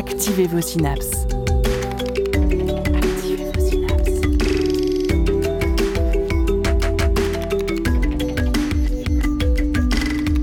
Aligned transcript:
Activez 0.00 0.46
vos 0.46 0.62
synapses. 0.62 1.26
Activez. 2.96 3.52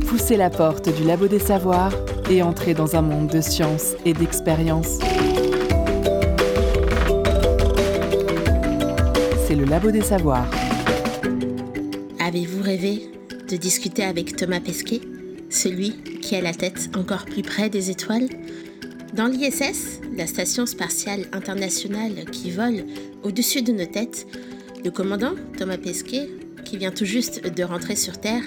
Poussez 0.08 0.38
la 0.38 0.52
porte 0.52 0.96
du 0.96 1.04
labo 1.06 1.28
des 1.28 1.40
savoirs 1.40 1.92
et 2.30 2.44
entrez 2.44 2.76
dans 2.76 2.96
un 2.96 3.02
monde 3.02 3.30
de 3.30 3.42
science 3.42 3.96
et 4.06 4.14
d'expérience. 4.14 5.00
C'est 9.48 9.56
le 9.56 9.66
labo 9.66 9.90
des 9.90 10.04
savoirs. 10.04 10.52
Avez-vous 12.20 12.62
rêvé 12.62 13.10
de 13.50 13.58
discuter 13.58 14.04
avec 14.04 14.36
Thomas 14.36 14.60
Pesquet, 14.60 15.02
celui 15.50 15.94
qui 16.22 16.36
a 16.36 16.42
la 16.42 16.54
tête 16.54 16.92
encore 16.96 17.26
plus 17.26 17.42
près 17.42 17.72
des 17.72 17.90
étoiles? 17.90 18.28
Dans 19.18 19.26
l'ISS, 19.26 20.00
la 20.16 20.28
station 20.28 20.68
spatiale 20.68 21.26
internationale 21.32 22.26
qui 22.32 22.52
vole 22.52 22.86
au-dessus 23.24 23.64
de 23.64 23.72
nos 23.72 23.88
têtes, 23.88 24.28
le 24.86 24.92
commandant 24.92 25.34
Thomas 25.58 25.80
Pesquet, 25.80 26.30
qui 26.64 26.78
vient 26.78 26.92
tout 26.92 27.04
juste 27.04 27.44
de 27.52 27.64
rentrer 27.64 27.96
sur 27.96 28.20
Terre, 28.20 28.44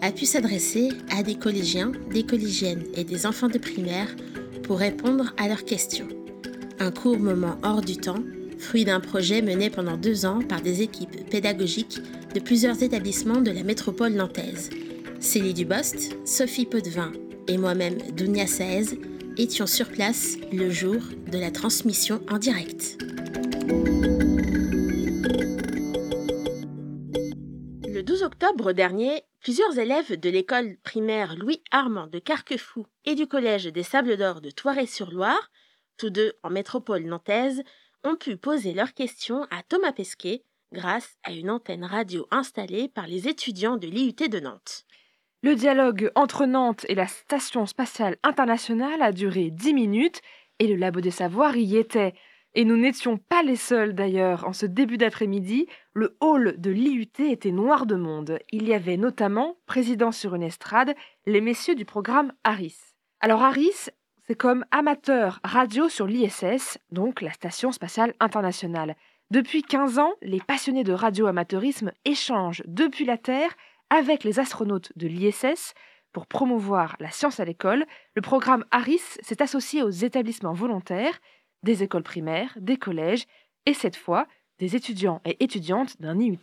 a 0.00 0.12
pu 0.12 0.24
s'adresser 0.24 0.90
à 1.10 1.24
des 1.24 1.34
collégiens, 1.34 1.90
des 2.12 2.22
collégiennes 2.22 2.84
et 2.94 3.02
des 3.02 3.26
enfants 3.26 3.48
de 3.48 3.58
primaire 3.58 4.14
pour 4.62 4.78
répondre 4.78 5.34
à 5.38 5.48
leurs 5.48 5.64
questions. 5.64 6.06
Un 6.78 6.92
court 6.92 7.18
moment 7.18 7.58
hors 7.64 7.80
du 7.80 7.96
temps, 7.96 8.22
fruit 8.58 8.84
d'un 8.84 9.00
projet 9.00 9.42
mené 9.42 9.70
pendant 9.70 9.96
deux 9.96 10.24
ans 10.24 10.38
par 10.38 10.60
des 10.60 10.82
équipes 10.82 11.28
pédagogiques 11.30 11.98
de 12.32 12.38
plusieurs 12.38 12.80
établissements 12.80 13.40
de 13.40 13.50
la 13.50 13.64
métropole 13.64 14.12
nantaise. 14.12 14.70
Célie 15.18 15.52
Dubost, 15.52 16.16
Sophie 16.24 16.66
Potvin 16.66 17.10
et 17.48 17.58
moi-même, 17.58 17.98
Dounia 18.16 18.46
Saez, 18.46 19.00
étions 19.38 19.66
sur 19.66 19.88
place 19.88 20.36
le 20.52 20.70
jour 20.70 21.00
de 21.30 21.38
la 21.38 21.50
transmission 21.50 22.20
en 22.30 22.38
direct. 22.38 22.98
Le 27.88 28.02
12 28.02 28.22
octobre 28.22 28.72
dernier, 28.72 29.22
plusieurs 29.40 29.78
élèves 29.78 30.18
de 30.18 30.28
l'école 30.28 30.76
primaire 30.82 31.36
Louis 31.36 31.62
Armand 31.70 32.06
de 32.06 32.18
Carquefou 32.18 32.86
et 33.04 33.14
du 33.14 33.26
collège 33.26 33.66
des 33.66 33.82
Sables 33.82 34.16
d'Or 34.16 34.40
de 34.40 34.50
Toiré-sur-Loire, 34.50 35.50
tous 35.96 36.10
deux 36.10 36.32
en 36.42 36.50
métropole 36.50 37.04
nantaise, 37.04 37.62
ont 38.04 38.16
pu 38.16 38.36
poser 38.36 38.74
leurs 38.74 38.94
questions 38.94 39.46
à 39.50 39.62
Thomas 39.62 39.92
Pesquet 39.92 40.44
grâce 40.72 41.16
à 41.22 41.32
une 41.32 41.50
antenne 41.50 41.84
radio 41.84 42.26
installée 42.30 42.88
par 42.88 43.06
les 43.06 43.28
étudiants 43.28 43.76
de 43.76 43.86
l'IUT 43.86 44.28
de 44.28 44.40
Nantes. 44.40 44.84
Le 45.44 45.56
dialogue 45.56 46.12
entre 46.14 46.46
Nantes 46.46 46.86
et 46.88 46.94
la 46.94 47.08
Station 47.08 47.66
spatiale 47.66 48.16
internationale 48.22 49.02
a 49.02 49.10
duré 49.10 49.50
dix 49.50 49.74
minutes 49.74 50.20
et 50.60 50.68
le 50.68 50.76
Labo 50.76 51.00
des 51.00 51.10
Savoirs 51.10 51.56
y 51.56 51.76
était. 51.76 52.14
Et 52.54 52.64
nous 52.64 52.76
n'étions 52.76 53.16
pas 53.16 53.42
les 53.42 53.56
seuls 53.56 53.92
d'ailleurs. 53.92 54.46
En 54.46 54.52
ce 54.52 54.66
début 54.66 54.98
d'après-midi, 54.98 55.66
le 55.94 56.16
hall 56.20 56.54
de 56.58 56.70
l'IUT 56.70 57.10
était 57.18 57.50
noir 57.50 57.86
de 57.86 57.96
monde. 57.96 58.38
Il 58.52 58.68
y 58.68 58.72
avait 58.72 58.96
notamment, 58.96 59.56
président 59.66 60.12
sur 60.12 60.36
une 60.36 60.44
estrade, 60.44 60.94
les 61.26 61.40
messieurs 61.40 61.74
du 61.74 61.84
programme 61.84 62.32
Harris. 62.44 62.78
Alors 63.18 63.42
Harris, 63.42 63.88
c'est 64.24 64.36
comme 64.36 64.64
amateur 64.70 65.40
radio 65.42 65.88
sur 65.88 66.06
l'ISS, 66.06 66.78
donc 66.92 67.20
la 67.20 67.32
Station 67.32 67.72
spatiale 67.72 68.14
internationale. 68.20 68.94
Depuis 69.32 69.62
15 69.62 69.98
ans, 69.98 70.12
les 70.22 70.40
passionnés 70.40 70.84
de 70.84 70.92
radioamateurisme 70.92 71.90
échangent 72.04 72.62
depuis 72.66 73.06
la 73.06 73.18
Terre 73.18 73.56
avec 73.92 74.24
les 74.24 74.40
astronautes 74.40 74.90
de 74.96 75.06
l'ISS 75.06 75.74
pour 76.12 76.26
promouvoir 76.26 76.96
la 76.98 77.10
science 77.10 77.40
à 77.40 77.44
l'école. 77.44 77.84
Le 78.14 78.22
programme 78.22 78.64
Harris 78.70 79.02
s'est 79.20 79.42
associé 79.42 79.82
aux 79.82 79.90
établissements 79.90 80.54
volontaires, 80.54 81.20
des 81.62 81.82
écoles 81.82 82.02
primaires, 82.02 82.56
des 82.58 82.78
collèges 82.78 83.26
et 83.66 83.74
cette 83.74 83.96
fois 83.96 84.26
des 84.58 84.76
étudiants 84.76 85.20
et 85.26 85.44
étudiantes 85.44 86.00
d'un 86.00 86.18
IUT. 86.18 86.38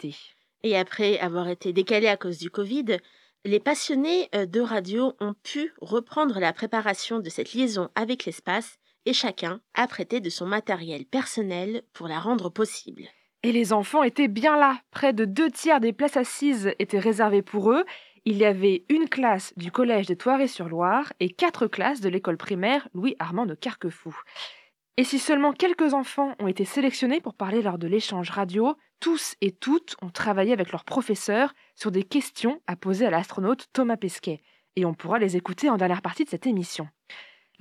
Et 0.62 0.78
après 0.78 1.18
avoir 1.20 1.48
été 1.48 1.74
décalé 1.74 2.08
à 2.08 2.18
cause 2.18 2.38
du 2.38 2.52
Covid, 2.52 2.98
les 3.46 3.60
passionnés 3.60 4.30
euh, 4.36 4.46
de 4.46 4.62
radio 4.62 5.14
ont 5.20 5.34
pu 5.42 5.74
reprendre 5.82 6.40
la 6.40 6.54
préparation 6.54 7.20
de 7.20 7.30
cette 7.30 7.54
liaison 7.54 7.90
avec 7.96 8.26
l'espace 8.26 8.78
et 9.06 9.14
chacun 9.14 9.60
a 9.74 9.88
prêté 9.88 10.20
de 10.20 10.30
son 10.30 10.46
matériel 10.46 11.06
personnel 11.06 11.82
pour 11.94 12.08
la 12.08 12.20
rendre 12.20 12.50
possible. 12.50 13.08
Et 13.44 13.52
les 13.52 13.72
enfants 13.72 14.04
étaient 14.04 14.28
bien 14.28 14.58
là. 14.58 14.80
Près 14.92 15.14
de 15.14 15.26
deux 15.26 15.50
tiers 15.50 15.80
des 15.80 15.94
places 15.94 16.18
assises 16.18 16.74
étaient 16.80 17.00
réservées 17.00 17.42
pour 17.42 17.72
eux. 17.72 17.86
Il 18.26 18.38
y 18.38 18.46
avait 18.46 18.84
une 18.90 19.08
classe 19.08 19.54
du 19.56 19.72
collège 19.72 20.08
de 20.08 20.14
Toiré-sur-Loire 20.14 21.14
et 21.22 21.30
quatre 21.30 21.68
classes 21.68 22.02
de 22.02 22.10
l'école 22.10 22.38
primaire 22.38 22.90
Louis-Armand 22.94 23.46
de 23.46 23.56
Carquefou. 23.56 24.16
Et 24.98 25.06
si 25.06 25.20
seulement 25.20 25.54
quelques 25.54 25.94
enfants 25.94 26.36
ont 26.40 26.48
été 26.48 26.66
sélectionnés 26.66 27.22
pour 27.22 27.34
parler 27.34 27.62
lors 27.62 27.78
de 27.78 27.88
l'échange 27.88 28.30
radio, 28.32 28.76
tous 29.00 29.36
et 29.40 29.54
toutes 29.54 29.96
ont 30.02 30.10
travaillé 30.10 30.52
avec 30.52 30.74
leurs 30.74 30.84
professeurs 30.84 31.54
sur 31.76 31.92
des 31.92 32.04
questions 32.04 32.62
à 32.68 32.76
poser 32.76 33.06
à 33.06 33.10
l'astronaute 33.10 33.68
Thomas 33.72 33.96
Pesquet. 33.96 34.42
Et 34.76 34.84
on 34.84 34.94
pourra 34.94 35.18
les 35.18 35.38
écouter 35.38 35.70
en 35.70 35.78
dernière 35.78 36.02
partie 36.02 36.26
de 36.26 36.30
cette 36.30 36.48
émission. 36.48 36.90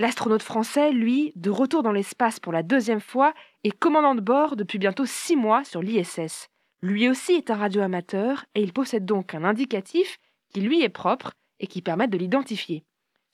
L'astronaute 0.00 0.44
français, 0.44 0.92
lui, 0.92 1.32
de 1.34 1.50
retour 1.50 1.82
dans 1.82 1.90
l'espace 1.90 2.38
pour 2.38 2.52
la 2.52 2.62
deuxième 2.62 3.00
fois, 3.00 3.34
est 3.64 3.76
commandant 3.76 4.14
de 4.14 4.20
bord 4.20 4.54
depuis 4.54 4.78
bientôt 4.78 5.06
six 5.06 5.34
mois 5.34 5.64
sur 5.64 5.82
l'ISS. 5.82 6.50
Lui 6.82 7.08
aussi 7.08 7.32
est 7.32 7.50
un 7.50 7.56
radioamateur 7.56 8.44
et 8.54 8.62
il 8.62 8.72
possède 8.72 9.04
donc 9.04 9.34
un 9.34 9.42
indicatif 9.42 10.20
qui 10.50 10.60
lui 10.60 10.84
est 10.84 10.88
propre 10.88 11.32
et 11.58 11.66
qui 11.66 11.82
permet 11.82 12.06
de 12.06 12.16
l'identifier. 12.16 12.84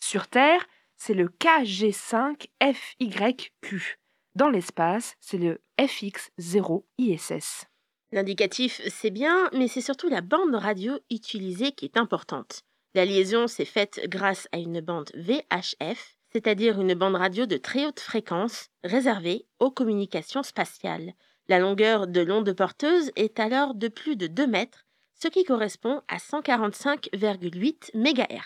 Sur 0.00 0.26
Terre, 0.26 0.64
c'est 0.96 1.12
le 1.12 1.28
KG5FYQ. 1.28 3.98
Dans 4.34 4.48
l'espace, 4.48 5.16
c'est 5.20 5.36
le 5.36 5.60
FX0 5.78 6.82
ISS. 6.96 7.66
L'indicatif, 8.10 8.80
c'est 8.88 9.10
bien, 9.10 9.50
mais 9.52 9.68
c'est 9.68 9.82
surtout 9.82 10.08
la 10.08 10.22
bande 10.22 10.54
radio 10.54 10.98
utilisée 11.10 11.72
qui 11.72 11.84
est 11.84 11.98
importante. 11.98 12.62
La 12.94 13.04
liaison 13.04 13.48
s'est 13.48 13.66
faite 13.66 14.08
grâce 14.08 14.48
à 14.52 14.58
une 14.58 14.80
bande 14.80 15.10
VHF 15.14 16.13
c'est-à-dire 16.34 16.80
une 16.80 16.94
bande 16.94 17.14
radio 17.14 17.46
de 17.46 17.56
très 17.56 17.86
haute 17.86 18.00
fréquence 18.00 18.70
réservée 18.82 19.46
aux 19.60 19.70
communications 19.70 20.42
spatiales. 20.42 21.12
La 21.48 21.60
longueur 21.60 22.08
de 22.08 22.20
l'onde 22.22 22.52
porteuse 22.52 23.12
est 23.14 23.38
alors 23.38 23.74
de 23.74 23.86
plus 23.86 24.16
de 24.16 24.26
2 24.26 24.46
mètres, 24.48 24.84
ce 25.14 25.28
qui 25.28 25.44
correspond 25.44 26.02
à 26.08 26.16
145,8 26.16 27.94
MHz. 27.94 28.40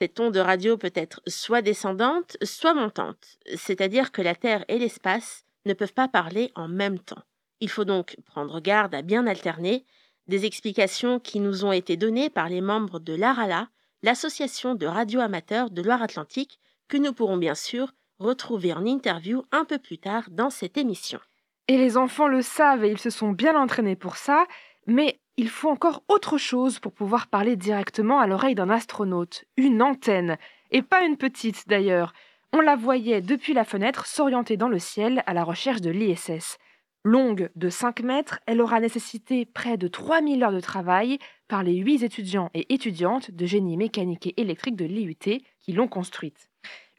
Cette 0.00 0.20
onde 0.20 0.36
radio 0.36 0.76
peut 0.76 0.92
être 0.94 1.22
soit 1.26 1.62
descendante, 1.62 2.36
soit 2.42 2.74
montante, 2.74 3.38
c'est-à-dire 3.56 4.12
que 4.12 4.22
la 4.22 4.36
Terre 4.36 4.64
et 4.68 4.78
l'espace 4.78 5.44
ne 5.66 5.72
peuvent 5.72 5.92
pas 5.92 6.08
parler 6.08 6.52
en 6.54 6.68
même 6.68 7.00
temps. 7.00 7.22
Il 7.58 7.68
faut 7.68 7.84
donc 7.84 8.16
prendre 8.26 8.60
garde 8.60 8.94
à 8.94 9.02
bien 9.02 9.26
alterner 9.26 9.84
des 10.28 10.46
explications 10.46 11.18
qui 11.18 11.40
nous 11.40 11.64
ont 11.64 11.72
été 11.72 11.96
données 11.96 12.30
par 12.30 12.48
les 12.48 12.60
membres 12.60 13.00
de 13.00 13.14
l'ARALA, 13.14 13.68
l'association 14.02 14.74
de 14.76 14.86
radioamateurs 14.86 15.70
de 15.70 15.82
Loire-Atlantique, 15.82 16.60
que 16.88 16.96
nous 16.96 17.12
pourrons 17.12 17.36
bien 17.36 17.54
sûr 17.54 17.92
retrouver 18.18 18.72
en 18.72 18.86
interview 18.86 19.44
un 19.52 19.64
peu 19.64 19.78
plus 19.78 19.98
tard 19.98 20.24
dans 20.30 20.50
cette 20.50 20.76
émission. 20.76 21.20
Et 21.68 21.78
les 21.78 21.96
enfants 21.96 22.28
le 22.28 22.42
savent 22.42 22.84
et 22.84 22.90
ils 22.90 22.98
se 22.98 23.10
sont 23.10 23.30
bien 23.30 23.58
entraînés 23.58 23.96
pour 23.96 24.16
ça, 24.16 24.46
mais 24.86 25.18
il 25.36 25.48
faut 25.48 25.70
encore 25.70 26.04
autre 26.08 26.38
chose 26.38 26.78
pour 26.78 26.92
pouvoir 26.92 27.26
parler 27.26 27.56
directement 27.56 28.20
à 28.20 28.26
l'oreille 28.26 28.54
d'un 28.54 28.70
astronaute, 28.70 29.44
une 29.56 29.82
antenne, 29.82 30.36
et 30.70 30.82
pas 30.82 31.04
une 31.04 31.16
petite 31.16 31.68
d'ailleurs. 31.68 32.12
On 32.52 32.60
la 32.60 32.76
voyait 32.76 33.20
depuis 33.20 33.52
la 33.52 33.64
fenêtre 33.64 34.06
s'orienter 34.06 34.56
dans 34.56 34.68
le 34.68 34.78
ciel 34.78 35.24
à 35.26 35.34
la 35.34 35.42
recherche 35.42 35.80
de 35.80 35.90
l'ISS. 35.90 36.58
Longue 37.02 37.50
de 37.56 37.68
5 37.68 38.00
mètres, 38.00 38.38
elle 38.46 38.60
aura 38.60 38.80
nécessité 38.80 39.44
près 39.44 39.76
de 39.76 39.88
3000 39.88 40.42
heures 40.42 40.52
de 40.52 40.60
travail 40.60 41.18
par 41.48 41.62
les 41.62 41.76
8 41.76 42.02
étudiants 42.02 42.50
et 42.54 42.72
étudiantes 42.72 43.30
de 43.30 43.44
génie 43.44 43.76
mécanique 43.76 44.28
et 44.28 44.40
électrique 44.40 44.76
de 44.76 44.84
l'IUT 44.84 45.42
qui 45.60 45.72
l'ont 45.72 45.88
construite. 45.88 46.48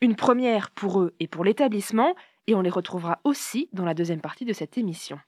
Une 0.01 0.15
première 0.15 0.71
pour 0.71 1.01
eux 1.01 1.15
et 1.19 1.27
pour 1.27 1.43
l'établissement, 1.43 2.15
et 2.47 2.55
on 2.55 2.61
les 2.61 2.69
retrouvera 2.69 3.19
aussi 3.23 3.69
dans 3.73 3.85
la 3.85 3.93
deuxième 3.93 4.21
partie 4.21 4.45
de 4.45 4.53
cette 4.53 4.77
émission. 4.77 5.19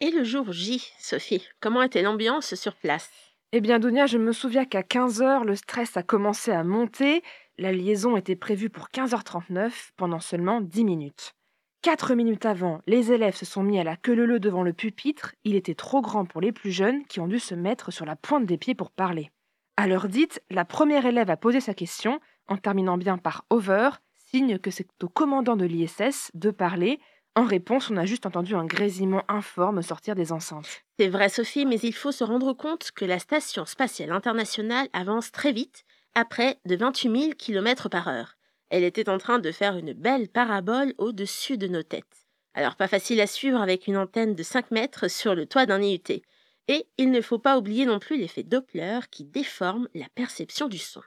Et 0.00 0.10
le 0.10 0.24
jour 0.24 0.52
J, 0.52 0.92
Sophie, 0.98 1.46
comment 1.60 1.82
était 1.82 2.02
l'ambiance 2.02 2.54
sur 2.54 2.74
place? 2.74 3.10
Eh 3.52 3.60
bien, 3.60 3.78
Dounia, 3.78 4.06
je 4.06 4.18
me 4.18 4.32
souviens 4.32 4.64
qu'à 4.64 4.82
15h, 4.82 5.44
le 5.44 5.54
stress 5.54 5.96
a 5.96 6.02
commencé 6.02 6.50
à 6.50 6.64
monter. 6.64 7.22
La 7.56 7.70
liaison 7.70 8.16
était 8.16 8.34
prévue 8.34 8.70
pour 8.70 8.88
15h39 8.88 9.90
pendant 9.96 10.18
seulement 10.18 10.60
10 10.60 10.84
minutes. 10.84 11.34
Quatre 11.80 12.14
minutes 12.14 12.46
avant, 12.46 12.80
les 12.86 13.12
élèves 13.12 13.36
se 13.36 13.44
sont 13.44 13.62
mis 13.62 13.78
à 13.78 13.84
la 13.84 13.96
queue 13.96 14.14
leu 14.14 14.40
devant 14.40 14.62
le 14.62 14.72
pupitre. 14.72 15.34
Il 15.44 15.54
était 15.54 15.74
trop 15.74 16.00
grand 16.00 16.24
pour 16.24 16.40
les 16.40 16.50
plus 16.50 16.72
jeunes 16.72 17.04
qui 17.04 17.20
ont 17.20 17.28
dû 17.28 17.38
se 17.38 17.54
mettre 17.54 17.92
sur 17.92 18.06
la 18.06 18.16
pointe 18.16 18.46
des 18.46 18.58
pieds 18.58 18.74
pour 18.74 18.90
parler. 18.90 19.30
À 19.76 19.86
l'heure 19.86 20.08
dite, 20.08 20.42
la 20.50 20.64
première 20.64 21.04
élève 21.06 21.30
a 21.30 21.36
posé 21.36 21.60
sa 21.60 21.74
question 21.74 22.20
en 22.48 22.56
terminant 22.56 22.96
bien 22.96 23.18
par 23.18 23.44
over 23.50 23.90
signe 24.34 24.58
que 24.58 24.72
c'est 24.72 24.88
au 25.00 25.08
commandant 25.08 25.54
de 25.54 25.64
l'ISS 25.64 26.32
de 26.34 26.50
parler. 26.50 26.98
En 27.36 27.44
réponse, 27.44 27.88
on 27.90 27.96
a 27.96 28.04
juste 28.04 28.26
entendu 28.26 28.56
un 28.56 28.64
grésillement 28.64 29.22
informe 29.28 29.80
sortir 29.80 30.16
des 30.16 30.32
enceintes. 30.32 30.82
C'est 30.98 31.06
vrai, 31.06 31.28
Sophie, 31.28 31.64
mais 31.64 31.78
il 31.78 31.92
faut 31.92 32.10
se 32.10 32.24
rendre 32.24 32.52
compte 32.52 32.90
que 32.96 33.04
la 33.04 33.20
station 33.20 33.64
spatiale 33.64 34.10
internationale 34.10 34.88
avance 34.92 35.30
très 35.30 35.52
vite, 35.52 35.84
à 36.16 36.24
près 36.24 36.58
de 36.64 36.74
28 36.74 37.20
000 37.20 37.32
km 37.38 37.88
par 37.88 38.08
heure. 38.08 38.34
Elle 38.70 38.82
était 38.82 39.08
en 39.08 39.18
train 39.18 39.38
de 39.38 39.52
faire 39.52 39.76
une 39.76 39.92
belle 39.92 40.28
parabole 40.28 40.94
au-dessus 40.98 41.56
de 41.56 41.68
nos 41.68 41.84
têtes. 41.84 42.26
Alors 42.54 42.74
pas 42.74 42.88
facile 42.88 43.20
à 43.20 43.28
suivre 43.28 43.60
avec 43.60 43.86
une 43.86 43.96
antenne 43.96 44.34
de 44.34 44.42
5 44.42 44.72
mètres 44.72 45.08
sur 45.08 45.36
le 45.36 45.46
toit 45.46 45.66
d'un 45.66 45.80
IUT. 45.80 46.22
Et 46.68 46.86
il 46.96 47.10
ne 47.10 47.20
faut 47.20 47.38
pas 47.38 47.58
oublier 47.58 47.84
non 47.84 47.98
plus 47.98 48.16
l'effet 48.16 48.42
Doppler 48.42 49.00
qui 49.10 49.24
déforme 49.24 49.88
la 49.94 50.06
perception 50.14 50.66
du 50.66 50.78
son. 50.78 51.02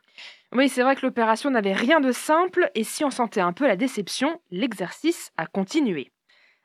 Oui, 0.53 0.69
c'est 0.69 0.83
vrai 0.83 0.95
que 0.95 1.05
l'opération 1.05 1.49
n'avait 1.49 1.73
rien 1.73 1.99
de 1.99 2.11
simple, 2.11 2.69
et 2.75 2.83
si 2.83 3.03
on 3.03 3.09
sentait 3.09 3.41
un 3.41 3.53
peu 3.53 3.65
la 3.67 3.75
déception, 3.75 4.39
l'exercice 4.51 5.31
a 5.37 5.47
continué. 5.47 6.11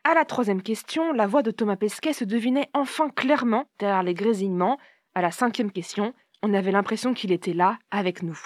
À 0.05 0.15
la 0.15 0.25
troisième 0.25 0.63
question, 0.63 1.13
la 1.13 1.27
voix 1.27 1.43
de 1.43 1.51
Thomas 1.51 1.77
Pesquet 1.77 2.13
se 2.13 2.25
devinait 2.25 2.69
enfin 2.75 3.09
clairement 3.09 3.67
derrière 3.79 4.03
les 4.03 4.15
grésillements. 4.15 4.79
À 5.15 5.23
la 5.23 5.31
cinquième 5.31 5.73
question, 5.73 6.13
on 6.43 6.55
avait 6.55 6.73
l'impression 6.73 7.15
qu'il 7.15 7.33
était 7.33 7.55
là, 7.55 7.79
avec 7.91 8.23
nous. 8.23 8.39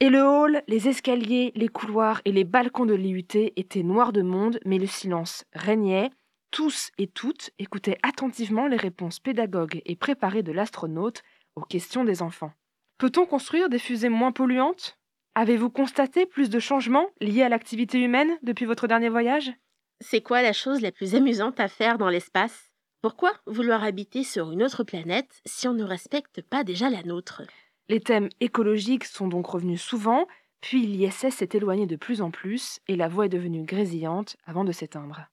Et 0.00 0.10
le 0.10 0.22
hall, 0.22 0.62
les 0.68 0.88
escaliers, 0.88 1.52
les 1.54 1.68
couloirs 1.68 2.20
et 2.24 2.32
les 2.32 2.44
balcons 2.44 2.84
de 2.84 2.94
l'IUT 2.94 3.52
étaient 3.56 3.82
noirs 3.82 4.12
de 4.12 4.22
monde, 4.22 4.60
mais 4.66 4.78
le 4.78 4.86
silence 4.86 5.44
régnait. 5.54 6.10
Tous 6.56 6.90
et 6.96 7.06
toutes 7.06 7.50
écoutaient 7.58 7.98
attentivement 8.02 8.66
les 8.66 8.78
réponses 8.78 9.20
pédagogues 9.20 9.82
et 9.84 9.94
préparées 9.94 10.42
de 10.42 10.52
l'astronaute 10.52 11.22
aux 11.54 11.60
questions 11.60 12.02
des 12.02 12.22
enfants. 12.22 12.50
Peut-on 12.96 13.26
construire 13.26 13.68
des 13.68 13.78
fusées 13.78 14.08
moins 14.08 14.32
polluantes? 14.32 14.96
Avez-vous 15.34 15.68
constaté 15.68 16.24
plus 16.24 16.48
de 16.48 16.58
changements 16.58 17.10
liés 17.20 17.42
à 17.42 17.50
l'activité 17.50 18.00
humaine 18.00 18.38
depuis 18.42 18.64
votre 18.64 18.86
dernier 18.86 19.10
voyage? 19.10 19.52
C'est 20.00 20.22
quoi 20.22 20.40
la 20.40 20.54
chose 20.54 20.80
la 20.80 20.92
plus 20.92 21.14
amusante 21.14 21.60
à 21.60 21.68
faire 21.68 21.98
dans 21.98 22.08
l'espace? 22.08 22.72
Pourquoi 23.02 23.32
vouloir 23.44 23.84
habiter 23.84 24.24
sur 24.24 24.50
une 24.50 24.62
autre 24.62 24.82
planète 24.82 25.42
si 25.44 25.68
on 25.68 25.74
ne 25.74 25.84
respecte 25.84 26.40
pas 26.40 26.64
déjà 26.64 26.88
la 26.88 27.02
nôtre? 27.02 27.42
Les 27.90 28.00
thèmes 28.00 28.30
écologiques 28.40 29.04
sont 29.04 29.28
donc 29.28 29.44
revenus 29.44 29.82
souvent, 29.82 30.26
puis 30.62 30.86
l'ISS 30.86 31.34
s'est 31.34 31.50
éloigné 31.52 31.86
de 31.86 31.96
plus 31.96 32.22
en 32.22 32.30
plus 32.30 32.80
et 32.88 32.96
la 32.96 33.08
voie 33.08 33.26
est 33.26 33.28
devenue 33.28 33.62
grésillante 33.62 34.38
avant 34.46 34.64
de 34.64 34.72
s'éteindre. 34.72 35.28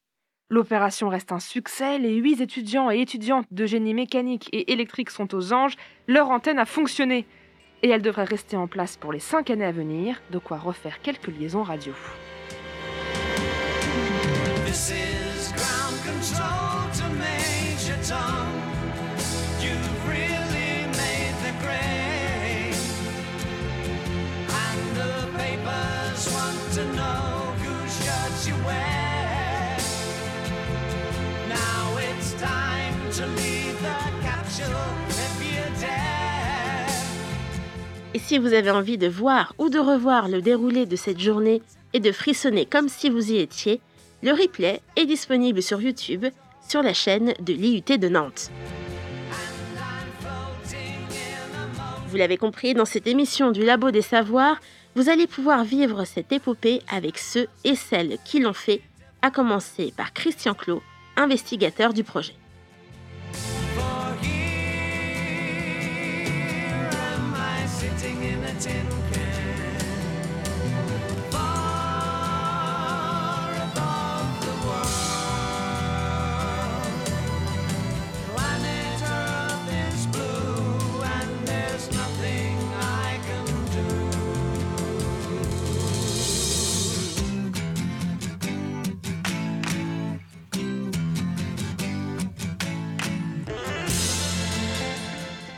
L'opération 0.50 1.08
reste 1.08 1.32
un 1.32 1.40
succès, 1.40 1.98
les 1.98 2.16
huit 2.16 2.40
étudiants 2.40 2.90
et 2.90 3.00
étudiantes 3.00 3.46
de 3.50 3.64
génie 3.64 3.94
mécanique 3.94 4.50
et 4.52 4.72
électrique 4.72 5.08
sont 5.10 5.34
aux 5.34 5.54
anges, 5.54 5.76
leur 6.06 6.30
antenne 6.30 6.58
a 6.58 6.66
fonctionné 6.66 7.26
et 7.82 7.88
elle 7.88 8.02
devrait 8.02 8.24
rester 8.24 8.56
en 8.56 8.66
place 8.66 8.96
pour 8.96 9.12
les 9.12 9.20
cinq 9.20 9.48
années 9.50 9.64
à 9.64 9.72
venir, 9.72 10.20
de 10.30 10.38
quoi 10.38 10.58
refaire 10.58 11.00
quelques 11.00 11.28
liaisons 11.28 11.62
radio. 11.62 11.94
Si 38.24 38.38
vous 38.38 38.54
avez 38.54 38.70
envie 38.70 38.96
de 38.96 39.06
voir 39.06 39.54
ou 39.58 39.68
de 39.68 39.78
revoir 39.78 40.28
le 40.28 40.40
déroulé 40.40 40.86
de 40.86 40.96
cette 40.96 41.20
journée 41.20 41.60
et 41.92 42.00
de 42.00 42.10
frissonner 42.10 42.64
comme 42.64 42.88
si 42.88 43.10
vous 43.10 43.30
y 43.30 43.36
étiez, 43.36 43.80
le 44.22 44.32
replay 44.32 44.80
est 44.96 45.04
disponible 45.04 45.62
sur 45.62 45.82
YouTube 45.82 46.24
sur 46.66 46.82
la 46.82 46.94
chaîne 46.94 47.34
de 47.40 47.52
l'IUT 47.52 47.98
de 47.98 48.08
Nantes. 48.08 48.50
Vous 52.08 52.16
l'avez 52.16 52.38
compris, 52.38 52.72
dans 52.72 52.86
cette 52.86 53.06
émission 53.06 53.50
du 53.50 53.62
Labo 53.62 53.90
des 53.90 54.00
Savoirs, 54.00 54.58
vous 54.94 55.10
allez 55.10 55.26
pouvoir 55.26 55.64
vivre 55.64 56.04
cette 56.04 56.32
épopée 56.32 56.80
avec 56.88 57.18
ceux 57.18 57.48
et 57.64 57.74
celles 57.74 58.16
qui 58.24 58.40
l'ont 58.40 58.54
fait, 58.54 58.80
à 59.20 59.30
commencer 59.30 59.92
par 59.94 60.14
Christian 60.14 60.54
Clot, 60.54 60.82
investigateur 61.16 61.92
du 61.92 62.04
projet. 62.04 62.34
Latin 68.54 69.03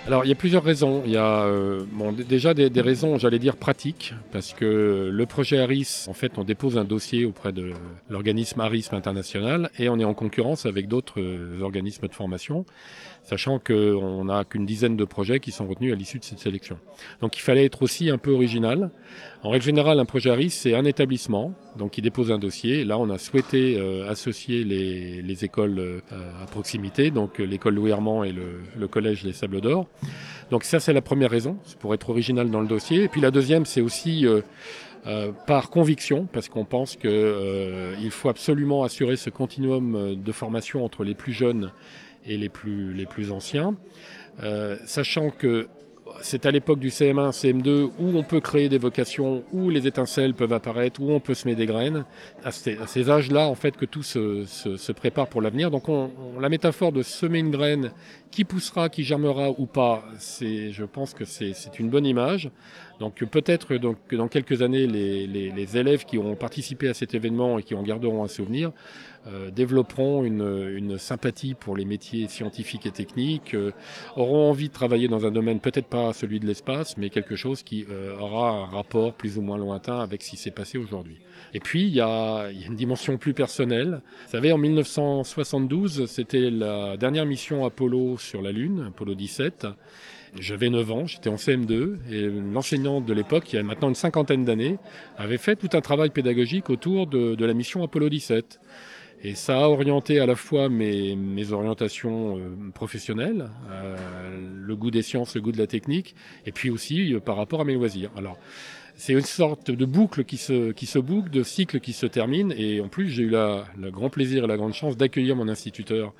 Alors, 0.06 0.24
il 0.24 0.28
y 0.28 0.32
a 0.32 0.36
plusieurs 0.36 0.62
raisons. 0.62 1.02
Il 1.04 1.10
y 1.10 1.16
a 1.16 1.42
euh, 1.46 1.82
déjà 2.28 2.54
des, 2.54 2.80
raisons, 2.80 3.18
j'allais 3.18 3.40
dire, 3.40 3.56
pratiques, 3.56 4.14
parce 4.30 4.52
que 4.52 5.10
le 5.12 5.26
projet 5.26 5.58
ARIS, 5.58 6.06
en 6.08 6.12
fait, 6.12 6.38
on 6.38 6.44
dépose 6.44 6.78
un 6.78 6.84
dossier 6.84 7.24
auprès 7.24 7.52
de 7.52 7.72
l'organisme 8.08 8.60
ARIS 8.60 8.90
international 8.92 9.68
et 9.80 9.88
on 9.88 9.98
est 9.98 10.04
en 10.04 10.14
concurrence 10.14 10.64
avec 10.64 10.86
d'autres 10.86 11.20
euh, 11.20 11.60
organismes 11.60 12.06
de 12.06 12.14
formation 12.14 12.64
sachant 13.26 13.58
qu'on 13.58 14.24
n'a 14.24 14.44
qu'une 14.44 14.64
dizaine 14.64 14.96
de 14.96 15.04
projets 15.04 15.40
qui 15.40 15.50
sont 15.50 15.66
retenus 15.66 15.92
à 15.92 15.96
l'issue 15.96 16.20
de 16.20 16.24
cette 16.24 16.38
sélection. 16.38 16.78
Donc 17.20 17.36
il 17.36 17.40
fallait 17.40 17.64
être 17.64 17.82
aussi 17.82 18.08
un 18.08 18.18
peu 18.18 18.30
original. 18.30 18.90
En 19.42 19.50
règle 19.50 19.64
générale, 19.64 19.98
un 19.98 20.04
projet 20.04 20.30
ARIS, 20.30 20.50
c'est 20.50 20.76
un 20.76 20.84
établissement, 20.84 21.52
donc 21.76 21.90
qui 21.90 22.02
dépose 22.02 22.30
un 22.30 22.38
dossier. 22.38 22.84
Là, 22.84 22.98
on 22.98 23.10
a 23.10 23.18
souhaité 23.18 23.78
euh, 23.78 24.08
associer 24.08 24.62
les, 24.62 25.44
écoles 25.44 25.78
euh, 25.78 26.00
à 26.40 26.46
proximité, 26.46 27.10
donc 27.10 27.40
euh, 27.40 27.44
l'école 27.44 27.74
Louis 27.74 27.90
Hermand 27.90 28.22
et 28.22 28.32
le, 28.32 28.88
collège 28.88 29.24
Les 29.24 29.32
Sables 29.32 29.60
d'Or. 29.60 29.88
Donc 30.52 30.62
ça, 30.62 30.78
c'est 30.78 30.92
la 30.92 31.02
première 31.02 31.30
raison, 31.30 31.58
c'est 31.64 31.78
pour 31.78 31.94
être 31.94 32.08
original 32.10 32.48
dans 32.48 32.60
le 32.60 32.68
dossier. 32.68 33.02
Et 33.02 33.08
puis 33.08 33.20
la 33.20 33.32
deuxième, 33.32 33.66
c'est 33.66 33.80
aussi... 33.80 34.24
par 35.46 35.70
conviction, 35.70 36.26
parce 36.32 36.48
qu'on 36.48 36.64
pense 36.64 36.96
qu'il 36.96 38.10
faut 38.10 38.28
absolument 38.28 38.82
assurer 38.82 39.14
ce 39.14 39.30
continuum 39.30 40.16
de 40.16 40.32
formation 40.32 40.84
entre 40.84 41.04
les 41.04 41.14
plus 41.14 41.32
jeunes 41.32 41.70
et 42.26 42.36
les 42.36 42.48
plus, 42.48 42.92
les 42.92 43.06
plus 43.06 43.30
anciens. 43.32 43.76
Euh, 44.42 44.76
sachant 44.84 45.30
que 45.30 45.68
c'est 46.22 46.46
à 46.46 46.50
l'époque 46.50 46.78
du 46.78 46.88
CM1, 46.88 47.32
CM2 47.32 47.90
où 47.98 48.16
on 48.16 48.22
peut 48.22 48.40
créer 48.40 48.68
des 48.68 48.78
vocations, 48.78 49.44
où 49.52 49.70
les 49.70 49.86
étincelles 49.86 50.34
peuvent 50.34 50.52
apparaître, 50.52 51.00
où 51.00 51.10
on 51.10 51.20
peut 51.20 51.34
semer 51.34 51.54
des 51.54 51.66
graines. 51.66 52.04
À 52.44 52.52
ces, 52.52 53.10
âges-là, 53.10 53.46
en 53.48 53.54
fait, 53.54 53.76
que 53.76 53.84
tout 53.84 54.02
se, 54.02 54.44
se, 54.44 54.92
prépare 54.92 55.28
pour 55.28 55.42
l'avenir. 55.42 55.70
Donc, 55.70 55.88
on, 55.88 56.10
la 56.40 56.48
métaphore 56.48 56.92
de 56.92 57.02
semer 57.02 57.40
une 57.40 57.50
graine 57.50 57.92
qui 58.30 58.44
poussera, 58.44 58.88
qui 58.88 59.02
germera 59.02 59.50
ou 59.50 59.66
pas, 59.66 60.04
c'est, 60.18 60.70
je 60.72 60.84
pense 60.84 61.14
que 61.14 61.24
c'est 61.24 61.78
une 61.78 61.90
bonne 61.90 62.06
image. 62.06 62.50
Donc, 63.00 63.24
peut-être 63.24 63.74
donc, 63.76 63.96
que 64.08 64.16
dans 64.16 64.28
quelques 64.28 64.62
années, 64.62 64.86
les, 64.86 65.26
les, 65.26 65.50
les 65.50 65.76
élèves 65.76 66.04
qui 66.04 66.18
auront 66.18 66.34
participé 66.34 66.88
à 66.88 66.94
cet 66.94 67.14
événement 67.14 67.58
et 67.58 67.62
qui 67.62 67.74
en 67.74 67.82
garderont 67.82 68.24
un 68.24 68.28
souvenir 68.28 68.72
euh, 69.26 69.50
développeront 69.50 70.24
une, 70.24 70.70
une, 70.76 70.98
sympathie 70.98 71.54
pour 71.54 71.76
les 71.76 71.84
métiers 71.84 72.28
scientifiques 72.28 72.86
et 72.86 72.92
techniques, 72.92 73.54
euh, 73.54 73.72
auront 74.14 74.50
envie 74.50 74.68
de 74.68 74.72
travailler 74.72 75.08
dans 75.08 75.26
un 75.26 75.32
domaine 75.32 75.58
peut-être 75.58 75.88
pas 75.88 76.12
celui 76.12 76.38
de 76.38 76.46
l'espace, 76.46 76.96
mais 76.96 77.10
quelque 77.10 77.34
chose 77.34 77.64
qui 77.64 77.86
euh, 77.90 78.16
aura 78.18 78.50
un 78.50 78.66
rapport 78.66 79.14
plus 79.14 79.36
ou 79.36 79.42
moins 79.42 79.58
lointain 79.58 79.98
avec 79.98 80.22
ce 80.22 80.30
qui 80.30 80.36
s'est 80.36 80.52
passé 80.52 80.78
aujourd'hui. 80.78 81.18
Et 81.54 81.60
puis, 81.60 81.82
il 81.82 81.88
y, 81.88 81.96
y 81.96 82.00
a 82.00 82.50
une 82.50 82.76
dimension 82.76 83.18
plus 83.18 83.34
personnelle. 83.34 84.00
Vous 84.26 84.30
savez, 84.30 84.52
en 84.52 84.58
1972, 84.58 86.06
c'était 86.06 86.50
la 86.50 86.96
dernière 86.96 87.26
mission 87.26 87.64
Apollo 87.64 88.18
sur 88.18 88.42
la 88.42 88.52
Lune, 88.52 88.86
Apollo 88.88 89.16
17. 89.16 89.66
J'avais 90.38 90.68
9 90.70 90.92
ans, 90.92 91.06
j'étais 91.06 91.30
en 91.30 91.36
CM2 91.36 91.96
et 92.12 92.28
l'enseignante 92.52 93.06
de 93.06 93.12
l'époque, 93.12 93.52
y 93.52 93.56
a 93.56 93.62
maintenant 93.62 93.88
une 93.88 93.94
cinquantaine 93.94 94.44
d'années, 94.44 94.76
avait 95.16 95.38
fait 95.38 95.56
tout 95.56 95.70
un 95.72 95.80
travail 95.80 96.10
pédagogique 96.10 96.68
autour 96.70 97.06
de, 97.06 97.34
de 97.34 97.44
la 97.44 97.54
mission 97.54 97.82
Apollo 97.82 98.08
17. 98.08 98.60
Et 99.22 99.34
ça 99.34 99.58
a 99.58 99.68
orienté 99.68 100.20
à 100.20 100.26
la 100.26 100.36
fois 100.36 100.68
mes, 100.68 101.16
mes 101.16 101.52
orientations 101.52 102.38
euh, 102.38 102.70
professionnelles, 102.74 103.48
euh, 103.70 103.96
le 104.66 104.76
goût 104.76 104.90
des 104.90 105.02
sciences, 105.02 105.34
le 105.34 105.40
goût 105.40 105.52
de 105.52 105.58
la 105.58 105.66
technique, 105.66 106.14
et 106.44 106.52
puis 106.52 106.70
aussi 106.70 107.14
euh, 107.14 107.20
par 107.20 107.36
rapport 107.36 107.60
à 107.60 107.64
mes 107.64 107.74
loisirs. 107.74 108.10
Alors, 108.16 108.38
c'est 108.94 109.14
une 109.14 109.20
sorte 109.22 109.70
de 109.70 109.84
boucle 109.84 110.24
qui 110.24 110.36
se, 110.36 110.72
qui 110.72 110.86
se 110.86 110.98
boucle, 110.98 111.30
de 111.30 111.42
cycle 111.42 111.80
qui 111.80 111.92
se 111.92 112.06
termine, 112.06 112.54
et 112.56 112.80
en 112.80 112.88
plus, 112.88 113.08
j'ai 113.08 113.24
eu 113.24 113.30
le 113.30 113.90
grand 113.90 114.10
plaisir 114.10 114.44
et 114.44 114.46
la 114.46 114.56
grande 114.56 114.74
chance 114.74 114.96
d'accueillir 114.96 115.36
mon 115.36 115.48
instituteur 115.48 116.14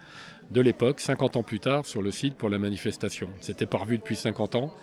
de 0.51 0.61
l'époque, 0.61 1.01
50 1.01 1.37
ans 1.37 1.43
plus 1.43 1.61
tard, 1.61 1.87
sur 1.87 2.03
le 2.03 2.11
site 2.11 2.35
pour 2.35 2.49
la 2.49 2.59
manifestation. 2.59 3.29
C'était 3.41 3.67
parvu 3.67 3.99
depuis 3.99 4.17
50 4.17 4.57
ans. 4.57 4.75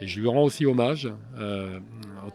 Et 0.00 0.06
je 0.06 0.20
lui 0.20 0.28
rends 0.28 0.42
aussi 0.42 0.66
hommage 0.66 1.12
euh, 1.38 1.78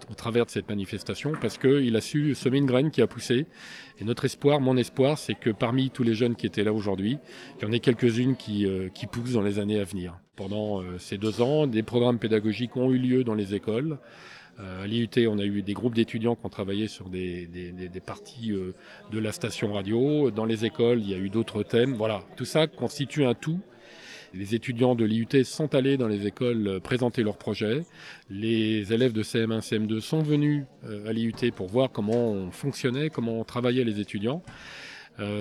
au, 0.09 0.13
travers 0.13 0.45
de 0.45 0.51
cette 0.51 0.69
manifestation 0.69 1.33
parce 1.41 1.57
qu'il 1.57 1.95
a 1.95 2.01
su 2.01 2.33
semer 2.35 2.59
une 2.59 2.65
graine 2.65 2.91
qui 2.91 3.01
a 3.01 3.07
poussé. 3.07 3.45
Et 3.99 4.03
notre 4.03 4.25
espoir, 4.25 4.61
mon 4.61 4.77
espoir, 4.77 5.17
c'est 5.17 5.33
que 5.33 5.49
parmi 5.49 5.89
tous 5.89 6.03
les 6.03 6.13
jeunes 6.13 6.35
qui 6.35 6.45
étaient 6.45 6.63
là 6.63 6.73
aujourd'hui, 6.73 7.17
il 7.59 7.65
y 7.65 7.67
en 7.67 7.71
ait 7.71 7.79
quelques-unes 7.79 8.35
qui, 8.35 8.65
euh, 8.65 8.89
qui 8.89 9.07
poussent 9.07 9.33
dans 9.33 9.41
les 9.41 9.59
années 9.59 9.79
à 9.79 9.83
venir. 9.83 10.19
Pendant 10.35 10.81
euh, 10.81 10.97
ces 10.99 11.17
deux 11.17 11.41
ans, 11.41 11.67
des 11.67 11.83
programmes 11.83 12.19
pédagogiques 12.19 12.77
ont 12.77 12.91
eu 12.91 12.99
lieu 12.99 13.23
dans 13.23 13.35
les 13.35 13.55
écoles. 13.55 13.97
Euh, 14.59 14.83
à 14.83 14.87
l'IUT, 14.87 15.09
on 15.27 15.37
a 15.37 15.43
eu 15.43 15.61
des 15.61 15.73
groupes 15.73 15.93
d'étudiants 15.93 16.35
qui 16.35 16.45
ont 16.45 16.49
travaillé 16.49 16.87
sur 16.87 17.09
des, 17.09 17.47
parties 18.05 18.51
euh, 18.51 18.73
de 19.11 19.19
la 19.19 19.31
station 19.31 19.73
radio. 19.73 20.31
Dans 20.31 20.45
les 20.45 20.65
écoles, 20.65 20.99
il 21.01 21.09
y 21.09 21.13
a 21.13 21.17
eu 21.17 21.29
d'autres 21.29 21.63
thèmes. 21.63 21.93
Voilà, 21.93 22.23
tout 22.35 22.45
ça 22.45 22.67
constitue 22.67 23.25
un 23.25 23.35
tout. 23.35 23.59
Les 24.33 24.55
étudiants 24.55 24.95
de 24.95 25.05
l'IUT 25.05 25.43
sont 25.43 25.73
allés 25.75 25.97
dans 25.97 26.07
les 26.07 26.27
écoles 26.27 26.67
euh, 26.67 26.79
présenter 26.79 27.23
leurs 27.23 27.37
projets. 27.37 27.83
Les 28.29 28.93
élèves 28.93 29.13
de 29.13 29.23
CM1, 29.23 29.61
CM2 29.61 29.99
sont 29.99 30.21
venus 30.21 30.65
à 31.05 31.11
l'IUT 31.13 31.51
pour 31.55 31.67
voir 31.67 31.91
comment 31.91 32.31
on 32.31 32.51
fonctionnait, 32.51 33.09
comment 33.09 33.43
travaillaient 33.43 33.83
les 33.83 33.99
étudiants. 33.99 34.41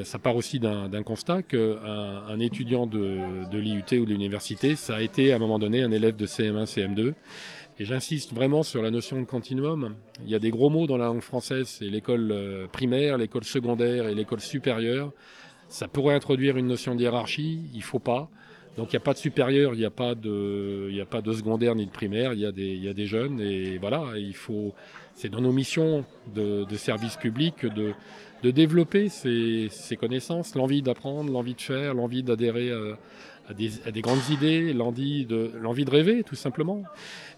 ça 0.05 0.19
part 0.19 0.37
aussi 0.37 0.59
d'un 0.59 1.03
constat 1.03 1.43
qu'un 1.43 1.77
un 2.29 2.41
étudiant 2.41 2.87
de, 2.87 3.59
l'IUT 3.59 4.01
ou 4.01 4.05
de 4.05 4.11
l'université, 4.11 4.77
ça 4.77 4.97
a 4.97 5.01
été 5.03 5.33
à 5.33 5.37
un 5.37 5.39
moment 5.39 5.59
donné 5.59 5.83
un 5.83 5.91
élève 5.91 6.17
de 6.17 6.27
CM1, 6.27 6.65
CM2. 6.65 7.15
Et 7.79 7.85
j'insiste 7.85 8.33
vraiment 8.33 8.63
sur 8.63 8.81
la 8.81 8.91
notion 8.91 9.21
de 9.21 9.27
continuum. 9.27 9.97
Il 10.25 10.31
y 10.31 10.35
a 10.35 10.39
des 10.39 10.51
gros 10.51 10.71
mots 10.71 10.87
dans 10.87 10.97
la 10.97 11.07
langue 11.07 11.21
française, 11.21 11.69
c'est 11.69 11.85
l'école 11.85 12.33
euh, 12.33 12.67
primaire, 12.69 13.19
l'école 13.19 13.45
secondaire 13.45 14.09
et 14.09 14.15
l'école 14.15 14.41
supérieure. 14.41 15.13
Ça 15.69 15.87
pourrait 15.87 16.15
introduire 16.15 16.57
une 16.57 16.69
notion 16.69 16.95
de 16.95 17.03
hiérarchie, 17.03 17.61
il 17.75 17.83
faut 17.83 17.99
pas. 17.99 18.31
Donc 18.77 18.93
il 18.93 18.97
n'y 18.97 18.99
a 18.99 19.01
pas 19.01 19.15
de 19.15 19.19
supérieur, 19.19 19.75
il 19.75 19.79
n'y 19.79 19.87
a 19.87 19.91
pas 19.91 20.15
de, 20.15 20.91
a 21.01 21.07
pas 21.07 21.23
de 21.23 21.33
secondaire 21.33 21.75
ni 21.75 21.87
de 21.87 21.91
primaire. 21.91 22.35
Il 22.35 22.41
y 22.41 22.47
a 22.47 22.53
des, 22.53 22.77
y 22.77 22.89
a 22.89 22.95
des 22.95 23.07
jeunes 23.07 23.41
et 23.41 23.79
voilà, 23.79 24.13
il 24.17 24.35
faut. 24.35 24.75
C'est 25.15 25.31
dans 25.31 25.41
nos 25.41 25.53
missions 25.53 26.05
de, 26.35 26.65
de 26.65 26.77
service 26.77 27.17
public 27.17 27.65
de, 27.65 27.95
de 28.43 28.51
développer 28.51 29.09
ces, 29.09 29.69
ces 29.71 29.97
connaissances, 29.97 30.55
l'envie 30.55 30.83
d'apprendre, 30.83 31.33
l'envie 31.33 31.55
de 31.55 31.61
faire, 31.63 31.95
l'envie 31.95 32.23
d'adhérer 32.23 32.71
à, 32.71 32.99
à, 33.49 33.55
des, 33.55 33.71
à, 33.87 33.91
des, 33.91 34.01
grandes 34.01 34.29
idées, 34.31 34.73
l'envie 34.73 35.25
de, 35.27 35.53
de 35.55 35.91
rêver, 35.91 36.23
tout 36.25 36.35
simplement. 36.35 36.83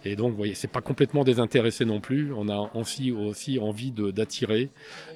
Et 0.05 0.17
donc, 0.17 0.31
vous 0.31 0.37
voyez, 0.37 0.55
c'est 0.55 0.71
pas 0.71 0.81
complètement 0.81 1.25
désintéressé 1.25 1.85
non 1.85 2.01
plus. 2.01 2.33
On 2.33 2.49
a 2.49 2.71
aussi, 2.75 3.11
aussi 3.11 3.59
envie 3.59 3.91
d'attirer, 3.91 4.71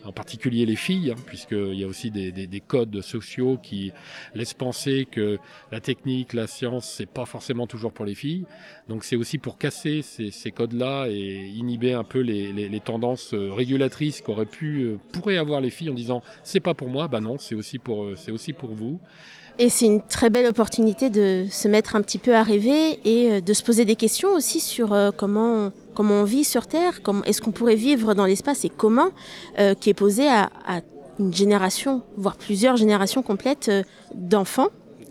en 0.04 0.12
particulier 0.12 0.66
les 0.66 0.76
filles, 0.76 1.12
hein, 1.12 1.22
puisqu'il 1.26 1.74
y 1.74 1.84
a 1.84 1.86
aussi 1.86 2.10
des, 2.10 2.32
des, 2.32 2.46
des, 2.46 2.60
codes 2.60 3.00
sociaux 3.00 3.58
qui 3.62 3.92
laissent 4.34 4.54
penser 4.54 5.06
que 5.10 5.38
la 5.70 5.80
technique, 5.80 6.32
la 6.32 6.46
science, 6.46 6.88
c'est 6.88 7.06
pas 7.06 7.26
forcément 7.26 7.66
toujours 7.66 7.92
pour 7.92 8.04
les 8.04 8.14
filles. 8.14 8.44
Donc, 8.88 9.04
c'est 9.04 9.16
aussi 9.16 9.38
pour 9.38 9.58
casser 9.58 10.02
ces, 10.02 10.30
ces 10.30 10.50
codes-là 10.50 11.06
et 11.08 11.48
inhiber 11.54 11.92
un 11.92 12.04
peu 12.04 12.20
les, 12.20 12.52
les, 12.52 12.68
les 12.68 12.80
tendances 12.80 13.34
euh, 13.34 13.52
régulatrices 13.52 14.20
qu'auraient 14.20 14.46
pu, 14.46 14.82
euh, 14.82 14.98
pourraient 15.12 15.36
avoir 15.36 15.60
les 15.60 15.70
filles 15.70 15.90
en 15.90 15.94
disant 15.94 16.22
c'est 16.42 16.60
pas 16.60 16.74
pour 16.74 16.88
moi. 16.88 17.08
Bah 17.08 17.20
non, 17.20 17.38
c'est 17.38 17.54
aussi 17.54 17.78
pour, 17.78 18.04
euh, 18.04 18.16
c'est 18.16 18.32
aussi 18.32 18.52
pour 18.52 18.74
vous. 18.74 19.00
Et 19.58 19.68
c'est 19.68 19.86
une 19.86 20.00
très 20.00 20.30
belle 20.30 20.46
opportunité 20.46 21.10
de 21.10 21.46
se 21.50 21.68
mettre 21.68 21.94
un 21.94 22.02
petit 22.02 22.18
peu 22.18 22.34
à 22.34 22.42
rêver 22.42 22.98
et 23.04 23.32
euh, 23.32 23.40
de 23.40 23.52
se 23.52 23.62
poser 23.62 23.84
des 23.84 23.96
questions 23.96 24.30
aussi 24.30 24.60
sur 24.60 24.92
euh, 24.92 25.10
comment, 25.14 25.70
comment 25.94 26.14
on 26.14 26.24
vit 26.24 26.44
sur 26.44 26.66
Terre, 26.66 27.00
est-ce 27.26 27.42
qu'on 27.42 27.52
pourrait 27.52 27.74
vivre 27.74 28.14
dans 28.14 28.24
l'espace 28.24 28.64
et 28.64 28.70
comment, 28.70 29.10
euh, 29.58 29.74
qui 29.74 29.90
est 29.90 29.94
posé 29.94 30.26
à, 30.28 30.50
à, 30.66 30.80
une 31.18 31.34
génération, 31.34 32.02
voire 32.16 32.36
plusieurs 32.36 32.76
générations 32.76 33.22
complètes 33.22 33.70
d'enfants 34.14 34.70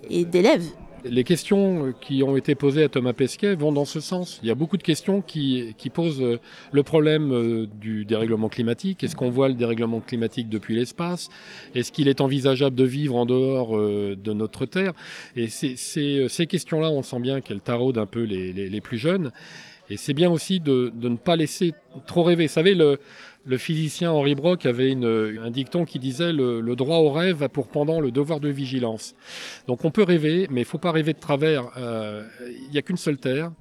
et 0.10 0.26
d'élèves. 0.26 0.66
Les 1.04 1.24
questions 1.24 1.94
qui 2.00 2.22
ont 2.22 2.38
été 2.38 2.54
posées 2.54 2.84
à 2.84 2.90
Thomas 2.90 3.14
Pesquet 3.14 3.56
vont 3.56 3.72
dans 3.72 3.86
ce 3.86 4.00
sens. 4.00 4.40
Il 4.44 4.48
y 4.48 4.52
a 4.52 4.56
beaucoup 4.56 4.78
de 4.78 4.84
questions 4.84 5.22
qui, 5.22 5.74
qui 5.78 5.90
posent 5.90 6.22
euh, 6.22 6.40
le 6.72 6.84
problème 6.84 7.32
euh, 7.32 7.68
du 7.80 8.06
dérèglement 8.06 8.50
climatique. 8.50 9.04
Est-ce 9.04 9.16
qu'on 9.16 9.32
voit 9.32 9.48
le 9.48 9.56
dérèglement 9.56 10.00
climatique 10.00 10.48
depuis 10.48 10.76
l'espace? 10.76 11.30
Est-ce 11.74 11.92
qu'il 11.92 12.08
est 12.08 12.22
envisageable 12.22 12.76
de 12.76 12.84
vivre 12.84 13.16
en 13.16 13.26
dehors 13.26 13.76
euh, 13.76 14.16
de 14.16 14.34
notre 14.34 14.66
Terre? 14.66 14.94
Et 15.36 15.48
ces 15.48 16.48
questions-là, 16.48 16.92
on 16.92 17.02
sent 17.02 17.20
bien 17.20 17.42
qu'elles 17.42 17.62
taraudent 17.62 17.98
un 17.98 18.06
peu 18.06 18.22
les, 18.22 18.54
les, 18.54 18.70
les 18.70 18.82
plus 18.82 18.98
jeunes. 18.98 19.32
Et 19.90 19.98
c'est 19.98 20.14
bien 20.14 20.32
aussi 20.32 20.62
de, 20.62 20.90
de, 20.96 21.10
ne 21.10 21.18
pas 21.18 21.36
laisser 21.36 21.74
trop 22.08 22.24
rêver. 22.24 22.48
Vous 22.48 22.54
savez, 22.54 22.76
le, 22.76 22.98
le 23.46 23.58
physicien 23.58 24.12
Henri 24.12 24.36
Brock 24.36 24.66
avait 24.66 24.92
une, 24.92 25.40
un 25.44 25.50
dicton 25.50 25.86
qui 25.86 26.00
disait 26.00 26.32
le, 26.32 26.62
le, 26.62 26.76
droit 26.76 26.98
au 26.98 27.12
rêve 27.12 27.44
a 27.44 27.50
pour 27.50 27.68
pendant 27.68 28.00
le 28.00 28.12
devoir 28.12 28.40
de 28.40 28.50
vigilance. 28.50 29.16
Donc 29.68 29.86
on 29.86 29.92
peut 29.92 30.04
rêver, 30.04 30.48
mais 30.52 30.62
il 30.62 30.66
faut 30.66 30.78
pas 30.78 30.92
rêver 30.92 31.14
de 31.14 31.20
travers. 31.20 31.64
Il 31.76 31.84
euh, 31.84 32.24
n'y 32.72 32.78
a 32.78 32.82
qu'une 32.82 32.98
seule 32.98 33.18
terre. 33.18 33.52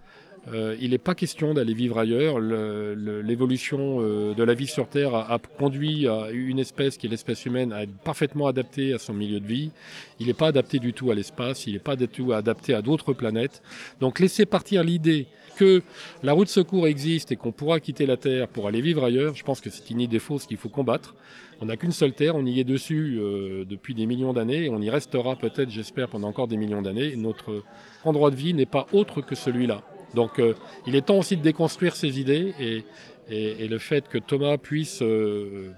Euh, 0.49 0.75
il 0.81 0.91
n'est 0.91 0.99
pas 0.99 1.15
question 1.15 1.53
d'aller 1.53 1.75
vivre 1.75 1.99
ailleurs. 1.99 2.41
L'évolution 2.41 3.99
euh, 4.01 4.35
de 4.35 4.43
la 4.43 4.55
vie 4.55 4.67
sur 4.67 4.89
Terre 4.89 5.15
a, 5.15 5.35
a, 5.35 5.39
conduit 5.39 6.09
à 6.09 6.31
une 6.33 6.59
espèce 6.59 6.97
qui 6.97 7.07
est 7.07 7.11
l'espèce 7.11 7.45
humaine 7.45 7.73
à 7.73 7.83
être 7.83 7.93
parfaitement 8.05 8.47
adaptée 8.47 8.95
à 8.95 8.99
son 8.99 9.13
milieu 9.13 9.41
de 9.41 9.47
vie. 9.47 9.71
Il 10.19 10.29
n'est 10.29 10.35
pas 10.35 10.49
adapté 10.49 10.79
du 10.79 10.93
tout 10.95 11.11
à 11.11 11.15
l'espace, 11.15 11.67
il 11.67 11.75
n'est 11.75 11.79
pas 11.79 11.97
du 11.97 12.09
tout 12.09 12.33
adapté 12.33 12.75
à 12.75 12.81
d'autres 12.81 13.13
planètes. 13.13 13.63
Donc 14.01 14.19
laisser 14.19 14.47
partir 14.47 14.83
l'idée 14.83 15.27
que 15.61 15.83
la 16.23 16.33
route 16.33 16.49
secours 16.49 16.87
existe 16.87 17.33
et 17.33 17.37
qu'on 17.37 17.53
pourra 17.53 17.81
quitter 17.81 18.07
la 18.07 18.17
Terre 18.17 18.49
pour 18.49 18.67
aller 18.67 18.81
vivre 18.81 19.05
ailleurs, 19.05 19.35
je 19.35 19.45
pense 19.45 19.61
que 19.61 19.69
c'est 19.69 19.91
une 19.91 20.01
idée 20.01 20.19
fausse 20.19 20.47
qu'il 20.47 20.57
faut 20.57 20.71
combattre. 20.71 21.15
On 21.61 21.67
n'a 21.67 21.77
qu'une 21.77 21.93
seule 21.93 22.15
Terre, 22.15 22.35
on 22.35 22.47
y 22.47 22.61
est 22.61 22.65
dessus 22.65 23.19
euh, 23.21 23.67
depuis 23.67 23.95
des 23.95 24.07
millions 24.07 24.33
d'années 24.33 24.65
et 24.65 24.71
on 24.71 24.81
y 24.81 24.89
restera 24.89 25.37
peut-être, 25.37 25.69
j'espère, 25.69 26.09
pendant 26.09 26.29
encore 26.29 26.49
des 26.49 26.57
millions 26.57 26.81
d'années. 26.81 27.15
Notre 27.15 27.63
endroit 28.05 28.31
de 28.31 28.37
vie 28.37 28.55
n'est 28.55 28.65
pas 28.65 28.87
autre 28.93 29.21
que 29.21 29.35
celui-là. 29.35 29.83
Donc 30.15 30.39
euh, 30.39 30.55
il 30.87 30.97
est 30.97 31.03
temps 31.03 31.19
aussi 31.19 31.37
de 31.37 31.43
déconstruire 31.43 31.95
ces 31.95 32.19
idées 32.19 32.55
et, 32.59 32.85
et, 33.31 33.69
le 33.69 33.79
fait 33.79 34.09
que 34.09 34.19
Thomas 34.19 34.59
puisse 34.59 35.03
euh, 35.03 35.73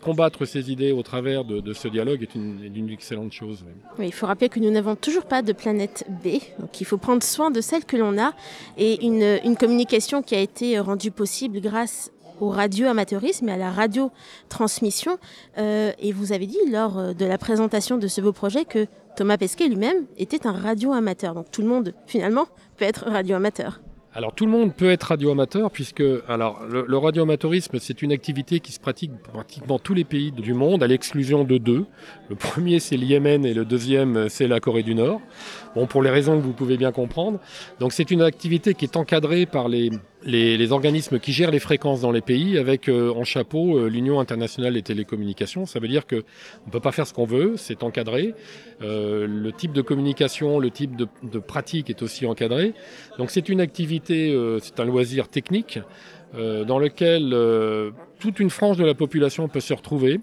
combattre 0.00 0.46
ses 0.46 0.70
idées 0.70 0.92
au 0.92 1.02
travers 1.02 1.44
de, 1.44 1.72
ce 1.72 1.88
dialogue 1.88 2.22
est 2.22 2.34
une, 2.34 2.90
excellente 2.90 3.32
chose. 3.32 3.64
Il 3.98 4.12
faut 4.12 4.26
rappeler 4.26 4.48
que 4.48 4.58
nous 4.58 4.70
n'avons 4.70 4.96
toujours 4.96 5.26
pas 5.26 5.42
de 5.42 5.52
planète 5.52 6.06
B, 6.24 6.38
donc 6.58 6.80
il 6.80 6.84
faut 6.84 6.96
prendre 6.96 7.22
soin 7.22 7.50
de 7.50 7.60
celle 7.60 7.84
que 7.84 7.96
l'on 7.96 8.18
a 8.18 8.32
et 8.78 9.04
une, 9.04 9.38
une 9.44 9.56
communication 9.56 10.22
qui 10.22 10.34
a 10.34 10.40
été 10.40 10.78
rendue 10.78 11.10
possible 11.10 11.60
grâce 11.60 12.10
au 12.40 12.48
radio-amateurisme 12.48 13.48
et 13.48 13.52
à 13.52 13.56
la 13.56 13.70
radio-transmission. 13.70 15.18
Euh, 15.58 15.92
et 15.98 16.12
vous 16.12 16.32
avez 16.32 16.46
dit 16.46 16.58
lors 16.70 17.14
de 17.14 17.24
la 17.24 17.38
présentation 17.38 17.98
de 17.98 18.08
ce 18.08 18.20
beau 18.20 18.32
projet 18.32 18.64
que 18.64 18.86
Thomas 19.16 19.36
Pesquet 19.36 19.68
lui-même 19.68 20.06
était 20.16 20.46
un 20.46 20.52
radio-amateur. 20.52 21.34
Donc 21.34 21.50
tout 21.50 21.62
le 21.62 21.68
monde, 21.68 21.94
finalement, 22.06 22.46
peut 22.76 22.86
être 22.86 23.08
radio-amateur. 23.08 23.80
Alors 24.16 24.32
tout 24.32 24.46
le 24.46 24.52
monde 24.52 24.72
peut 24.72 24.90
être 24.90 25.02
radioamateur 25.04 25.72
puisque 25.72 26.04
alors 26.28 26.62
le, 26.70 26.84
le 26.86 26.98
radioamateurisme 26.98 27.80
c'est 27.80 28.00
une 28.00 28.12
activité 28.12 28.60
qui 28.60 28.70
se 28.70 28.78
pratique 28.78 29.10
pratiquement 29.32 29.80
tous 29.80 29.92
les 29.92 30.04
pays 30.04 30.30
du 30.30 30.54
monde 30.54 30.84
à 30.84 30.86
l'exclusion 30.86 31.42
de 31.42 31.58
deux. 31.58 31.84
Le 32.30 32.36
premier 32.36 32.78
c'est 32.78 32.96
le 32.96 33.04
Yémen 33.04 33.44
et 33.44 33.54
le 33.54 33.64
deuxième 33.64 34.28
c'est 34.28 34.46
la 34.46 34.60
Corée 34.60 34.84
du 34.84 34.94
Nord. 34.94 35.20
Bon 35.74 35.86
pour 35.86 36.00
les 36.00 36.10
raisons 36.10 36.38
que 36.38 36.44
vous 36.44 36.52
pouvez 36.52 36.76
bien 36.76 36.92
comprendre. 36.92 37.40
Donc 37.80 37.92
c'est 37.92 38.12
une 38.12 38.22
activité 38.22 38.74
qui 38.74 38.84
est 38.84 38.96
encadrée 38.96 39.46
par 39.46 39.68
les 39.68 39.90
les, 40.24 40.72
organismes 40.72 41.18
qui 41.18 41.32
gèrent 41.32 41.50
les 41.50 41.58
fréquences 41.58 42.00
dans 42.00 42.10
les 42.10 42.20
pays 42.20 42.58
avec 42.58 42.88
euh, 42.88 43.12
en 43.12 43.24
chapeau 43.24 43.78
euh, 43.78 43.88
l'Union 43.88 44.20
internationale 44.20 44.74
des 44.74 44.82
télécommunications. 44.82 45.66
Ça 45.66 45.78
veut 45.78 45.88
dire 45.88 46.06
que 46.06 46.24
on 46.66 46.70
peut 46.70 46.80
pas 46.80 46.92
faire 46.92 47.06
ce 47.06 47.12
qu'on 47.12 47.26
veut, 47.26 47.54
c'est 47.56 47.82
encadré. 47.82 48.34
Euh, 48.82 49.26
le 49.26 49.52
type 49.52 49.72
de 49.72 49.82
communication, 49.82 50.58
le 50.58 50.70
type 50.70 50.96
de, 50.96 51.06
de 51.22 51.38
pratique 51.38 51.90
est 51.90 52.02
aussi 52.02 52.26
encadré. 52.26 52.72
Donc 53.18 53.30
c'est 53.30 53.48
une 53.48 53.60
activité, 53.60 54.36
c'est 54.60 54.80
un 54.80 54.84
loisir 54.84 55.28
technique 55.28 55.78
dans 56.34 56.78
lequel 56.78 57.34
toute 58.18 58.40
une 58.40 58.50
frange 58.50 58.76
de 58.76 58.84
la 58.84 58.94
population 58.94 59.48
peut 59.48 59.60
se 59.60 59.72
retrouver 59.72 60.20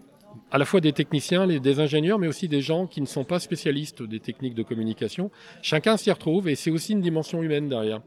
à 0.51 0.57
la 0.57 0.65
fois 0.65 0.81
des 0.81 0.91
techniciens, 0.91 1.47
des 1.47 1.79
ingénieurs, 1.79 2.19
mais 2.19 2.27
aussi 2.27 2.47
des 2.49 2.61
gens 2.61 2.85
qui 2.85 2.99
ne 2.99 3.05
sont 3.05 3.23
pas 3.23 3.39
spécialistes 3.39 4.03
des 4.03 4.19
techniques 4.19 4.53
de 4.53 4.63
communication. 4.63 5.31
Chacun 5.61 5.95
s'y 5.95 6.11
retrouve 6.11 6.49
et 6.49 6.55
c'est 6.55 6.71
aussi 6.71 6.91
une 6.91 7.01
dimension 7.01 7.41
humaine 7.41 7.69
derrière. 7.69 8.01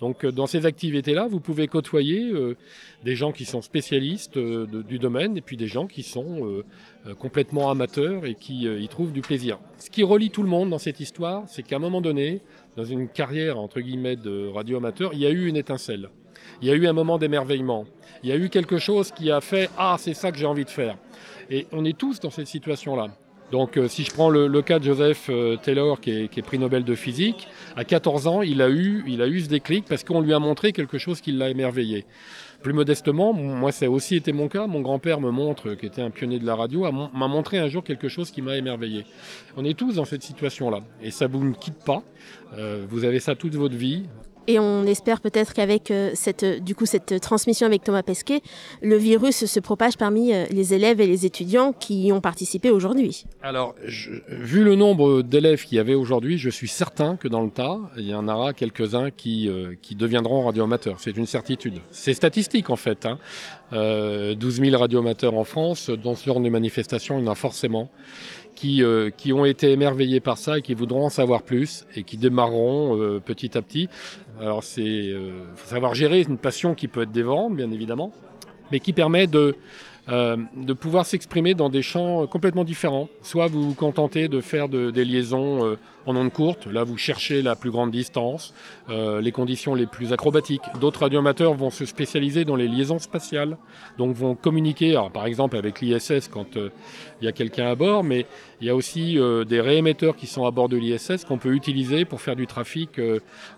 Donc 0.00 0.24
dans 0.24 0.46
ces 0.46 0.64
activités-là, 0.64 1.26
vous 1.26 1.40
pouvez 1.40 1.66
côtoyer 1.66 2.30
euh, 2.30 2.56
des 3.04 3.16
gens 3.16 3.32
qui 3.32 3.44
sont 3.44 3.62
spécialistes 3.62 4.36
euh, 4.36 4.66
du 4.66 4.98
domaine 4.98 5.36
et 5.36 5.40
puis 5.40 5.56
des 5.56 5.66
gens 5.66 5.88
qui 5.88 6.04
sont 6.04 6.46
euh, 6.46 7.14
complètement 7.14 7.70
amateurs 7.70 8.26
et 8.26 8.34
qui 8.34 8.64
y 8.64 8.88
trouvent 8.88 9.12
du 9.12 9.20
plaisir. 9.20 9.58
Ce 9.78 9.90
qui 9.90 10.04
relie 10.04 10.30
tout 10.30 10.42
le 10.42 10.48
monde 10.48 10.70
dans 10.70 10.78
cette 10.78 11.00
histoire, 11.00 11.44
c'est 11.48 11.62
qu'à 11.62 11.76
un 11.76 11.80
moment 11.80 12.00
donné, 12.00 12.42
dans 12.76 12.84
une 12.84 13.08
carrière 13.08 13.58
entre 13.58 13.80
guillemets 13.80 14.16
de 14.16 14.46
radio-amateur, 14.48 15.14
il 15.14 15.20
y 15.20 15.26
a 15.26 15.30
eu 15.30 15.46
une 15.46 15.56
étincelle. 15.56 16.10
Il 16.60 16.68
y 16.68 16.70
a 16.70 16.74
eu 16.74 16.86
un 16.86 16.92
moment 16.92 17.18
d'émerveillement. 17.18 17.86
Il 18.22 18.28
y 18.28 18.32
a 18.32 18.36
eu 18.36 18.48
quelque 18.48 18.78
chose 18.78 19.12
qui 19.12 19.30
a 19.30 19.40
fait 19.40 19.70
Ah, 19.76 19.96
c'est 19.98 20.14
ça 20.14 20.32
que 20.32 20.38
j'ai 20.38 20.46
envie 20.46 20.64
de 20.64 20.70
faire. 20.70 20.96
Et 21.50 21.66
on 21.72 21.84
est 21.84 21.96
tous 21.96 22.20
dans 22.20 22.30
cette 22.30 22.46
situation-là. 22.46 23.08
Donc 23.50 23.78
euh, 23.78 23.88
si 23.88 24.04
je 24.04 24.10
prends 24.10 24.28
le, 24.28 24.62
cas 24.62 24.78
de 24.78 24.84
Joseph 24.84 25.28
euh, 25.30 25.56
Taylor, 25.56 26.00
qui 26.00 26.10
est, 26.10 26.28
qui 26.28 26.40
est, 26.40 26.42
prix 26.42 26.58
Nobel 26.58 26.84
de 26.84 26.94
physique, 26.94 27.48
à 27.76 27.84
14 27.84 28.26
ans, 28.26 28.42
il 28.42 28.60
a 28.60 28.68
eu, 28.68 29.04
il 29.06 29.22
a 29.22 29.26
eu 29.26 29.40
ce 29.40 29.48
déclic 29.48 29.86
parce 29.86 30.04
qu'on 30.04 30.20
lui 30.20 30.34
a 30.34 30.38
montré 30.38 30.72
quelque 30.72 30.98
chose 30.98 31.20
qui 31.22 31.32
l'a 31.32 31.48
émerveillé. 31.48 32.04
Plus 32.62 32.72
modestement, 32.72 33.32
moi 33.32 33.72
ça 33.72 33.86
a 33.86 33.88
aussi 33.88 34.16
été 34.16 34.32
mon 34.32 34.48
cas, 34.48 34.66
mon 34.66 34.80
grand-père 34.80 35.20
me 35.20 35.30
montre, 35.30 35.74
qui 35.74 35.86
était 35.86 36.02
un 36.02 36.10
pionnier 36.10 36.40
de 36.40 36.44
la 36.44 36.56
radio, 36.56 36.90
m'a 36.90 37.28
montré 37.28 37.58
un 37.58 37.68
jour 37.68 37.84
quelque 37.84 38.08
chose 38.08 38.32
qui 38.32 38.42
m'a 38.42 38.56
émerveillé. 38.56 39.06
On 39.56 39.64
est 39.64 39.78
tous 39.78 39.94
dans 39.94 40.04
cette 40.04 40.24
situation-là, 40.24 40.80
et 41.00 41.12
ça 41.12 41.28
vous 41.28 41.44
ne 41.44 41.54
quitte 41.54 41.82
pas, 41.84 42.02
euh, 42.54 42.84
vous 42.88 43.04
avez 43.04 43.20
ça 43.20 43.36
toute 43.36 43.54
votre 43.54 43.76
vie, 43.76 44.06
Et 44.50 44.58
on 44.58 44.84
espère 44.84 45.20
peut-être 45.20 45.52
qu'avec 45.52 45.90
euh, 45.90 46.10
cette, 46.14 46.42
euh, 46.42 46.58
du 46.58 46.74
coup, 46.74 46.86
cette 46.86 47.20
transmission 47.20 47.66
avec 47.66 47.84
Thomas 47.84 48.02
Pesquet, 48.02 48.40
le 48.80 48.96
virus 48.96 49.44
se 49.44 49.60
propage 49.60 49.98
parmi 49.98 50.32
euh, 50.32 50.46
les 50.50 50.72
élèves 50.72 51.02
et 51.02 51.06
les 51.06 51.26
étudiants 51.26 51.74
qui 51.74 52.06
y 52.06 52.12
ont 52.14 52.22
participé 52.22 52.70
aujourd'hui. 52.70 53.26
Alors, 53.42 53.74
vu 54.28 54.64
le 54.64 54.74
nombre 54.74 55.20
d'élèves 55.20 55.66
qu'il 55.66 55.76
y 55.76 55.78
avait 55.78 55.94
aujourd'hui, 55.94 56.38
je 56.38 56.48
suis 56.48 56.66
certain 56.66 57.16
que 57.16 57.28
dans 57.28 57.42
le 57.42 57.50
tas, 57.50 57.78
il 57.98 58.08
y 58.08 58.14
en 58.14 58.26
aura 58.26 58.54
quelques-uns 58.54 59.10
qui, 59.10 59.50
qui 59.82 59.94
deviendront 59.94 60.46
radioamateurs. 60.46 60.96
C'est 60.98 61.16
une 61.16 61.26
certitude. 61.26 61.80
C'est 61.90 62.14
statistique 62.14 62.70
en 62.70 62.76
fait. 62.76 63.06
Hein. 63.06 63.18
12 63.72 64.36
000 64.60 64.78
radioamateurs 64.78 65.34
en 65.34 65.44
France, 65.44 65.90
dans 65.90 66.14
ce 66.14 66.24
genre 66.24 66.40
de 66.40 66.48
manifestation, 66.48 67.18
il 67.18 67.26
y 67.26 67.28
en 67.28 67.32
a 67.32 67.34
forcément 67.34 67.90
qui, 68.58 68.82
euh, 68.82 69.10
qui 69.16 69.32
ont 69.32 69.44
été 69.44 69.70
émerveillés 69.70 70.18
par 70.18 70.36
ça 70.36 70.58
et 70.58 70.62
qui 70.62 70.74
voudront 70.74 71.06
en 71.06 71.10
savoir 71.10 71.42
plus 71.42 71.86
et 71.94 72.02
qui 72.02 72.16
démarreront 72.16 73.00
euh, 73.00 73.20
petit 73.20 73.56
à 73.56 73.62
petit. 73.62 73.88
Alors 74.40 74.64
c'est 74.64 74.82
euh, 74.82 75.44
faut 75.54 75.68
savoir 75.68 75.94
gérer 75.94 76.22
une 76.22 76.38
passion 76.38 76.74
qui 76.74 76.88
peut 76.88 77.02
être 77.02 77.12
dévorante, 77.12 77.54
bien 77.54 77.70
évidemment, 77.70 78.12
mais 78.72 78.80
qui 78.80 78.92
permet 78.92 79.28
de 79.28 79.54
euh, 80.08 80.38
de 80.56 80.72
pouvoir 80.72 81.04
s'exprimer 81.04 81.52
dans 81.54 81.68
des 81.68 81.82
champs 81.82 82.26
complètement 82.26 82.64
différents. 82.64 83.08
Soit 83.22 83.46
vous 83.46 83.62
vous 83.62 83.74
contentez 83.74 84.26
de 84.28 84.40
faire 84.40 84.68
de, 84.68 84.90
des 84.90 85.04
liaisons 85.04 85.64
euh, 85.64 85.78
en 86.08 86.16
ondes 86.16 86.32
courtes, 86.32 86.66
là 86.66 86.84
vous 86.84 86.96
cherchez 86.96 87.42
la 87.42 87.56
plus 87.56 87.70
grande 87.70 87.90
distance, 87.90 88.54
euh, 88.88 89.20
les 89.20 89.32
conditions 89.32 89.74
les 89.74 89.86
plus 89.86 90.12
acrobatiques. 90.12 90.62
D'autres 90.80 91.00
radioamateurs 91.00 91.54
vont 91.54 91.70
se 91.70 91.84
spécialiser 91.84 92.44
dans 92.44 92.56
les 92.56 92.68
liaisons 92.68 92.98
spatiales, 92.98 93.56
donc 93.98 94.14
vont 94.14 94.34
communiquer, 94.34 95.00
par 95.12 95.26
exemple 95.26 95.56
avec 95.56 95.80
l'ISS 95.80 96.28
quand 96.28 96.56
il 96.56 97.24
y 97.24 97.28
a 97.28 97.32
quelqu'un 97.32 97.66
à 97.66 97.74
bord, 97.74 98.04
mais 98.04 98.26
il 98.60 98.66
y 98.66 98.70
a 98.70 98.74
aussi 98.74 99.18
des 99.46 99.60
réémetteurs 99.60 100.16
qui 100.16 100.26
sont 100.26 100.44
à 100.44 100.50
bord 100.50 100.68
de 100.68 100.76
l'ISS 100.76 101.24
qu'on 101.26 101.38
peut 101.38 101.54
utiliser 101.54 102.04
pour 102.04 102.20
faire 102.20 102.36
du 102.36 102.46
trafic 102.46 103.00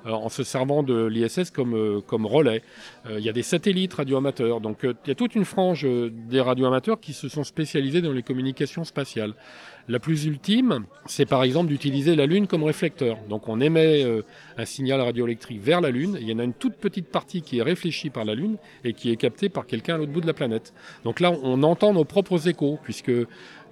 en 0.04 0.28
se 0.28 0.42
servant 0.42 0.82
de 0.82 1.06
l'ISS 1.06 1.50
comme, 1.50 2.02
comme 2.06 2.26
relais. 2.26 2.62
il 3.08 3.20
y 3.20 3.28
a 3.28 3.32
des 3.32 3.42
satellites 3.42 3.94
radioamateurs, 3.94 4.60
donc 4.60 4.78
il 4.82 5.08
y 5.08 5.10
a 5.10 5.14
toute 5.14 5.34
une 5.34 5.44
frange 5.44 5.86
des 6.10 6.40
radioamateurs 6.40 7.00
qui 7.00 7.12
se 7.12 7.28
sont 7.28 7.44
spécialisés 7.44 8.02
dans 8.02 8.12
les 8.12 8.22
communications 8.22 8.84
spatiales. 8.84 9.34
La 9.90 9.98
plus 9.98 10.24
ultime, 10.26 10.84
c'est 11.06 11.26
par 11.26 11.42
exemple 11.42 11.66
d'utiliser 11.66 12.14
la 12.14 12.24
Lune 12.24 12.46
comme 12.46 12.62
réflecteur. 12.62 13.18
Donc 13.28 13.48
on 13.48 13.60
émet 13.60 14.04
euh, 14.04 14.22
un 14.56 14.64
signal 14.64 15.00
radioélectrique 15.00 15.60
vers 15.60 15.80
la 15.80 15.90
Lune, 15.90 16.16
il 16.20 16.28
y 16.28 16.32
en 16.32 16.38
a 16.38 16.44
une 16.44 16.52
toute 16.52 16.76
petite 16.76 17.08
partie 17.08 17.42
qui 17.42 17.58
est 17.58 17.62
réfléchie 17.62 18.08
par 18.08 18.24
la 18.24 18.36
Lune 18.36 18.56
et 18.84 18.92
qui 18.92 19.10
est 19.10 19.16
captée 19.16 19.48
par 19.48 19.66
quelqu'un 19.66 19.96
à 19.96 19.98
l'autre 19.98 20.12
bout 20.12 20.20
de 20.20 20.28
la 20.28 20.32
planète. 20.32 20.72
Donc 21.02 21.18
là, 21.18 21.32
on 21.42 21.64
entend 21.64 21.92
nos 21.92 22.04
propres 22.04 22.46
échos, 22.46 22.78
puisque 22.84 23.10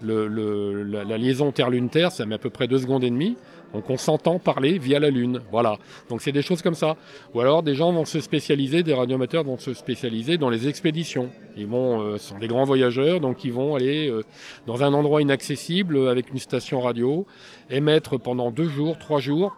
la, 0.03 1.19
liaison 1.19 1.53
Terre-Lune-Terre, 1.53 2.11
ça 2.11 2.27
met 2.27 2.35
à 2.35 2.39
peu 2.39 2.51
près 2.51 2.67
deux 2.67 2.79
secondes 2.79 3.05
et 3.05 3.11
demie. 3.11 3.37
Donc 3.75 3.91
on 3.91 3.97
s'entend 3.97 4.39
parler 4.39 4.79
via 4.79 4.99
la 4.99 5.11
Lune. 5.11 5.41
Voilà. 5.51 5.79
Donc 6.09 6.23
c'est 6.23 6.33
des 6.33 6.43
choses 6.43 6.63
comme 6.63 6.75
ça. 6.75 6.97
Ou 7.35 7.41
alors 7.41 7.63
des 7.63 7.75
gens 7.75 7.93
vont 7.93 8.05
se 8.05 8.21
spécialiser, 8.21 8.83
des 8.83 8.95
radioamateurs 8.95 9.45
vont 9.45 9.59
se 9.59 9.75
spécialiser 9.75 10.39
dans 10.39 10.51
les 10.51 10.69
expéditions. 10.69 11.31
Ils 11.57 11.67
vont, 11.67 12.01
euh, 12.01 12.19
sont 12.19 12.39
des 12.39 12.49
grands 12.49 12.65
voyageurs, 12.65 13.21
donc 13.21 13.45
ils 13.45 13.53
vont 13.53 13.75
aller 13.75 14.09
euh, 14.09 14.25
dans 14.67 14.83
un 14.83 14.95
endroit 14.95 15.21
inaccessible 15.23 16.09
avec 16.09 16.31
une 16.31 16.39
station 16.39 16.81
radio, 16.81 17.27
émettre 17.71 18.19
pendant 18.19 18.51
deux 18.51 18.69
jours, 18.69 18.99
trois 18.99 19.21
jours 19.21 19.57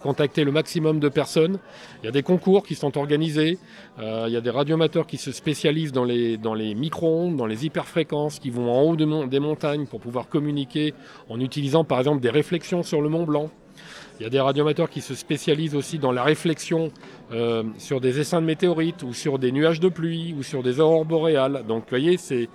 contacter 0.00 0.44
le 0.44 0.52
maximum 0.52 0.98
de 1.00 1.08
personnes. 1.08 1.58
Il 2.02 2.06
y 2.06 2.08
a 2.08 2.12
des 2.12 2.22
concours 2.22 2.64
qui 2.64 2.74
sont 2.74 2.96
organisés. 2.98 3.58
Euh, 3.98 4.24
il 4.26 4.32
y 4.32 4.36
a 4.36 4.40
des 4.40 4.50
radioamateurs 4.50 5.06
qui 5.06 5.16
se 5.16 5.32
spécialisent 5.32 5.92
dans 5.92 6.04
les, 6.04 6.36
dans 6.36 6.54
les 6.54 6.74
micro-ondes, 6.74 7.36
dans 7.36 7.46
les 7.46 7.66
hyperfréquences, 7.66 8.38
qui 8.38 8.50
vont 8.50 8.70
en 8.70 8.82
haut 8.82 8.96
de 8.96 9.26
des 9.26 9.40
montagnes 9.40 9.86
pour 9.86 10.00
pouvoir 10.00 10.28
communiquer 10.28 10.94
en 11.28 11.40
utilisant 11.40 11.84
par 11.84 11.98
exemple 11.98 12.20
des 12.20 12.30
réflexions 12.30 12.82
sur 12.82 13.00
le 13.02 13.08
Mont 13.08 13.24
Blanc. 13.24 13.50
Il 14.18 14.24
y 14.24 14.26
a 14.26 14.30
des 14.30 14.40
radioamateurs 14.40 14.90
qui 14.90 15.00
se 15.00 15.14
spécialisent 15.14 15.74
aussi 15.74 15.98
dans 15.98 16.12
la 16.12 16.22
réflexion 16.22 16.90
euh, 17.32 17.62
sur 17.78 18.02
des 18.02 18.20
essaims 18.20 18.42
de 18.42 18.46
météorites 18.46 19.02
ou 19.02 19.14
sur 19.14 19.38
des 19.38 19.50
nuages 19.50 19.80
de 19.80 19.88
pluie 19.88 20.34
ou 20.38 20.42
sur 20.42 20.62
des 20.62 20.78
aurores 20.78 21.06
boréales. 21.06 21.64
Donc 21.66 21.84
vous 21.84 21.90
voyez, 21.90 22.18
c'est 22.18 22.50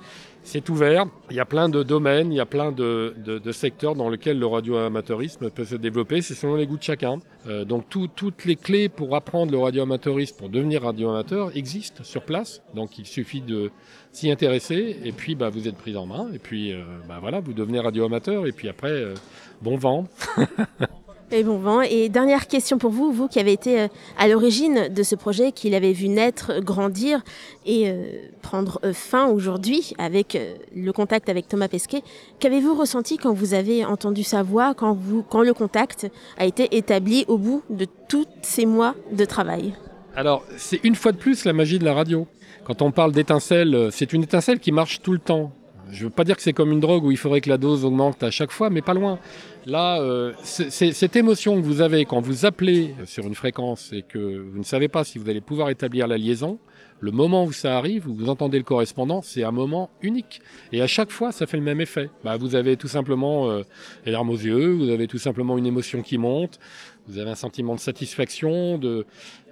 c'est 0.45 0.69
ouvert. 0.69 1.07
Il 1.31 1.35
y 1.35 1.39
a 1.39 1.45
plein 1.45 1.69
de 1.69 1.81
domaines, 1.83 2.31
il 2.31 2.35
y 2.35 2.39
a 2.39 2.45
plein 2.45 2.71
de, 2.71 3.51
secteurs 3.51 3.95
dans 3.95 4.09
lesquels 4.09 4.39
le 4.39 4.45
radioamateurisme 4.45 5.49
peut 5.49 5.65
se 5.65 5.75
développer. 5.75 6.21
C'est 6.21 6.35
selon 6.35 6.55
les 6.55 6.67
goûts 6.67 6.77
de 6.77 6.83
chacun. 6.83 7.19
Euh, 7.47 7.65
donc 7.65 7.85
toutes 7.89 8.45
les 8.45 8.55
clés 8.55 8.87
pour 8.87 9.15
apprendre 9.15 9.51
le 9.51 9.57
radioamateurisme, 9.57 10.37
pour 10.37 10.49
devenir 10.49 10.83
radioamateur, 10.83 11.55
existent 11.57 12.03
sur 12.03 12.23
place. 12.23 12.61
Donc 12.75 12.97
il 12.99 13.07
suffit 13.07 13.41
de 13.41 13.71
s'y 14.11 14.31
intéresser 14.31 14.97
et 15.03 15.11
puis 15.11 15.35
bah, 15.35 15.49
vous 15.49 15.67
êtes 15.67 15.77
pris 15.77 15.97
en 15.97 16.05
main. 16.05 16.31
Et 16.31 16.39
puis 16.39 16.71
euh, 16.71 16.83
bah, 17.07 17.17
voilà, 17.19 17.39
vous 17.39 17.53
devenez 17.53 17.79
radioamateur 17.79 18.45
et 18.45 18.51
puis 18.51 18.69
après, 18.69 18.91
euh, 18.91 19.15
bon 19.61 19.77
vent. 19.77 20.05
Et 21.31 21.43
bon 21.43 21.57
vent. 21.57 21.81
Et 21.81 22.07
dernière 22.07 22.47
question 22.47 22.77
pour 22.77 22.91
vous, 22.91 23.11
vous 23.11 23.27
qui 23.27 23.39
avez 23.39 23.51
été 23.51 23.81
euh, 23.81 23.87
à 24.17 24.27
l'origine 24.27 24.89
de 24.89 25.03
ce 25.03 25.15
projet, 25.15 25.51
qui 25.51 25.71
l'avez 25.71 25.91
vu 25.91 26.07
naître, 26.07 26.59
grandir 26.59 27.23
et 27.65 27.89
euh, 27.89 28.05
prendre 28.43 28.79
euh, 28.83 28.93
fin 28.93 29.25
aujourd'hui 29.27 29.93
avec 29.97 30.37
le 30.75 30.91
contact 30.91 31.27
avec 31.27 31.47
Thomas 31.47 31.67
Pesquet. 31.67 32.03
Qu'avez-vous 32.39 32.75
ressenti 32.75 33.17
quand 33.17 33.33
vous 33.33 33.55
avez 33.55 33.85
entendu 33.85 34.23
sa 34.23 34.43
voix, 34.43 34.75
quand, 34.75 34.97
quand 35.29 35.41
le 35.41 35.53
contact 35.53 36.07
a 36.37 36.45
été 36.45 36.77
établi 36.77 37.25
au 37.27 37.39
bout 37.39 37.63
de 37.71 37.87
tous 38.07 38.27
ces 38.43 38.67
mois 38.67 38.93
de 39.11 39.25
travail? 39.25 39.73
Alors, 40.15 40.43
c'est 40.57 40.79
une 40.83 40.95
fois 40.95 41.11
de 41.11 41.17
plus 41.17 41.43
la 41.43 41.53
magie 41.53 41.79
de 41.79 41.85
la 41.85 41.95
radio. 41.95 42.27
Quand 42.65 42.83
on 42.83 42.91
parle 42.91 43.11
d'étincelle, 43.11 43.89
c'est 43.91 44.13
une 44.13 44.23
étincelle 44.23 44.59
qui 44.59 44.71
marche 44.71 45.01
tout 45.01 45.11
le 45.11 45.19
temps. 45.19 45.51
Je 45.91 45.99
ne 45.99 46.03
veux 46.05 46.09
pas 46.09 46.23
dire 46.23 46.35
que 46.35 46.41
c'est 46.41 46.53
comme 46.53 46.71
une 46.71 46.79
drogue 46.79 47.03
où 47.05 47.11
il 47.11 47.17
faudrait 47.17 47.41
que 47.41 47.49
la 47.49 47.57
dose 47.57 47.85
augmente 47.85 48.23
à 48.23 48.31
chaque 48.31 48.51
fois, 48.51 48.69
mais 48.69 48.81
pas 48.81 48.93
loin. 48.93 49.19
Là, 49.65 49.99
euh, 49.99 50.33
cette 50.43 51.15
émotion 51.15 51.55
que 51.55 51.65
vous 51.65 51.81
avez 51.81 52.05
quand 52.05 52.21
vous 52.21 52.45
appelez 52.45 52.95
sur 53.05 53.25
une 53.25 53.35
fréquence 53.35 53.91
et 53.93 54.01
que 54.01 54.19
vous 54.19 54.57
ne 54.57 54.63
savez 54.63 54.87
pas 54.87 55.03
si 55.03 55.17
vous 55.17 55.29
allez 55.29 55.41
pouvoir 55.41 55.69
établir 55.69 56.07
la 56.07 56.17
liaison, 56.17 56.59
le 56.99 57.11
moment 57.11 57.43
où 57.43 57.51
ça 57.51 57.77
arrive, 57.77 58.07
où 58.07 58.13
vous 58.13 58.29
entendez 58.29 58.57
le 58.57 58.63
correspondant, 58.63 59.21
c'est 59.21 59.43
un 59.43 59.51
moment 59.51 59.89
unique. 60.01 60.41
Et 60.71 60.81
à 60.81 60.87
chaque 60.87 61.11
fois, 61.11 61.31
ça 61.31 61.45
fait 61.45 61.57
le 61.57 61.63
même 61.63 61.81
effet. 61.81 62.09
Bah, 62.23 62.37
vous 62.37 62.55
avez 62.55 62.77
tout 62.77 62.87
simplement 62.87 63.49
euh, 63.49 63.63
les 64.05 64.11
larmes 64.11 64.29
aux 64.29 64.37
yeux, 64.37 64.71
vous 64.71 64.89
avez 64.89 65.07
tout 65.07 65.17
simplement 65.17 65.57
une 65.57 65.65
émotion 65.65 66.01
qui 66.01 66.17
monte, 66.17 66.59
vous 67.07 67.19
avez 67.19 67.29
un 67.29 67.35
sentiment 67.35 67.75
de 67.75 67.79
satisfaction, 67.79 68.77
de, 68.77 69.05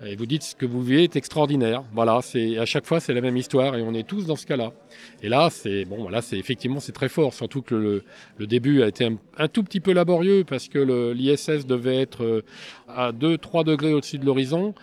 et 0.06 0.16
vous 0.16 0.26
dites 0.26 0.44
ce 0.44 0.56
que 0.56 0.66
vous 0.66 0.82
vivez 0.82 1.04
est 1.04 1.16
extraordinaire. 1.16 1.84
Voilà, 1.94 2.20
c'est 2.22 2.58
à 2.58 2.66
chaque 2.66 2.86
fois 2.86 3.00
c'est 3.00 3.14
la 3.14 3.22
même 3.22 3.38
histoire 3.38 3.76
et 3.76 3.82
on 3.82 3.94
est 3.94 4.08
tous 4.08 4.26
dans 4.26 4.36
ce 4.36 4.46
cas-là. 4.46 4.74
Et 5.22 5.30
là, 5.30 5.50
c'est 5.52 5.86
bon, 5.86 6.02
voilà, 6.02 6.22
c'est 6.22 6.38
effectivement 6.38 6.80
c'est 6.80 6.92
très 6.92 7.10
fort, 7.10 7.34
surtout 7.34 7.62
que 7.62 7.76
le, 7.76 8.04
le 8.38 8.48
début 8.48 8.82
a 8.84 8.88
été 8.88 9.06
un, 9.06 9.18
un, 9.38 9.48
tout 9.48 9.64
petit 9.64 9.80
peu 9.80 9.94
laborieux 9.94 10.44
parce 10.48 10.68
que 10.68 11.14
l'ISS 11.14 11.66
devait 11.66 12.02
être 12.02 12.24
euh, 12.24 12.44
à 12.88 13.12
2-3 13.12 13.64
degrés 13.64 13.94
au-dessus 13.94 14.18
de 14.18 14.26
l'horizon. 14.26 14.74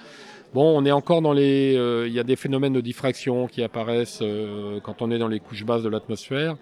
Bon, 0.52 0.76
on 0.76 0.84
est 0.84 0.90
encore 0.90 1.22
dans 1.22 1.32
les. 1.32 1.76
Euh, 1.76 2.08
il 2.08 2.12
y 2.12 2.18
a 2.18 2.24
des 2.24 2.34
phénomènes 2.34 2.72
de 2.72 2.80
diffraction 2.80 3.46
qui 3.46 3.62
apparaissent 3.62 4.18
euh, 4.20 4.80
quand 4.80 5.00
on 5.00 5.12
est 5.12 5.18
dans 5.18 5.28
les 5.28 5.38
couches 5.38 5.64
basses 5.64 5.84
de 5.84 5.88
l'atmosphère. 5.88 6.56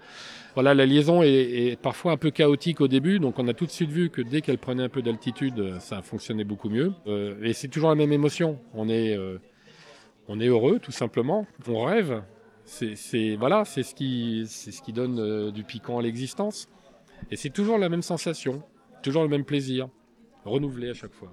Voilà, 0.59 0.73
la 0.73 0.85
liaison 0.85 1.21
est, 1.23 1.79
parfois 1.81 2.11
un 2.11 2.17
peu 2.17 2.31
chaotique 2.31 2.81
au 2.81 2.89
début, 2.89 3.19
donc 3.19 3.39
on 3.39 3.47
a 3.47 3.53
tout 3.53 3.65
de 3.65 3.71
suite 3.71 3.91
vu 3.91 4.09
que 4.09 4.21
dès 4.21 4.41
qu'elle 4.41 4.57
prenait 4.57 4.83
un 4.83 4.89
peu 4.89 5.01
d'altitude, 5.01 5.79
ça 5.79 6.01
fonctionnait 6.01 6.43
beaucoup 6.43 6.67
mieux. 6.67 6.91
Euh, 7.07 7.41
et 7.41 7.53
c'est 7.53 7.69
toujours 7.69 7.87
la 7.87 7.95
même 7.95 8.11
émotion. 8.11 8.59
On 8.73 8.89
est, 8.89 9.17
on 10.27 10.37
est 10.41 10.47
heureux, 10.47 10.79
tout 10.79 10.91
simplement. 10.91 11.47
On 11.65 11.85
rêve. 11.85 12.23
C'est 12.65 13.37
voilà, 13.37 13.63
c'est 13.63 13.83
ce 13.83 13.95
qui, 13.95 14.43
c'est 14.47 14.71
ce 14.71 14.81
qui 14.81 14.91
donne 14.91 15.49
du 15.51 15.63
piquant 15.63 15.97
à 15.97 16.01
l'existence. 16.01 16.67
Et 17.31 17.37
c'est 17.37 17.51
toujours 17.51 17.77
la 17.77 17.87
même 17.87 18.01
sensation, 18.01 18.61
toujours 19.01 19.23
le 19.23 19.29
même 19.29 19.45
plaisir, 19.45 19.87
renouvelé 20.43 20.89
à 20.89 20.93
chaque 20.93 21.13
fois. 21.13 21.31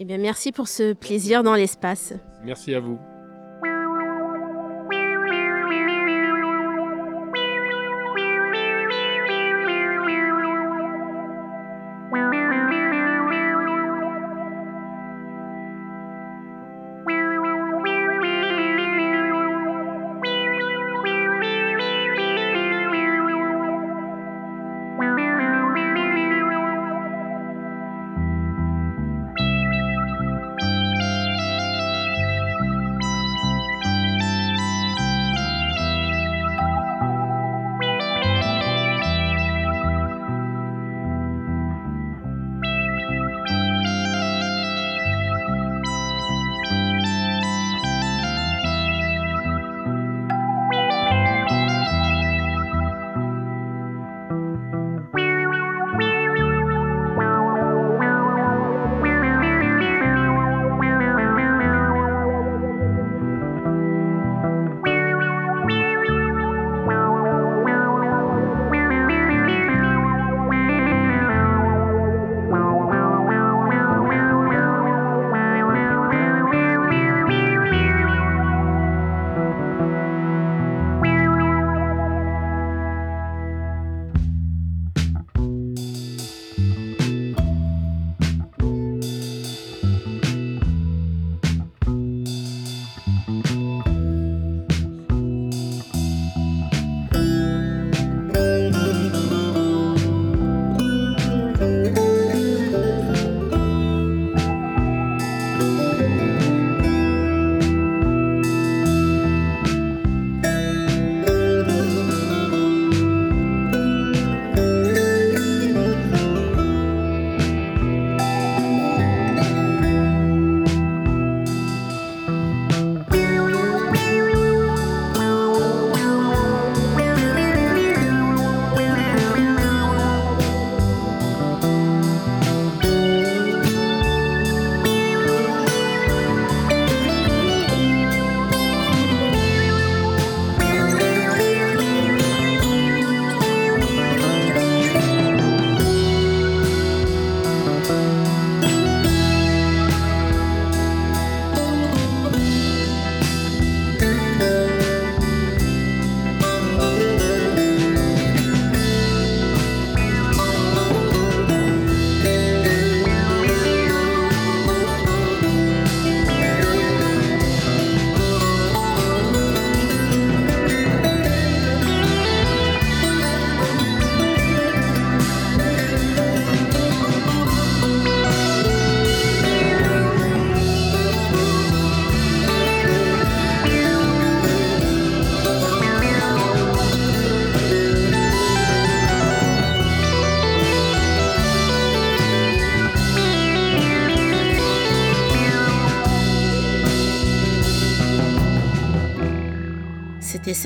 Eh 0.00 0.04
bien, 0.04 0.18
merci 0.18 0.52
pour 0.52 0.68
ce 0.68 0.92
plaisir 0.92 1.42
dans 1.42 1.54
l'espace. 1.54 2.12
Merci 2.44 2.74
à 2.74 2.80
vous. 2.80 2.98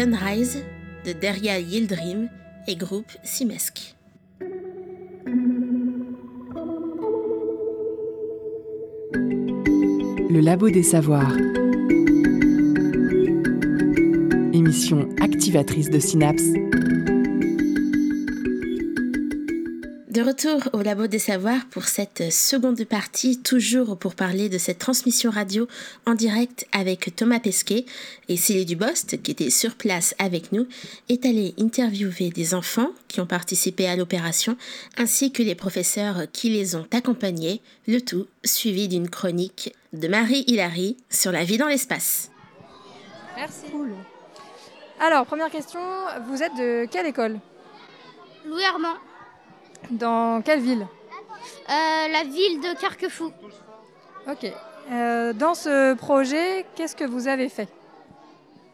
Sunrise 0.04 0.62
de 1.06 1.14
Deria 1.14 1.58
Yildirim 1.58 2.28
et 2.68 2.76
groupe 2.76 3.10
Simesk. 3.22 3.96
Le 10.28 10.40
Labo 10.40 10.68
des 10.68 10.82
Savoirs. 10.82 11.34
Émission 14.52 15.08
activatrice 15.22 15.88
de 15.88 15.98
synapses. 15.98 16.52
Retour 20.34 20.68
au 20.72 20.82
Labo 20.82 21.06
des 21.06 21.20
Savoirs 21.20 21.64
pour 21.70 21.84
cette 21.84 22.32
seconde 22.32 22.84
partie, 22.84 23.40
toujours 23.40 23.96
pour 23.96 24.16
parler 24.16 24.48
de 24.48 24.58
cette 24.58 24.80
transmission 24.80 25.30
radio 25.30 25.68
en 26.06 26.14
direct 26.14 26.66
avec 26.72 27.14
Thomas 27.14 27.38
Pesquet 27.38 27.84
et 28.28 28.36
Célie 28.36 28.64
Dubost, 28.64 29.22
qui 29.22 29.30
était 29.30 29.50
sur 29.50 29.76
place 29.76 30.12
avec 30.18 30.50
nous, 30.50 30.66
est 31.08 31.24
allé 31.24 31.54
interviewer 31.56 32.30
des 32.30 32.52
enfants 32.52 32.90
qui 33.06 33.20
ont 33.20 33.26
participé 33.26 33.86
à 33.86 33.94
l'opération, 33.94 34.56
ainsi 34.98 35.30
que 35.30 35.44
les 35.44 35.54
professeurs 35.54 36.22
qui 36.32 36.50
les 36.50 36.74
ont 36.74 36.88
accompagnés, 36.90 37.60
le 37.86 38.00
tout 38.00 38.26
suivi 38.44 38.88
d'une 38.88 39.08
chronique 39.08 39.72
de 39.92 40.08
Marie 40.08 40.42
Hilary 40.48 40.96
sur 41.10 41.30
la 41.30 41.44
vie 41.44 41.58
dans 41.58 41.68
l'espace. 41.68 42.32
Merci. 43.36 43.66
Alors, 44.98 45.26
première 45.26 45.50
question, 45.50 45.80
vous 46.26 46.42
êtes 46.42 46.56
de 46.56 46.86
quelle 46.86 47.06
école? 47.06 47.38
Louis 48.48 48.64
Armand. 48.64 48.96
Dans 49.90 50.40
quelle 50.42 50.60
ville 50.60 50.86
Euh, 51.68 52.08
la 52.12 52.24
ville 52.24 52.60
de 52.60 52.78
Carquefou. 52.80 53.32
Ok. 54.30 54.46
Euh, 54.92 55.32
dans 55.32 55.54
ce 55.54 55.94
projet, 55.94 56.66
qu'est-ce 56.74 56.96
que 56.96 57.04
vous 57.04 57.26
avez 57.28 57.48
fait 57.48 57.68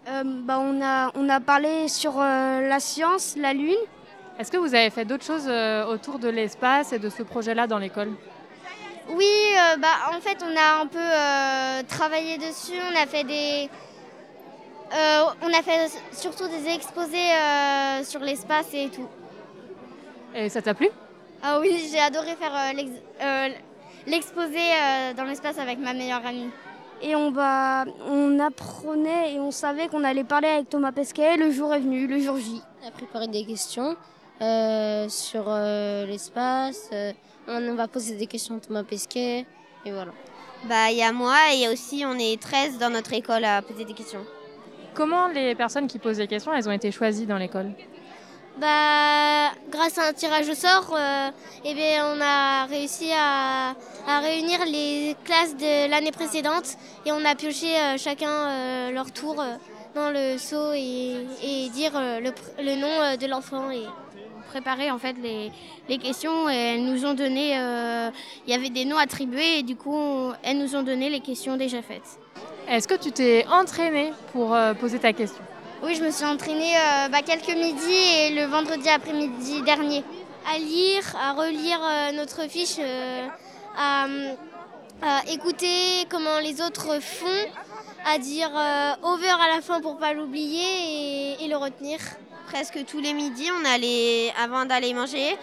Euh, 0.09 0.23
bah, 0.25 0.59
on, 0.61 0.81
a, 0.83 1.11
on 1.15 1.29
a 1.29 1.41
parlé 1.41 1.89
sur 1.89 2.21
euh, 2.21 2.67
la 2.69 2.81
science, 2.81 3.35
la 3.37 3.53
Lune. 3.53 3.77
Est-ce 4.39 4.51
que 4.51 4.57
vous 4.57 4.75
avez 4.75 4.91
fait 4.91 5.05
d'autres 5.05 5.25
choses 5.25 5.47
euh, 5.49 5.85
autour 5.87 6.19
de 6.19 6.29
l'espace 6.29 6.93
et 6.93 6.99
de 6.99 7.09
ce 7.11 7.23
projet-là 7.23 7.67
dans 7.67 7.79
l'école 7.79 8.11
Oui, 9.11 9.27
euh, 9.27 9.77
bah, 9.77 9.89
en 10.17 10.21
fait, 10.21 10.39
on 10.43 10.57
a 10.57 10.81
un 10.83 10.87
peu 10.87 10.99
euh, 10.99 11.83
travaillé 11.87 12.39
dessus. 12.39 12.73
On 12.93 13.01
a 13.03 13.07
fait 13.07 13.25
des. 13.25 13.69
euh, 14.95 15.25
on 15.43 15.53
a 15.53 15.63
fait 15.63 15.91
surtout 16.13 16.49
des 16.49 16.69
exposés 16.75 17.31
euh, 17.33 18.03
sur 18.05 18.21
l'espace 18.21 18.69
et 18.73 18.89
tout. 18.89 19.07
Et 20.35 20.49
ça 20.49 20.63
t'a 20.63 20.75
plu 20.75 20.89
Ah 21.43 21.59
oui, 21.61 21.89
j'ai 21.91 21.99
adoré 21.99 22.37
faire 22.37 22.55
euh, 22.55 22.83
euh, 23.23 23.49
l'exposé 24.07 24.59
euh, 24.59 25.15
dans 25.15 25.25
l'espace 25.25 25.59
avec 25.59 25.79
ma 25.79 25.93
meilleure 25.93 26.25
amie. 26.25 26.51
Et 27.03 27.17
on, 27.17 27.31
va, 27.31 27.87
on 28.09 28.39
apprenait 28.39 29.35
et 29.35 29.41
on 29.41 29.51
savait 29.51 29.89
qu'on 29.89 30.05
allait 30.05 30.25
parler 30.25 30.49
avec 30.49 30.69
Thomas 30.69 30.93
Pesquet. 30.93 31.37
Le 31.37 31.51
jour 31.51 31.73
est 31.75 31.81
venu, 31.81 32.07
le 32.07 32.19
jour 32.21 32.37
J. 32.37 32.61
On 32.85 32.89
a 32.89 32.91
préparé 32.91 33.27
des 33.27 33.45
questions 33.45 33.97
euh, 34.43 35.09
sur 35.09 35.45
euh, 35.49 36.05
l'espace. 36.07 36.91
euh, 36.93 37.13
on 37.49 37.75
va 37.75 37.89
poser 37.89 38.17
des 38.17 38.27
questions 38.27 38.57
à 38.57 38.61
Thomas 38.61 38.85
Pesquet. 38.85 39.47
Et 39.87 39.93
voilà. 39.93 40.13
Bah, 40.69 40.91
il 40.91 40.99
y 40.99 41.03
a 41.03 41.11
moi 41.11 41.37
et 41.55 41.69
aussi 41.69 42.05
on 42.07 42.19
est 42.19 42.41
13 42.41 42.77
dans 42.79 42.91
notre 42.91 43.15
école 43.15 43.45
à 43.45 43.63
poser 43.63 43.87
des 43.87 43.95
questions. 43.95 44.25
Comment 44.93 45.29
les 45.29 45.55
personnes 45.55 45.87
qui 45.87 45.99
posent 45.99 46.19
des 46.19 46.27
questions, 46.27 46.53
elles 46.53 46.69
ont 46.69 46.73
été 46.73 46.93
choisies 46.93 47.25
dans 47.25 47.39
l'école? 47.39 47.73
Bah, 48.61 49.53
grâce 49.71 49.97
à 49.97 50.09
un 50.09 50.13
tirage 50.13 50.47
au 50.51 50.55
sort, 50.55 50.95
euh, 50.95 51.31
eh 51.65 51.75
on 52.03 52.21
a 52.21 52.67
réussi 52.67 53.11
à, 53.11 53.75
réunir 54.21 54.59
les 54.67 55.17
classes 55.25 55.57
de 55.57 55.89
l'année 55.89 56.13
précédente 56.13 56.77
et 57.07 57.13
on 57.13 57.25
a 57.25 57.35
pioché 57.35 57.69
euh, 57.81 57.97
chacun 57.97 58.29
euh, 58.29 58.91
leur 58.91 59.13
tour 59.13 59.43
dans 59.95 60.11
le 60.11 60.37
seau 60.37 60.73
et, 60.75 61.71
dire 61.73 61.93
le, 61.95 62.77
nom 62.77 63.17
de 63.17 63.27
l'enfant 63.27 63.71
et 63.71 63.85
préparer 64.51 64.91
en 64.91 64.99
fait 64.99 65.17
les, 65.89 65.99
questions 65.99 66.51
et 66.51 66.75
elles 66.75 66.85
nous 66.85 67.07
ont 67.07 67.15
donné, 67.15 67.53
il 67.55 68.51
y 68.51 68.55
avait 68.55 68.69
des 68.69 68.85
noms 68.85 68.99
attribués 68.99 69.61
et 69.61 69.63
du 69.63 69.75
coup 69.75 70.33
elles 70.43 70.59
nous 70.59 70.77
ont 70.77 70.83
donné 70.83 71.09
les 71.09 71.21
questions 71.21 71.57
déjà 71.57 71.81
faites. 71.81 72.19
Est-ce 72.69 72.87
que 72.87 72.95
tu 72.95 73.11
t'es 73.11 73.47
entraîné 73.51 74.13
pour 74.33 74.55
poser 74.79 74.99
ta 74.99 75.15
question? 75.15 75.43
Oui, 75.83 75.95
je 75.95 76.03
me 76.03 76.11
suis 76.11 76.25
entraînée 76.25 76.77
euh, 76.77 77.09
bah, 77.09 77.23
quelques 77.23 77.49
midis 77.57 77.93
et 78.19 78.31
le 78.35 78.45
vendredi 78.47 78.89
après-midi 78.89 79.63
dernier. 79.63 80.05
À 80.53 80.59
lire, 80.59 81.03
à 81.19 81.33
relire 81.33 81.81
euh, 81.83 82.13
notre 82.13 82.49
fiche, 82.49 82.77
euh, 82.79 83.27
à, 83.77 84.07
à 85.03 85.23
écouter 85.31 86.07
comment 86.11 86.39
les 86.43 86.61
autres 86.61 87.01
font, 87.01 87.27
à 88.07 88.19
dire 88.19 88.51
euh, 88.55 88.93
over 89.03 89.29
à 89.31 89.55
la 89.57 89.63
fin 89.63 89.81
pour 89.81 89.97
pas 89.99 90.13
l'oublier 90.13 91.37
et, 91.41 91.45
et 91.45 91.49
le 91.49 91.57
retenir. 91.57 91.99
Presque 92.47 92.85
tous 92.87 93.01
les 93.01 93.13
midis, 93.15 93.49
on 93.61 93.65
allait, 93.65 94.33
avant 94.43 94.65
d'aller 94.67 94.93
manger, 94.93 95.37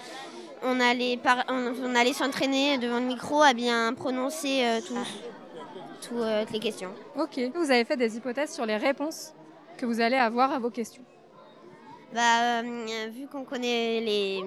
on 0.64 0.80
allait, 0.80 1.18
par- 1.18 1.46
on, 1.50 1.74
on 1.84 1.96
allait 1.96 2.14
s'entraîner 2.14 2.78
devant 2.78 3.00
le 3.00 3.06
micro 3.06 3.42
à 3.42 3.54
bien 3.54 3.94
prononcer 3.94 4.64
euh, 4.64 4.80
tout- 4.88 4.96
tout, 6.08 6.22
toutes 6.44 6.52
les 6.54 6.60
questions. 6.60 6.92
Ok. 7.18 7.40
Vous 7.56 7.72
avez 7.72 7.86
fait 7.86 7.98
des 7.98 8.18
hypothèses 8.18 8.54
sur 8.54 8.66
les 8.66 8.78
réponses 8.78 9.34
que 9.78 9.86
vous 9.86 10.02
allez 10.02 10.18
avoir 10.18 10.52
à 10.52 10.60
vos 10.60 10.70
questions. 10.70 11.04
Bah, 12.14 12.62
euh, 12.62 13.08
vu 13.12 13.28
qu'on 13.28 13.44
connaît 13.44 14.02
les, 14.02 14.44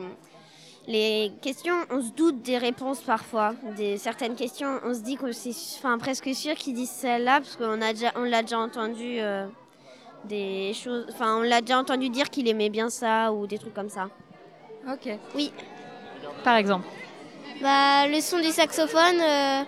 les 0.86 1.32
questions, 1.42 1.74
on 1.90 2.02
se 2.02 2.10
doute 2.10 2.42
des 2.42 2.58
réponses 2.58 3.00
parfois. 3.00 3.54
Des 3.76 3.98
certaines 3.98 4.34
questions, 4.34 4.80
on 4.84 4.94
se 4.94 5.00
dit 5.00 5.16
qu'on 5.16 5.32
c'est 5.32 5.54
enfin, 5.78 5.98
presque 5.98 6.34
sûr 6.34 6.54
qu'ils 6.54 6.74
disent 6.74 6.90
celle-là, 6.90 7.40
parce 7.40 7.56
qu'on 7.56 7.80
a 7.80 7.92
déjà, 7.92 8.12
on 8.16 8.22
l'a 8.22 8.42
déjà 8.42 8.58
entendu 8.58 9.20
euh, 9.20 9.46
des 10.24 10.72
choses. 10.74 11.06
Enfin, 11.10 11.36
on 11.36 11.42
l'a 11.42 11.60
déjà 11.60 11.78
entendu 11.78 12.08
dire 12.08 12.30
qu'il 12.30 12.48
aimait 12.48 12.70
bien 12.70 12.90
ça 12.90 13.32
ou 13.32 13.46
des 13.46 13.58
trucs 13.58 13.74
comme 13.74 13.90
ça. 13.90 14.08
Ok. 14.90 15.10
Oui. 15.34 15.52
Par 16.42 16.56
exemple. 16.56 16.86
Bah, 17.60 18.08
le 18.08 18.20
son 18.20 18.38
du 18.38 18.50
saxophone, 18.50 19.20
euh, 19.20 19.62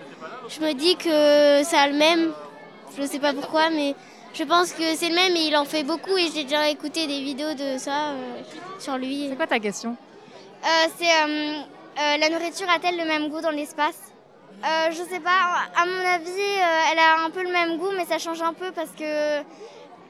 je 0.49 0.59
me 0.61 0.73
dis 0.73 0.95
que 0.95 1.63
c'est 1.63 1.87
le 1.89 1.97
même. 1.97 2.33
Je 2.97 3.03
sais 3.05 3.19
pas 3.19 3.33
pourquoi, 3.33 3.69
mais 3.69 3.95
je 4.33 4.43
pense 4.43 4.71
que 4.73 4.95
c'est 4.95 5.09
le 5.09 5.15
même 5.15 5.35
et 5.35 5.47
il 5.47 5.55
en 5.55 5.65
fait 5.65 5.83
beaucoup 5.83 6.17
et 6.17 6.29
j'ai 6.33 6.43
déjà 6.43 6.67
écouté 6.69 7.07
des 7.07 7.21
vidéos 7.21 7.53
de 7.53 7.77
ça 7.77 8.09
euh, 8.11 8.41
sur 8.79 8.97
lui. 8.97 9.27
C'est 9.29 9.35
quoi 9.35 9.47
ta 9.47 9.59
question? 9.59 9.95
Euh, 10.63 10.67
c'est 10.97 11.05
euh, 11.05 11.61
euh, 11.99 12.17
la 12.17 12.29
nourriture 12.29 12.67
a-t-elle 12.69 12.97
le 12.97 13.05
même 13.05 13.29
goût 13.29 13.41
dans 13.41 13.51
l'espace? 13.51 13.99
Euh, 14.65 14.91
Je 14.91 15.03
sais 15.03 15.19
pas. 15.19 15.67
À 15.75 15.85
mon 15.85 16.05
avis, 16.17 16.29
euh, 16.29 16.91
elle 16.91 16.99
a 16.99 17.25
un 17.25 17.29
peu 17.29 17.43
le 17.43 17.51
même 17.51 17.77
goût, 17.77 17.91
mais 17.95 18.05
ça 18.05 18.17
change 18.17 18.41
un 18.41 18.53
peu 18.53 18.71
parce 18.71 18.91
que 18.91 19.03
euh, 19.03 19.41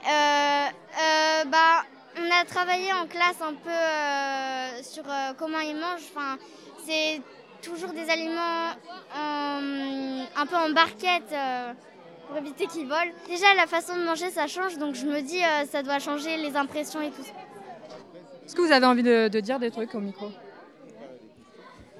euh, 0.06 1.44
bah, 1.48 1.84
on 2.18 2.32
a 2.42 2.46
travaillé 2.46 2.94
en 2.94 3.08
classe 3.08 3.42
un 3.42 3.54
peu 3.56 3.70
euh, 3.70 4.84
sur 4.84 5.04
comment 5.38 5.60
ils 5.60 5.76
mangent. 5.76 6.08
Enfin, 6.16 6.38
c'est 6.86 7.22
toujours 7.62 7.92
des 7.92 8.10
aliments 8.10 8.70
en- 9.18 10.26
un 10.42 10.46
peu 10.46 10.56
en 10.56 10.70
barquette. 10.70 11.34
Pour 12.28 12.38
éviter 12.38 12.68
qu'ils 12.68 12.88
volent. 12.88 13.12
Déjà, 13.28 13.54
la 13.56 13.68
façon 13.68 13.96
de 13.96 14.04
manger, 14.04 14.30
ça 14.32 14.48
change, 14.48 14.78
donc 14.78 14.96
je 14.96 15.06
me 15.06 15.22
dis, 15.22 15.44
euh, 15.44 15.66
ça 15.72 15.84
doit 15.84 16.00
changer 16.00 16.38
les 16.38 16.56
impressions 16.56 17.02
et 17.02 17.10
tout 17.12 17.24
ça. 17.24 17.32
Est-ce 18.46 18.56
que 18.56 18.62
vous 18.62 18.72
avez 18.72 18.86
envie 18.86 19.04
de, 19.04 19.28
de 19.30 19.40
dire 19.40 19.60
des 19.60 19.72
trucs 19.72 19.94
au 19.96 20.00
micro? 20.00 20.28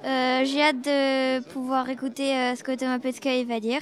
Euh, 0.04 0.44
J'ai 0.44 0.62
hâte 0.62 0.82
de 0.82 1.40
pouvoir 1.50 1.88
écouter 1.88 2.36
euh, 2.36 2.54
ce 2.54 2.62
que 2.62 2.74
Thomas 2.76 2.98
Pesquet 2.98 3.44
va 3.44 3.60
dire. 3.60 3.80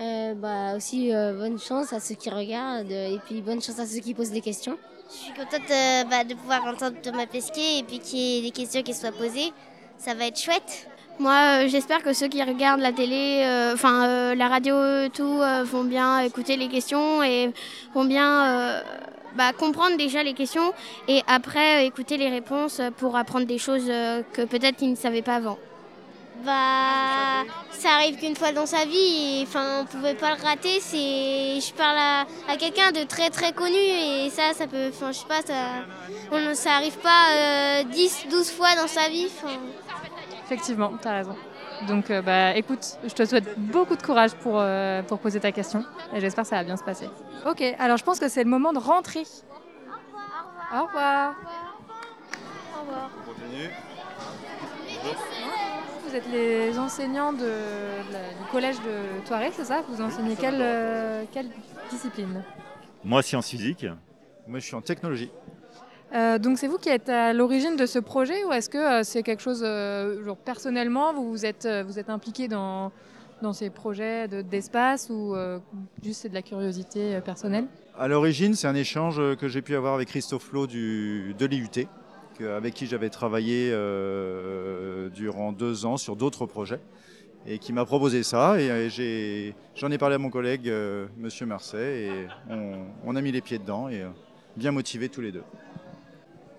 Euh, 0.00 0.34
bah, 0.34 0.74
aussi, 0.76 1.14
euh, 1.14 1.34
bonne 1.34 1.58
chance 1.60 1.92
à 1.92 2.00
ceux 2.00 2.14
qui 2.14 2.30
regardent 2.30 2.90
et 2.90 3.20
puis 3.26 3.42
bonne 3.42 3.60
chance 3.62 3.78
à 3.78 3.86
ceux 3.86 4.00
qui 4.00 4.14
posent 4.14 4.30
des 4.30 4.40
questions. 4.40 4.78
Je 5.10 5.14
suis 5.14 5.32
contente 5.34 5.70
euh, 5.70 6.04
bah, 6.04 6.24
de 6.24 6.34
pouvoir 6.34 6.64
entendre 6.64 6.96
Thomas 7.02 7.26
Pesquet 7.26 7.78
et 7.78 7.82
puis 7.82 7.98
qu'il 7.98 8.18
y 8.18 8.38
ait 8.38 8.42
des 8.42 8.50
questions 8.50 8.82
qui 8.82 8.94
soient 8.94 9.12
posées. 9.12 9.52
Ça 9.98 10.14
va 10.14 10.26
être 10.26 10.40
chouette. 10.40 10.88
Moi, 11.22 11.34
euh, 11.34 11.68
j'espère 11.68 12.02
que 12.02 12.12
ceux 12.14 12.26
qui 12.26 12.42
regardent 12.42 12.80
la 12.80 12.90
télé, 12.90 13.44
euh, 13.44 13.74
enfin 13.74 14.08
euh, 14.08 14.34
la 14.34 14.48
radio, 14.48 14.74
tout, 15.14 15.38
vont 15.66 15.84
bien 15.84 16.18
écouter 16.18 16.56
les 16.56 16.66
questions 16.66 17.22
et 17.22 17.52
vont 17.94 18.04
bien 18.04 18.82
bah, 19.36 19.52
comprendre 19.56 19.96
déjà 19.96 20.24
les 20.24 20.34
questions 20.34 20.72
et 21.06 21.22
après 21.28 21.86
écouter 21.86 22.16
les 22.16 22.28
réponses 22.28 22.80
pour 22.96 23.16
apprendre 23.16 23.46
des 23.46 23.58
choses 23.58 23.86
que 24.32 24.44
peut-être 24.44 24.82
ils 24.82 24.90
ne 24.90 24.96
savaient 24.96 25.22
pas 25.22 25.36
avant. 25.36 25.58
Bah, 26.44 27.44
ça 27.70 27.90
arrive 27.90 28.16
qu'une 28.16 28.34
fois 28.34 28.50
dans 28.50 28.66
sa 28.66 28.84
vie, 28.84 29.44
enfin, 29.46 29.82
on 29.82 29.84
pouvait 29.84 30.14
pas 30.14 30.34
le 30.34 30.42
rater. 30.42 30.80
C'est, 30.80 31.60
je 31.60 31.72
parle 31.74 31.98
à, 32.48 32.56
quelqu'un 32.56 32.90
de 32.90 33.04
très 33.04 33.30
très 33.30 33.52
connu 33.52 33.76
et 33.76 34.28
ça, 34.30 34.52
ça 34.54 34.66
peut, 34.66 34.88
enfin, 34.88 35.12
je 35.12 35.18
sais 35.18 35.26
pas, 35.26 35.42
ça, 35.42 36.54
ça 36.54 36.72
arrive 36.72 36.96
pas 36.98 37.26
euh, 37.32 37.82
10, 37.84 38.26
12 38.30 38.50
fois 38.50 38.74
dans 38.74 38.88
sa 38.88 39.08
vie. 39.08 39.28
Effectivement, 40.52 40.92
tu 41.00 41.08
as 41.08 41.12
raison. 41.14 41.34
Donc, 41.88 42.10
euh, 42.10 42.20
bah, 42.20 42.54
écoute, 42.54 42.98
je 43.02 43.14
te 43.14 43.24
souhaite 43.24 43.58
beaucoup 43.58 43.96
de 43.96 44.02
courage 44.02 44.34
pour, 44.34 44.56
euh, 44.58 45.02
pour 45.02 45.18
poser 45.18 45.40
ta 45.40 45.50
question 45.50 45.82
et 46.14 46.20
j'espère 46.20 46.44
que 46.44 46.50
ça 46.50 46.56
va 46.56 46.64
bien 46.64 46.76
se 46.76 46.84
passer. 46.84 47.08
Ok, 47.46 47.62
alors 47.78 47.96
je 47.96 48.04
pense 48.04 48.20
que 48.20 48.28
c'est 48.28 48.44
le 48.44 48.50
moment 48.50 48.74
de 48.74 48.78
rentrer. 48.78 49.22
Au 50.74 50.84
revoir. 50.86 51.34
Au 52.76 52.80
revoir. 52.82 53.10
Vous 56.06 56.14
êtes 56.14 56.28
les 56.30 56.78
enseignants 56.78 57.32
de, 57.32 57.38
de 57.38 58.12
la- 58.12 58.28
du 58.44 58.50
collège 58.50 58.76
de 58.80 59.26
Toiré, 59.26 59.50
c'est 59.54 59.64
ça? 59.64 59.82
Vous 59.88 60.02
enseignez 60.02 60.36
quelle, 60.36 60.58
euh, 60.60 61.24
quelle 61.32 61.48
discipline? 61.90 62.42
Moi, 63.02 63.22
sciences 63.22 63.48
physiques. 63.48 63.86
Moi, 64.46 64.58
je 64.58 64.66
suis 64.66 64.74
en 64.74 64.82
technologie. 64.82 65.30
Euh, 66.14 66.38
donc 66.38 66.58
c'est 66.58 66.68
vous 66.68 66.78
qui 66.78 66.90
êtes 66.90 67.08
à 67.08 67.32
l'origine 67.32 67.76
de 67.76 67.86
ce 67.86 67.98
projet 67.98 68.44
ou 68.44 68.52
est-ce 68.52 68.68
que 68.68 68.78
euh, 68.78 69.02
c'est 69.02 69.22
quelque 69.22 69.40
chose, 69.40 69.62
euh, 69.64 70.34
personnellement, 70.44 71.14
vous 71.14 71.30
vous 71.30 71.46
êtes, 71.46 71.66
vous 71.86 71.98
êtes 71.98 72.10
impliqué 72.10 72.48
dans, 72.48 72.92
dans 73.40 73.54
ces 73.54 73.70
projets 73.70 74.28
d'espace 74.28 75.08
ou 75.08 75.34
juste 76.02 76.22
c'est 76.22 76.28
de 76.28 76.34
la 76.34 76.42
curiosité 76.42 77.20
personnelle? 77.24 77.66
À 77.98 78.08
l'origine, 78.08 78.54
c'est 78.54 78.66
un 78.66 78.74
échange 78.74 79.20
que 79.36 79.48
j'ai 79.48 79.62
pu 79.62 79.74
avoir 79.74 79.94
avec 79.94 80.08
Christophe 80.08 80.44
Flo 80.44 80.66
du, 80.66 81.34
de 81.38 81.46
l'IUT, 81.46 81.86
avec 82.40 82.74
qui 82.74 82.86
j'avais 82.86 83.10
travaillé 83.10 83.70
durant 85.14 85.52
deux 85.52 85.86
ans 85.86 85.96
sur 85.96 86.16
d'autres 86.16 86.46
projets 86.46 86.80
et 87.46 87.58
qui 87.58 87.72
m'a 87.72 87.84
proposé 87.84 88.22
ça. 88.22 88.60
Et 88.60 89.54
j'en 89.74 89.90
ai, 89.90 89.98
parlé 89.98 90.14
à 90.16 90.18
mon 90.18 90.30
collègue, 90.30 90.72
Monsieur 91.18 91.46
Marseille, 91.46 92.04
et 92.04 92.28
on, 92.50 92.84
on, 93.04 93.16
a 93.16 93.20
mis 93.20 93.32
les 93.32 93.40
pieds 93.40 93.58
dedans 93.58 93.88
et 93.88 94.02
bien 94.56 94.72
motivés 94.72 95.08
tous 95.08 95.20
les 95.20 95.32
deux. 95.32 95.44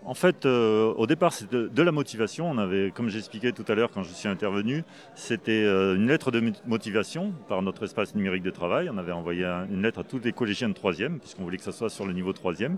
En 0.06 0.14
fait, 0.16 0.46
euh, 0.46 0.94
au 0.98 1.08
départ, 1.08 1.32
c'était 1.32 1.70
de, 1.70 1.84
la 1.84 1.92
motivation. 1.94 2.50
On 2.50 2.58
avait, 2.58 2.92
comme 2.92 3.10
j'expliquais 3.10 3.54
tout 3.54 3.64
à 3.70 3.76
l'heure 3.76 3.90
quand 3.92 4.04
je 4.04 4.12
suis 4.12 4.28
intervenu, 4.28 4.84
c'était 5.16 5.52
euh, 5.52 5.96
une 5.96 6.08
lettre 6.08 6.30
de 6.30 6.52
motivation 6.66 7.34
par 7.48 7.62
notre 7.62 7.84
espace 7.84 8.14
numérique 8.14 8.44
de 8.44 8.52
travail. 8.52 8.90
On 8.94 8.98
avait 8.98 9.14
envoyé 9.14 9.46
une 9.46 9.82
lettre 9.82 10.00
à 10.00 10.04
tous 10.04 10.20
les 10.20 10.34
collégiens 10.34 10.68
de 10.68 10.74
troisième, 10.74 11.20
puisqu'on 11.20 11.44
voulait 11.44 11.58
que 11.58 11.64
ça 11.64 11.72
soit 11.72 11.90
sur 11.90 12.06
le 12.06 12.12
niveau 12.12 12.34
troisième. 12.34 12.78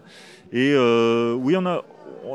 Et 0.52 0.74
euh, 0.74 1.34
oui, 1.34 1.56
on 1.58 1.66
a, 1.66 1.84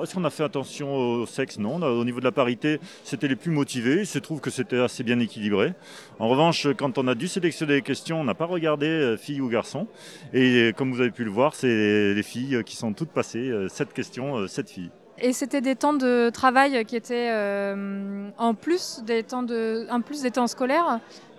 est-ce 0.03 0.15
qu'on 0.15 0.25
a 0.25 0.31
fait 0.31 0.45
attention 0.45 0.95
au 0.95 1.27
sexe? 1.27 1.59
Non. 1.59 1.83
Au 1.83 2.05
niveau 2.05 2.21
de 2.21 2.25
la 2.25 2.33
parité, 2.33 2.81
c'était 3.05 3.29
les 3.29 3.37
plus 3.37 3.51
motivés. 3.51 4.01
Il 4.01 4.07
se 4.07 4.19
trouve 4.19 4.41
que 4.41 4.51
c'était 4.51 4.79
assez 4.81 5.03
bien 5.03 5.19
équilibré. 5.21 5.75
En 6.19 6.29
revanche, 6.29 6.69
quand 6.77 6.99
on 6.99 7.07
a 7.09 7.15
dû 7.15 7.29
sélectionner 7.29 7.75
les 7.75 7.83
questions, 7.83 8.21
on 8.21 8.25
n'a 8.25 8.35
pas 8.35 8.47
regardé 8.47 9.17
filles 9.19 9.41
ou 9.41 9.49
garçons. 9.49 9.87
Et 10.33 10.73
comme 10.77 10.93
vous 10.93 11.01
avez 11.01 11.11
pu 11.11 11.25
le 11.25 11.31
voir, 11.31 11.55
c'est 11.55 12.15
les 12.15 12.23
filles 12.23 12.63
qui 12.65 12.77
sont 12.77 12.93
toutes 12.93 13.11
passées. 13.11 13.53
Sept 13.69 13.93
questions, 13.93 14.47
sept 14.49 14.71
filles. 14.71 14.91
Et 15.23 15.35
c'était 15.35 15.61
des 15.61 15.77
temps 15.77 15.93
de 15.93 16.31
travail 16.31 16.85
qui 16.87 16.97
étaient 16.97 17.29
euh, 17.31 18.31
en 18.39 18.55
plus 18.55 19.03
des 19.05 19.23
temps 19.23 19.43
de, 19.43 19.87
en 19.91 20.01
plus 20.01 20.23
des 20.23 20.31
temps 20.31 20.47
scolaires? 20.47 20.99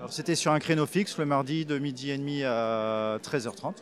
C'était 0.10 0.36
sur 0.36 0.52
un 0.52 0.60
créneau 0.60 0.86
fixe 0.86 1.18
le 1.18 1.26
mardi 1.26 1.66
de 1.66 1.80
midi 1.80 2.12
et 2.12 2.18
demi 2.18 2.44
à 2.44 3.18
13h30. 3.24 3.74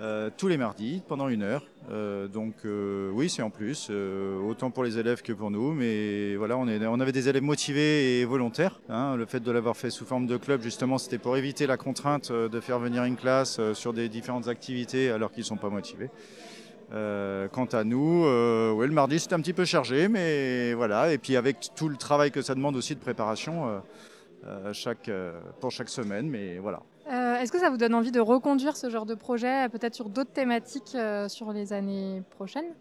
Euh, 0.00 0.30
tous 0.34 0.48
les 0.48 0.56
mardis 0.56 1.02
pendant 1.06 1.28
une 1.28 1.42
heure. 1.42 1.66
Euh, 1.90 2.26
donc 2.26 2.54
oui, 2.64 3.28
c'est 3.28 3.42
en 3.42 3.50
plus, 3.50 3.90
autant 3.90 4.70
pour 4.70 4.84
les 4.84 4.98
élèves 4.98 5.22
que 5.22 5.32
pour 5.32 5.50
nous. 5.50 5.72
Mais 5.72 6.36
voilà, 6.36 6.56
on, 6.56 7.00
avait 7.00 7.12
des 7.12 7.28
élèves 7.28 7.42
motivés 7.42 8.20
et 8.20 8.24
volontaires. 8.24 8.80
Hein. 8.88 9.16
Le 9.16 9.26
fait 9.26 9.40
de 9.40 9.50
l'avoir 9.50 9.76
fait 9.76 9.90
sous 9.90 10.04
forme 10.04 10.26
de 10.26 10.36
club, 10.36 10.62
justement, 10.62 10.98
c'était 10.98 11.18
pour 11.18 11.36
éviter 11.36 11.66
la 11.66 11.76
contrainte 11.76 12.32
de 12.32 12.60
faire 12.60 12.78
venir 12.78 13.04
une 13.04 13.16
classe 13.16 13.60
sur 13.74 13.92
des 13.92 14.08
différentes 14.08 14.48
activités 14.48 15.10
alors 15.10 15.32
qu'ils 15.32 15.42
ne 15.42 15.46
sont 15.46 15.56
pas 15.56 15.70
motivés. 15.70 16.10
Euh, 16.92 17.46
quant 17.48 17.66
à 17.66 17.84
nous, 17.84 18.24
euh, 18.24 18.84
le 18.84 18.92
mardi 18.92 19.20
c'était 19.20 19.34
un 19.34 19.40
petit 19.40 19.52
peu 19.52 19.64
chargé, 19.64 20.08
mais 20.08 20.74
voilà. 20.74 21.12
Et 21.12 21.18
puis 21.18 21.36
avec 21.36 21.70
tout 21.76 21.88
le 21.88 21.96
travail 21.96 22.30
que 22.30 22.42
ça 22.42 22.54
demande 22.54 22.76
aussi 22.76 22.94
de 22.94 23.00
préparation 23.00 23.80
euh, 24.46 24.72
chaque, 24.72 25.10
pour 25.60 25.70
chaque 25.70 25.88
semaine, 25.88 26.28
mais 26.28 26.58
voilà. 26.58 26.82
Est-ce 27.10 27.50
que 27.50 27.58
ça 27.58 27.70
vous 27.70 27.76
donne 27.76 27.94
envie 27.94 28.12
de 28.12 28.20
reconduire 28.20 28.76
ce 28.76 28.88
genre 28.88 29.06
de 29.06 29.14
projet, 29.14 29.68
peut-être 29.68 29.94
sur 29.94 30.08
d'autres 30.08 30.32
thématiques 30.32 30.96
sur 31.28 31.52
les 31.52 31.72
années 31.72 32.22
prochaines? 32.30 32.72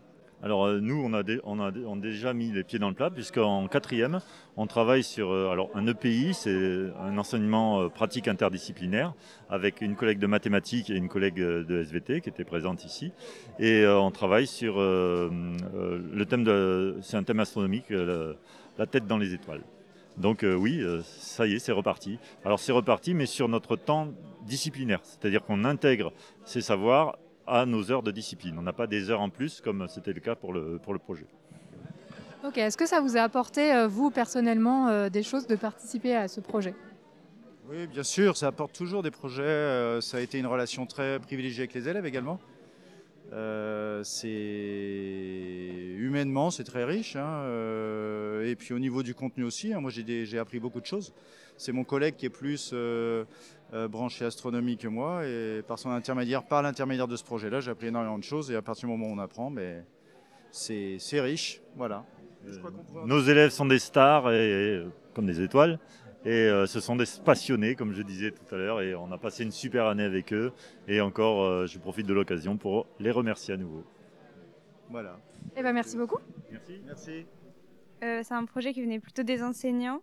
Alors 0.42 0.66
euh, 0.66 0.80
nous, 0.80 0.96
on 1.04 1.14
a, 1.14 1.22
on, 1.44 1.60
a, 1.60 1.72
déjà 1.98 2.34
mis 2.34 2.52
les 2.52 2.64
pieds 2.64 2.80
dans 2.80 2.88
le 2.88 2.96
plat, 2.96 3.10
puisqu'en 3.10 3.68
quatrième, 3.68 4.22
on 4.56 4.68
travaille 4.68 5.04
sur 5.04 5.32
euh, 5.32 5.52
alors, 5.52 5.70
un 5.76 5.86
EPI, 5.86 6.34
c'est 6.34 6.92
un 6.98 7.18
enseignement 7.18 7.82
euh, 7.82 7.90
pratique 7.90 8.30
interdisciplinaire, 8.30 9.14
avec 9.50 9.82
une 9.82 9.96
collègue 9.96 10.20
de 10.20 10.28
mathématiques 10.28 10.90
et 10.90 10.96
une 10.96 11.10
collègue 11.10 11.36
de 11.36 11.82
SVT 11.82 12.22
qui 12.22 12.30
était 12.30 12.46
présente 12.46 12.86
ici. 12.86 13.12
Et 13.60 13.86
on 13.86 14.12
travaille 14.12 14.48
sur 14.48 14.78
le 14.78 16.24
thème 16.24 16.44
de... 16.44 16.98
C'est 17.02 17.18
un 17.18 17.24
thème 17.24 17.40
astronomique, 17.40 17.90
la 17.90 18.86
tête 18.86 19.08
dans 19.08 19.18
les 19.18 19.34
étoiles. 19.34 19.62
Donc 20.18 20.44
oui, 20.44 20.84
ça 21.04 21.48
y 21.48 21.54
est, 21.54 21.60
c'est 21.60 21.72
reparti. 21.72 22.20
Alors 22.44 22.60
c'est 22.60 22.72
reparti, 22.72 23.14
mais 23.14 23.26
sur 23.26 23.48
notre 23.48 23.76
temps 23.76 24.10
disciplinaire, 24.46 25.00
c'est-à-dire 25.04 25.44
qu'on 25.44 25.64
intègre 25.64 26.12
ces 26.44 26.62
savoirs 26.62 27.18
à 27.48 27.66
nos 27.66 27.92
heures 27.92 28.04
de 28.04 28.12
discipline. 28.12 28.58
On 28.58 28.62
n'a 28.62 28.74
pas 28.74 28.88
des 28.88 29.10
heures 29.10 29.22
en 29.22 29.30
plus 29.30 29.62
comme 29.62 29.88
c'était 29.88 30.14
le 30.14 30.20
cas 30.20 30.36
pour 30.36 30.54
le, 30.54 30.78
pour 30.78 30.94
le 30.94 31.00
projet. 31.00 31.26
Ok, 32.46 32.58
est-ce 32.58 32.78
que 32.78 32.86
ça 32.86 33.02
vous 33.02 33.18
a 33.18 33.22
apporté, 33.22 33.74
euh, 33.74 33.88
vous 33.88 34.12
personnellement, 34.12 34.88
euh, 34.88 35.10
des 35.10 35.24
choses 35.24 35.46
de 35.46 35.56
participer 35.56 36.16
à 36.16 36.30
ce 36.30 36.40
projet? 36.40 36.74
Oui, 37.70 37.86
bien 37.88 38.04
sûr, 38.04 38.38
ça 38.38 38.48
apporte 38.48 38.74
toujours 38.74 39.04
des 39.04 39.12
projets. 39.12 39.44
Euh, 39.44 40.00
ça 40.00 40.18
a 40.18 40.20
été 40.22 40.40
une 40.40 40.48
relation 40.48 40.86
très 40.86 41.20
privilégiée 41.20 41.64
avec 41.64 41.74
les 41.74 41.90
élèves 41.90 42.06
également. 42.06 42.40
C'est 44.04 44.28
humainement, 45.98 46.52
c'est 46.52 46.64
très 46.64 46.84
riche. 46.84 47.16
Hein, 47.16 47.44
et 48.44 48.56
puis 48.56 48.74
au 48.74 48.80
niveau 48.80 49.04
du 49.04 49.14
contenu 49.14 49.44
aussi, 49.44 49.74
hein, 49.74 49.82
moi 49.82 49.92
j'ai 49.92 50.40
appris 50.40 50.60
beaucoup 50.60 50.82
de 50.82 50.86
choses. 50.86 51.14
C'est 51.58 51.74
mon 51.74 51.84
collègue 51.84 52.16
qui 52.16 52.26
est 52.26 52.30
plus 52.30 52.74
euh, 52.74 53.88
branché 53.88 54.26
astronomie 54.26 54.78
que 54.78 54.88
moi. 54.88 55.26
Et 55.28 55.62
par 55.68 55.78
son 55.78 55.92
intermédiaire, 55.92 56.44
par 56.44 56.64
l'intermédiaire 56.64 57.08
de 57.08 57.16
ce 57.16 57.24
projet-là, 57.24 57.60
j'ai 57.60 57.70
appris 57.70 57.88
énormément 57.88 58.18
de 58.18 58.24
choses. 58.24 58.50
Et 58.50 58.56
à 58.56 58.62
partir 58.62 58.88
du 58.88 58.96
moment 58.96 59.12
où 59.12 59.16
on 59.16 59.20
apprend, 59.20 59.50
mais 59.50 59.84
c'est 60.52 60.98
riche. 61.20 61.62
Voilà. 61.76 62.06
Euh, 62.48 62.58
nos 63.06 63.20
élèves 63.22 63.52
sont 63.52 63.66
des 63.66 63.78
stars, 63.78 64.32
et, 64.32 64.84
comme 65.14 65.26
des 65.26 65.42
étoiles. 65.42 65.80
Et 66.26 66.30
euh, 66.30 66.66
ce 66.66 66.80
sont 66.80 66.96
des 66.96 67.06
passionnés, 67.24 67.76
comme 67.76 67.94
je 67.94 68.02
disais 68.02 68.32
tout 68.32 68.54
à 68.54 68.58
l'heure, 68.58 68.82
et 68.82 68.94
on 68.94 69.12
a 69.12 69.18
passé 69.18 69.44
une 69.44 69.52
super 69.52 69.86
année 69.86 70.04
avec 70.04 70.34
eux. 70.34 70.52
Et 70.88 71.00
encore, 71.02 71.66
je 71.66 71.80
profite 71.80 72.06
de 72.06 72.14
l'occasion 72.14 72.58
pour 72.58 72.88
les 73.00 73.12
remercier 73.12 73.54
à 73.54 73.58
nouveau. 73.58 73.84
Voilà. 74.90 75.18
Eh 75.56 75.64
ben, 75.64 75.72
merci 75.72 75.96
beaucoup. 75.98 76.20
Merci. 76.52 76.82
Merci. 76.86 77.26
c'est 78.02 78.34
un 78.34 78.46
projet 78.46 78.74
qui 78.74 78.82
venait 78.82 79.00
plutôt 79.00 79.24
des 79.24 79.42
enseignants. 79.44 80.02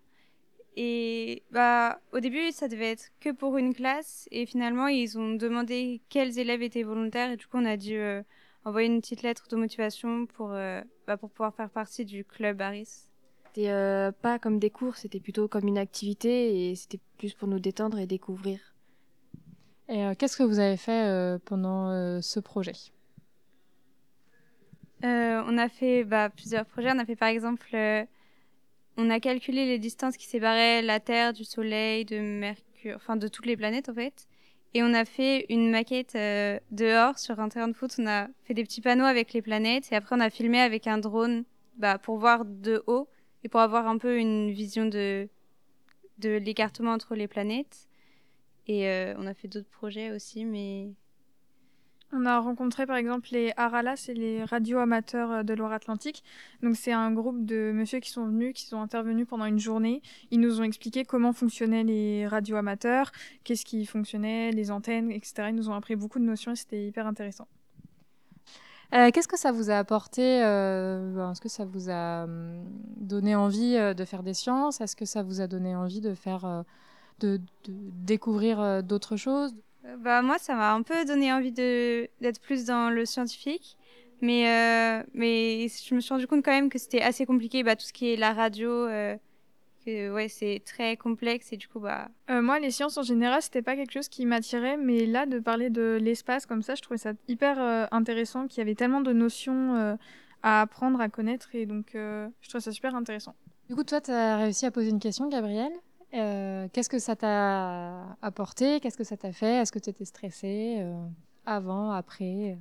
Et 0.77 1.43
bah, 1.51 2.01
au 2.13 2.21
début, 2.21 2.53
ça 2.53 2.69
devait 2.69 2.93
être 2.93 3.11
que 3.21 3.31
pour 3.31 3.57
une 3.57 3.75
classe. 3.75 4.29
Et 4.31 4.45
finalement, 4.45 4.89
ils 4.89 5.19
ont 5.19 5.35
demandé 5.35 6.03
quels 6.11 6.39
élèves 6.39 6.63
étaient 6.63 6.83
volontaires. 6.83 7.31
Et 7.31 7.37
du 7.37 7.47
coup, 7.47 7.57
on 7.57 7.65
a 7.65 7.79
dû 7.79 7.97
euh, 7.97 8.23
envoyer 8.65 8.87
une 8.87 9.01
petite 9.01 9.23
lettre 9.23 9.49
de 9.49 9.57
motivation 9.57 10.27
pour, 10.27 10.53
euh, 10.53 10.83
bah, 11.07 11.17
pour 11.17 11.31
pouvoir 11.31 11.55
faire 11.55 11.71
partie 11.71 12.05
du 12.05 12.25
club 12.25 12.61
Harris. 12.61 13.09
C'était 13.57 13.71
euh, 13.71 14.13
pas 14.13 14.39
comme 14.39 14.59
des 14.59 14.69
cours, 14.69 14.97
c'était 14.97 15.19
plutôt 15.19 15.49
comme 15.49 15.67
une 15.67 15.79
activité. 15.79 16.71
Et 16.71 16.75
c'était 16.75 17.01
plus 17.17 17.33
pour 17.33 17.49
nous 17.49 17.59
détendre 17.59 17.99
et 17.99 18.07
découvrir. 18.07 18.59
Et 19.89 20.05
qu'est-ce 20.19 20.37
que 20.37 20.43
vous 20.43 20.59
avez 20.59 20.77
fait 20.77 21.39
pendant 21.45 22.21
ce 22.21 22.41
projet? 22.41 22.75
On 25.03 25.59
a 25.59 25.69
fait 25.69 26.05
bah, 26.05 26.29
plusieurs 26.29 26.67
projets. 26.67 26.91
On 26.93 26.99
a 26.99 27.05
fait 27.07 27.17
par 27.17 27.29
exemple 27.29 27.75
on 28.99 29.11
a 29.11 29.21
calculé 29.21 29.67
les 29.67 29.79
distances 29.79 30.17
qui 30.17 30.27
séparaient 30.27 30.83
la 30.83 31.01
Terre 31.01 31.33
du 31.33 31.45
Soleil, 31.45 32.05
de 32.05 32.19
Mercure, 32.19 32.97
enfin 32.97 33.17
de 33.17 33.29
toutes 33.29 33.47
les 33.47 33.57
planètes 33.57 33.89
en 33.89 33.95
fait. 33.95 34.27
Et 34.75 34.83
on 34.83 34.93
a 34.93 35.05
fait 35.05 35.47
une 35.49 35.71
maquette 35.71 36.15
euh, 36.17 36.59
dehors 36.71 37.19
sur 37.19 37.41
un 37.41 37.49
terrain 37.49 37.69
de 37.69 37.73
foot. 37.73 37.95
On 37.99 38.07
a 38.07 38.29
fait 38.45 38.55
des 38.55 38.63
petits 38.63 38.81
panneaux 38.81 39.05
avec 39.05 39.33
les 39.33 39.43
planètes 39.43 39.91
et 39.91 39.97
après 39.97 40.15
on 40.15 40.21
a 40.21 40.31
filmé 40.31 40.61
avec 40.61 40.87
un 40.87 40.99
drone 40.99 41.45
bah, 41.79 41.99
pour 41.99 42.19
voir 42.19 42.45
de 42.45 42.83
haut 42.87 43.09
et 43.47 43.49
pour 43.49 43.61
avoir 43.61 43.87
un 43.87 43.97
peu 43.97 44.19
une 44.19 44.51
vision 44.51 44.87
de, 44.87 45.29
de 46.19 46.31
l'écartement 46.31 46.91
entre 46.91 47.15
les 47.15 47.29
planètes. 47.29 47.89
Et 48.67 48.89
euh, 48.89 49.15
on 49.19 49.27
a 49.29 49.35
fait 49.35 49.47
d'autres 49.47 49.71
projets 49.71 50.11
aussi, 50.11 50.45
mais 50.45 50.89
on 52.11 52.27
a 52.27 52.41
rencontré 52.41 52.87
par 52.87 52.97
exemple 52.97 53.29
les 53.31 53.53
Arala, 53.57 53.95
c'est 53.95 54.15
les 54.15 54.43
radio 54.43 54.79
amateurs 54.79 55.31
euh, 55.31 55.43
de 55.45 55.55
Loire-Atlantique. 55.55 56.25
Donc 56.61 56.75
c'est 56.75 56.91
un 56.91 57.13
groupe 57.13 57.45
de 57.47 57.71
messieurs 57.73 58.01
qui 58.01 58.11
sont 58.11 58.27
venus, 58.27 58.53
qui 58.53 58.65
sont 58.65 58.81
intervenus 58.81 59.29
pendant 59.29 59.45
une 59.45 59.61
journée. 59.61 60.03
Ils 60.33 60.41
nous 60.41 60.61
ont 60.61 60.65
expliqué 60.65 61.05
comment 61.05 61.33
fonctionnaient 61.33 61.85
les 61.85 62.27
radios 62.27 62.57
amateurs, 62.57 63.13
qu'est-ce 63.45 63.65
qui 63.65 63.87
fonctionnait, 63.87 64.51
les 64.51 64.73
antennes, 64.73 65.13
etc. 65.13 65.51
Ils 65.51 65.55
nous 65.55 65.71
ont 65.71 65.75
appris 65.75 65.95
beaucoup 65.95 66.19
de 66.19 66.25
notions 66.25 66.51
et 66.51 66.57
c'était 66.57 66.85
hyper 66.85 67.07
intéressant. 67.07 67.47
Euh, 68.95 69.11
qu'est-ce 69.11 69.29
que 69.29 69.39
ça 69.39 69.53
vous 69.53 69.71
a 69.71 69.79
apporté 69.79 70.43
euh, 70.45 71.31
Est-ce 71.31 71.41
que 71.41 71.49
ça 71.49 71.65
vous 71.65 71.91
a 71.91 72.25
hum, 72.25 72.65
donné 72.97 73.35
envie 73.35 73.77
de 73.77 74.05
faire 74.05 74.23
des 74.23 74.35
sciences? 74.35 74.81
Est-ce 74.81 74.97
que 74.97 75.05
ça 75.05 75.23
vous 75.23 75.41
a 75.41 75.47
donné 75.47 75.75
envie 75.75 76.01
de 76.01 76.15
faire, 76.15 76.65
de 77.21 77.41
découvrir 77.67 78.83
d'autres 78.83 79.17
choses? 79.17 79.55
Euh, 79.87 79.97
bah, 79.99 80.23
moi, 80.23 80.39
ça 80.39 80.55
m'a 80.55 80.73
un 80.73 80.83
peu 80.83 81.05
donné 81.05 81.33
envie 81.33 81.53
d'être 81.53 82.41
plus 82.41 82.65
dans 82.65 82.91
le 82.91 83.05
scientifique. 83.05 83.77
Mais, 84.23 84.49
euh, 84.49 85.03
mais 85.13 85.69
je 85.69 85.95
me 85.95 86.01
suis 86.01 86.13
rendu 86.13 86.27
compte 86.27 86.43
quand 86.45 86.53
même 86.53 86.71
que 86.71 86.79
c'était 86.79 87.03
assez 87.03 87.27
compliqué, 87.27 87.63
bah, 87.63 87.77
tout 87.77 87.85
ce 87.85 87.93
qui 87.93 88.13
est 88.13 88.17
la 88.17 88.33
radio, 88.33 88.71
euh, 88.71 89.17
que 89.87 90.13
ouais, 90.13 90.29
c'est 90.29 90.63
très 90.65 90.97
complexe 90.97 91.53
et 91.53 91.57
du 91.57 91.69
coup, 91.69 91.81
bah... 91.81 92.09
moi, 92.29 92.59
les 92.59 92.71
sciences 92.71 92.99
en 92.99 93.03
général, 93.03 93.41
c'était 93.41 93.63
pas 93.63 93.77
quelque 93.77 93.93
chose 93.93 94.09
qui 94.09 94.27
m'attirait, 94.27 94.77
mais 94.77 95.07
là, 95.07 95.27
de 95.27 95.39
parler 95.39 95.71
de 95.71 95.99
l'espace 96.01 96.45
comme 96.45 96.63
ça, 96.63 96.75
je 96.75 96.83
trouvais 96.83 96.99
ça 96.99 97.13
hyper 97.29 97.89
intéressant, 97.93 98.47
qu'il 98.47 98.59
y 98.59 98.61
avait 98.61 98.75
tellement 98.75 99.01
de 99.01 99.13
notions 99.13 99.97
à 100.43 100.61
apprendre, 100.61 101.01
à 101.01 101.09
connaître, 101.09 101.55
et 101.55 101.67
donc 101.67 101.91
je 101.93 102.49
trouvais 102.49 102.63
ça 102.63 102.73
super 102.73 102.95
intéressant. 102.95 103.35
Du 103.69 103.75
coup, 103.75 103.85
toi, 103.85 104.01
tu 104.01 104.11
as 104.11 104.37
réussi 104.37 104.67
à 104.67 104.71
poser 104.71 104.91
une 104.91 105.01
question, 105.01 105.29
Gabriel 105.29 105.73
euh, 106.15 106.69
qu'est-ce 106.73 106.89
que 106.89 106.99
ça 106.99 107.17
t'a 107.17 108.17
apporté? 108.23 108.81
Qu'est-ce 108.81 108.97
que 108.97 109.05
ça 109.05 109.17
t'a 109.17 109.33
fait? 109.33 109.57
Est-ce 109.57 109.73
que 109.73 109.79
tu 109.79 109.91
étais 109.91 110.05
stressée 110.05 110.77
euh, 110.79 110.95
avant, 111.45 111.91
après? 111.91 112.57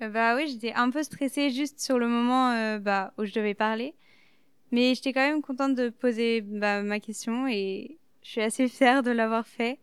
Bah 0.00 0.34
oui, 0.34 0.48
j'étais 0.48 0.72
un 0.72 0.90
peu 0.90 1.02
stressée 1.02 1.50
juste 1.50 1.80
sur 1.80 1.98
le 1.98 2.08
moment 2.08 2.78
bah, 2.78 3.12
où 3.18 3.24
je 3.24 3.32
devais 3.32 3.54
parler. 3.54 3.94
Mais 4.74 4.92
j'étais 4.96 5.12
quand 5.12 5.20
même 5.20 5.40
contente 5.40 5.76
de 5.76 5.88
poser 5.88 6.40
bah, 6.40 6.82
ma 6.82 6.98
question 6.98 7.46
et 7.46 7.96
je 8.24 8.28
suis 8.28 8.40
assez 8.40 8.66
fière 8.66 9.04
de 9.04 9.12
l'avoir 9.12 9.46
fait. 9.46 9.78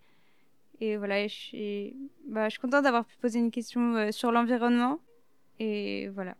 Et 0.81 0.97
voilà, 0.97 1.25
je 1.29 1.33
suis, 1.33 1.95
bah, 2.27 2.49
je 2.49 2.51
suis 2.51 2.59
contente 2.59 2.83
d'avoir 2.83 3.05
pu 3.05 3.15
poser 3.21 3.39
une 3.39 3.51
question 3.51 4.11
sur 4.11 4.33
l'environnement. 4.33 4.99
Et 5.59 6.09
voilà. 6.09 6.35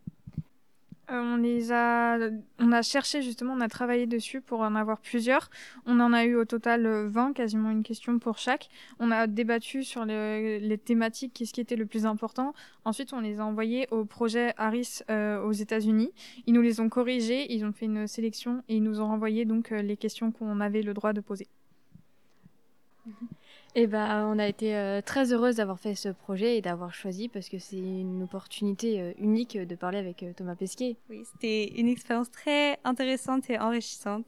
Euh, 1.12 1.20
on 1.20 1.36
les 1.36 1.72
a, 1.72 2.18
on 2.58 2.72
a 2.72 2.82
cherché 2.82 3.22
justement, 3.22 3.52
on 3.52 3.60
a 3.60 3.68
travaillé 3.68 4.06
dessus 4.06 4.40
pour 4.40 4.60
en 4.60 4.74
avoir 4.74 5.00
plusieurs. 5.00 5.50
On 5.84 6.00
en 6.00 6.12
a 6.12 6.24
eu 6.24 6.36
au 6.36 6.44
total 6.44 6.86
20, 6.86 7.30
euh, 7.30 7.32
quasiment 7.32 7.70
une 7.70 7.82
question 7.82 8.18
pour 8.18 8.38
chaque. 8.38 8.68
On 8.98 9.10
a 9.10 9.26
débattu 9.26 9.84
sur 9.84 10.04
les, 10.04 10.78
thématiques, 10.82 11.34
qu'est-ce 11.34 11.52
qui 11.52 11.60
était 11.60 11.76
le 11.76 11.86
plus 11.86 12.06
important. 12.06 12.54
Ensuite, 12.84 13.12
on 13.12 13.20
les 13.20 13.40
a 13.40 13.44
envoyés 13.44 13.86
au 13.90 14.04
projet 14.04 14.54
Harris 14.56 15.00
euh, 15.10 15.42
aux 15.42 15.52
États-Unis. 15.52 16.12
Ils 16.46 16.54
nous 16.54 16.62
les 16.62 16.80
ont 16.80 16.88
corrigés, 16.88 17.52
ils 17.52 17.64
ont 17.64 17.72
fait 17.72 17.86
une 17.86 18.06
sélection 18.06 18.62
et 18.68 18.76
ils 18.76 18.82
nous 18.82 19.00
ont 19.00 19.06
renvoyé 19.06 19.44
donc 19.44 19.70
les 19.70 19.96
questions 19.96 20.32
qu'on 20.32 20.60
avait 20.60 20.82
le 20.82 20.94
droit 20.94 21.12
de 21.12 21.20
poser. 21.20 21.48
Mhm. 23.04 23.14
Eh 23.74 23.86
ben, 23.86 24.26
on 24.26 24.38
a 24.38 24.46
été 24.46 24.76
euh, 24.76 25.00
très 25.00 25.32
heureuse 25.32 25.56
d'avoir 25.56 25.80
fait 25.80 25.94
ce 25.94 26.10
projet 26.10 26.58
et 26.58 26.60
d'avoir 26.60 26.92
choisi 26.92 27.28
parce 27.28 27.48
que 27.48 27.58
c'est 27.58 27.78
une 27.78 28.22
opportunité 28.22 29.00
euh, 29.00 29.12
unique 29.16 29.56
de 29.56 29.74
parler 29.74 29.96
avec 29.96 30.22
euh, 30.22 30.34
Thomas 30.36 30.56
Pesquet. 30.56 30.96
Oui, 31.08 31.22
c'était 31.24 31.68
une 31.80 31.88
expérience 31.88 32.30
très 32.30 32.78
intéressante 32.84 33.48
et 33.48 33.58
enrichissante. 33.58 34.26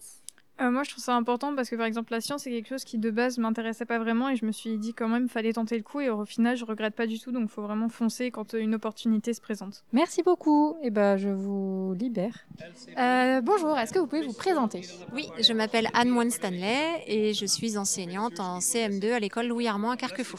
Euh, 0.61 0.71
moi, 0.71 0.85
je 0.85 0.91
trouve 0.91 1.03
ça 1.03 1.17
important 1.17 1.55
parce 1.57 1.69
que, 1.69 1.75
par 1.75 1.87
exemple, 1.87 2.13
la 2.13 2.21
science, 2.21 2.43
c'est 2.43 2.51
quelque 2.51 2.69
chose 2.69 2.85
qui, 2.85 2.99
de 2.99 3.11
base, 3.11 3.39
m'intéressait 3.39 3.87
pas 3.87 3.99
vraiment 3.99 4.29
et 4.29 4.37
je 4.37 4.47
me 4.47 4.53
suis 4.53 4.79
dit 4.79 4.95
quand 4.95 5.09
même, 5.09 5.29
fallait 5.29 5.53
tenter 5.53 5.77
le 5.77 5.83
coup 5.83 6.01
et 6.01 6.11
au 6.11 6.25
final, 6.25 6.57
je 6.57 6.65
regrette 6.65 6.95
pas 6.95 7.07
du 7.07 7.19
tout, 7.19 7.33
donc 7.33 7.45
il 7.45 7.49
faut 7.49 7.63
vraiment 7.63 7.89
foncer 7.89 8.31
quand 8.31 8.55
euh, 8.55 8.59
une 8.59 8.75
opportunité 8.75 9.35
se 9.35 9.41
présente. 9.41 9.85
Merci 9.93 10.23
beaucoup. 10.23 10.77
Et 10.83 10.87
eh 10.87 10.91
ben, 10.91 11.17
je 11.17 11.29
vous 11.29 11.95
libère. 11.99 12.47
Euh, 12.97 13.41
bonjour, 13.41 13.77
est-ce 13.77 13.93
que 13.93 13.99
vous 13.99 14.07
pouvez 14.07 14.23
vous 14.23 14.33
présenter? 14.33 14.83
Oui, 15.13 15.29
je 15.41 15.53
m'appelle 15.53 15.89
Anne 15.93 16.11
Moine 16.11 16.31
Stanley 16.31 17.03
et 17.09 17.35
je 17.35 17.47
suis 17.47 17.77
enseignante 17.77 18.39
en 18.39 18.61
CM2 18.61 19.13
à 19.13 19.19
l'école 19.19 19.49
Louis 19.49 19.67
Armand 19.67 19.91
à 19.91 19.97
Carquefou. 19.97 20.39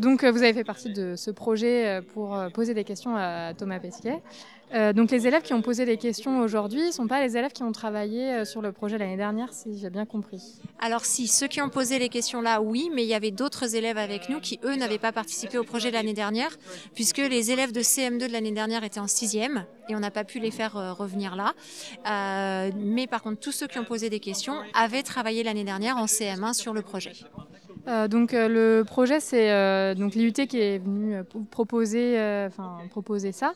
donc, 0.00 0.24
vous 0.24 0.42
avez 0.42 0.54
fait 0.54 0.64
partie 0.64 0.92
de 0.92 1.14
ce 1.14 1.30
projet 1.30 2.00
pour 2.14 2.36
poser 2.52 2.74
des 2.74 2.84
questions 2.84 3.14
à 3.16 3.54
Thomas 3.54 3.78
Pesquet. 3.78 4.20
Euh, 4.74 4.92
donc 4.92 5.10
les 5.10 5.26
élèves 5.26 5.42
qui 5.42 5.54
ont 5.54 5.62
posé 5.62 5.84
des 5.86 5.96
questions 5.96 6.40
aujourd'hui 6.40 6.86
ne 6.86 6.90
sont 6.90 7.06
pas 7.06 7.22
les 7.22 7.36
élèves 7.36 7.52
qui 7.52 7.62
ont 7.62 7.72
travaillé 7.72 8.32
euh, 8.32 8.44
sur 8.44 8.60
le 8.60 8.72
projet 8.72 8.98
l'année 8.98 9.16
dernière, 9.16 9.52
si 9.52 9.78
j'ai 9.78 9.90
bien 9.90 10.04
compris. 10.04 10.42
Alors 10.78 11.04
si, 11.04 11.26
ceux 11.26 11.46
qui 11.46 11.62
ont 11.62 11.70
posé 11.70 11.98
les 11.98 12.08
questions 12.08 12.42
là, 12.42 12.60
oui, 12.60 12.90
mais 12.94 13.02
il 13.02 13.08
y 13.08 13.14
avait 13.14 13.30
d'autres 13.30 13.74
élèves 13.74 13.98
avec 13.98 14.28
nous 14.28 14.40
qui, 14.40 14.60
eux, 14.64 14.76
n'avaient 14.76 14.98
pas 14.98 15.12
participé 15.12 15.58
au 15.58 15.64
projet 15.64 15.90
l'année 15.90 16.12
dernière, 16.12 16.56
puisque 16.94 17.18
les 17.18 17.50
élèves 17.50 17.72
de 17.72 17.80
CM2 17.80 18.26
de 18.26 18.32
l'année 18.32 18.52
dernière 18.52 18.84
étaient 18.84 19.00
en 19.00 19.06
sixième 19.06 19.64
et 19.88 19.96
on 19.96 20.00
n'a 20.00 20.10
pas 20.10 20.24
pu 20.24 20.38
les 20.38 20.50
faire 20.50 20.76
euh, 20.76 20.92
revenir 20.92 21.34
là. 21.34 21.54
mais 22.76 23.06
par 23.06 23.22
contre, 23.22 23.40
tous 23.40 23.52
ceux 23.52 23.66
qui 23.66 23.78
ont 23.78 23.84
posé 23.84 24.10
des 24.10 24.20
questions 24.20 24.56
avaient 24.74 25.02
travaillé 25.02 25.42
l'année 25.42 25.64
dernière 25.64 25.96
en 25.96 26.04
CM1 26.04 26.52
sur 26.52 26.74
le 26.74 26.82
projet. 26.82 27.12
Donc 28.08 28.32
le 28.32 28.82
projet, 28.82 29.20
c'est 29.20 29.94
donc 29.94 30.14
l'IUT 30.14 30.32
qui 30.32 30.60
est 30.60 30.78
venu 30.78 31.22
proposer, 31.50 32.16
enfin 32.46 32.78
proposer 32.90 33.32
ça. 33.32 33.54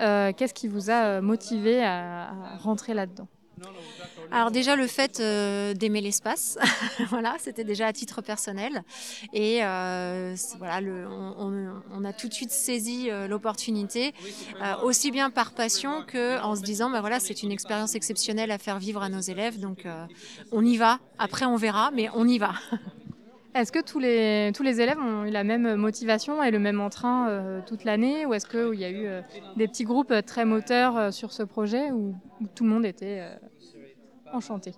Euh, 0.00 0.32
qu'est-ce 0.36 0.54
qui 0.54 0.68
vous 0.68 0.90
a 0.90 1.04
euh, 1.04 1.22
motivé 1.22 1.84
à, 1.84 2.32
rentrer 2.60 2.94
là-dedans? 2.94 3.28
Alors 4.30 4.50
déjà 4.50 4.74
le 4.74 4.88
fait 4.88 5.20
euh, 5.20 5.74
d'aimer 5.74 6.00
l'espace, 6.00 6.58
voilà, 7.08 7.36
c'était 7.38 7.62
déjà 7.62 7.86
à 7.86 7.92
titre 7.92 8.20
personnel. 8.20 8.82
Et 9.32 9.60
voilà, 10.58 10.80
on, 11.38 12.04
a 12.04 12.12
tout 12.12 12.28
de 12.28 12.34
suite 12.34 12.50
saisi 12.50 13.08
l'opportunité, 13.28 14.12
aussi 14.82 15.10
bien 15.12 15.30
par 15.30 15.52
passion 15.52 16.02
que 16.06 16.42
en 16.42 16.56
se 16.56 16.62
disant, 16.62 16.90
bah 16.90 17.00
voilà, 17.00 17.20
c'est 17.20 17.42
une 17.42 17.52
expérience 17.52 17.94
exceptionnelle 17.94 18.50
à 18.50 18.58
faire 18.58 18.78
vivre 18.78 19.02
à 19.02 19.08
nos 19.08 19.20
élèves, 19.20 19.60
donc 19.60 19.86
on 20.50 20.64
y 20.64 20.76
va. 20.76 20.98
Après 21.18 21.46
on 21.46 21.56
verra, 21.56 21.90
mais 21.92 22.08
on 22.14 22.26
y 22.26 22.38
va. 22.38 22.54
Est-ce 23.54 23.70
que 23.70 23.80
tous 23.80 24.00
les, 24.00 24.50
tous 24.52 24.64
les 24.64 24.80
élèves 24.80 24.98
ont 24.98 25.24
eu 25.24 25.30
la 25.30 25.44
même 25.44 25.76
motivation 25.76 26.42
et 26.42 26.50
le 26.50 26.58
même 26.58 26.80
entrain 26.80 27.28
euh, 27.28 27.62
toute 27.62 27.84
l'année 27.84 28.26
Ou 28.26 28.34
est-ce 28.34 28.46
qu'il 28.46 28.80
y 28.80 28.84
a 28.84 28.90
eu 28.90 29.06
euh, 29.06 29.22
des 29.54 29.68
petits 29.68 29.84
groupes 29.84 30.12
très 30.26 30.44
moteurs 30.44 30.96
euh, 30.96 31.10
sur 31.12 31.32
ce 31.32 31.44
projet 31.44 31.92
où 31.92 32.16
tout 32.56 32.64
le 32.64 32.70
monde 32.70 32.84
était 32.84 33.22
enchanté? 34.32 34.74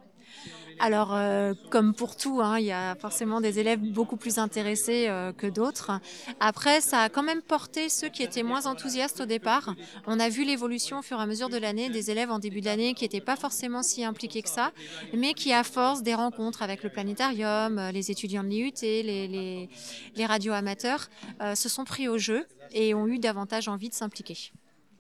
Alors, 0.78 1.14
euh, 1.14 1.54
comme 1.70 1.94
pour 1.94 2.16
tout, 2.16 2.40
hein, 2.42 2.58
il 2.58 2.66
y 2.66 2.72
a 2.72 2.94
forcément 2.96 3.40
des 3.40 3.58
élèves 3.58 3.80
beaucoup 3.80 4.16
plus 4.16 4.38
intéressés 4.38 5.06
euh, 5.08 5.32
que 5.32 5.46
d'autres. 5.46 5.92
Après, 6.40 6.80
ça 6.80 7.00
a 7.00 7.08
quand 7.08 7.22
même 7.22 7.42
porté 7.42 7.88
ceux 7.88 8.08
qui 8.08 8.22
étaient 8.22 8.42
moins 8.42 8.66
enthousiastes 8.66 9.20
au 9.22 9.26
départ. 9.26 9.74
On 10.06 10.20
a 10.20 10.28
vu 10.28 10.44
l'évolution 10.44 10.98
au 10.98 11.02
fur 11.02 11.18
et 11.18 11.22
à 11.22 11.26
mesure 11.26 11.48
de 11.48 11.56
l'année 11.56 11.88
des 11.88 12.10
élèves 12.10 12.30
en 12.30 12.38
début 12.38 12.60
d'année 12.60 12.94
qui 12.94 13.04
n'étaient 13.04 13.20
pas 13.20 13.36
forcément 13.36 13.82
si 13.82 14.04
impliqués 14.04 14.42
que 14.42 14.50
ça, 14.50 14.72
mais 15.14 15.34
qui, 15.34 15.52
à 15.52 15.64
force 15.64 16.02
des 16.02 16.14
rencontres 16.14 16.62
avec 16.62 16.82
le 16.82 16.90
planétarium, 16.90 17.78
euh, 17.78 17.90
les 17.90 18.10
étudiants 18.10 18.44
de 18.44 18.48
l'IUT, 18.48 18.72
les, 18.82 19.02
les, 19.02 19.68
les 20.14 20.26
radios 20.26 20.52
amateurs, 20.52 21.08
se 21.54 21.68
sont 21.68 21.84
pris 21.84 22.08
au 22.08 22.18
jeu 22.18 22.46
et 22.72 22.94
ont 22.94 23.06
eu 23.06 23.18
davantage 23.18 23.68
envie 23.68 23.88
de 23.88 23.94
s'impliquer. 23.94 24.52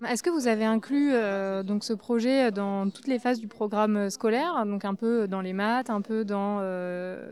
Est-ce 0.04 0.22
que 0.22 0.28
vous 0.28 0.46
avez 0.46 0.66
inclus 0.66 1.12
euh, 1.14 1.62
donc 1.62 1.82
ce 1.82 1.94
projet 1.94 2.50
dans 2.50 2.90
toutes 2.90 3.06
les 3.06 3.18
phases 3.18 3.40
du 3.40 3.48
programme 3.48 4.10
scolaire, 4.10 4.66
donc 4.66 4.84
un 4.84 4.94
peu 4.94 5.26
dans 5.26 5.40
les 5.40 5.54
maths, 5.54 5.88
un 5.88 6.02
peu 6.02 6.22
dans 6.22 6.58
euh, 6.60 7.26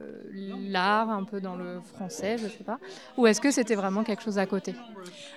l'art, 0.70 1.10
un 1.10 1.24
peu 1.24 1.42
dans 1.42 1.56
le 1.56 1.82
français, 1.82 2.38
je 2.38 2.44
ne 2.44 2.48
sais 2.48 2.64
pas, 2.64 2.78
ou 3.18 3.26
est-ce 3.26 3.42
que 3.42 3.50
c'était 3.50 3.74
vraiment 3.74 4.02
quelque 4.02 4.22
chose 4.22 4.38
à 4.38 4.46
côté? 4.46 4.74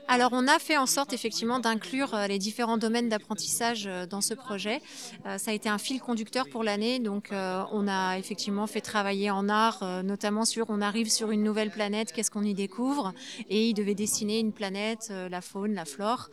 Alors 0.08 0.30
on 0.32 0.48
a 0.48 0.58
fait 0.58 0.78
en 0.78 0.86
sorte 0.86 1.12
effectivement 1.12 1.60
d'inclure 1.60 2.14
euh, 2.14 2.28
les 2.28 2.40
différents 2.40 2.78
domaines 2.78 3.10
d'apprentissage 3.10 3.90
dans 4.10 4.22
ce 4.22 4.34
projet. 4.34 4.82
ça 5.26 5.52
a 5.52 5.54
été 5.54 5.68
un 5.68 5.78
fil 5.78 6.00
conducteur 6.00 6.48
pour 6.50 6.64
l'année, 6.64 7.00
donc 7.00 7.32
on 7.32 7.88
a 7.90 8.18
effectivement 8.18 8.68
fait 8.68 8.82
travailler 8.82 9.32
en 9.32 9.50
art, 9.50 9.84
notamment 10.04 10.46
sur 10.46 10.70
on 10.70 10.82
arrive 10.82 11.10
sur 11.10 11.32
une 11.32 11.44
nouvelle 11.44 11.72
planète, 11.72 12.14
qu'est-ce 12.14 12.32
qu'on 12.32 12.44
y 12.44 12.54
découvre, 12.54 13.14
et 13.50 13.68
il 13.68 13.74
devait 13.74 13.96
dessiner 13.96 14.40
une 14.40 14.54
planète, 14.54 15.12
la 15.30 15.42
faune, 15.42 15.74
la 15.74 15.86
flore, 15.86 16.30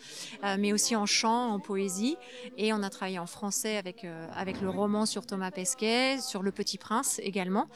mais 0.58 0.72
aussi 0.72 0.83
en 0.92 1.06
chant, 1.06 1.52
en 1.52 1.60
poésie, 1.60 2.16
et 2.58 2.72
on 2.72 2.82
a 2.82 2.90
travaillé 2.90 3.18
en 3.18 3.26
français 3.26 3.76
avec, 3.76 4.04
euh, 4.04 4.26
avec 4.34 4.60
le 4.60 4.68
roman 4.68 5.06
sur 5.06 5.24
Thomas 5.24 5.50
Pesquet, 5.50 6.18
sur 6.20 6.42
Le 6.42 6.52
Petit 6.52 6.76
Prince 6.76 7.20
également, 7.22 7.68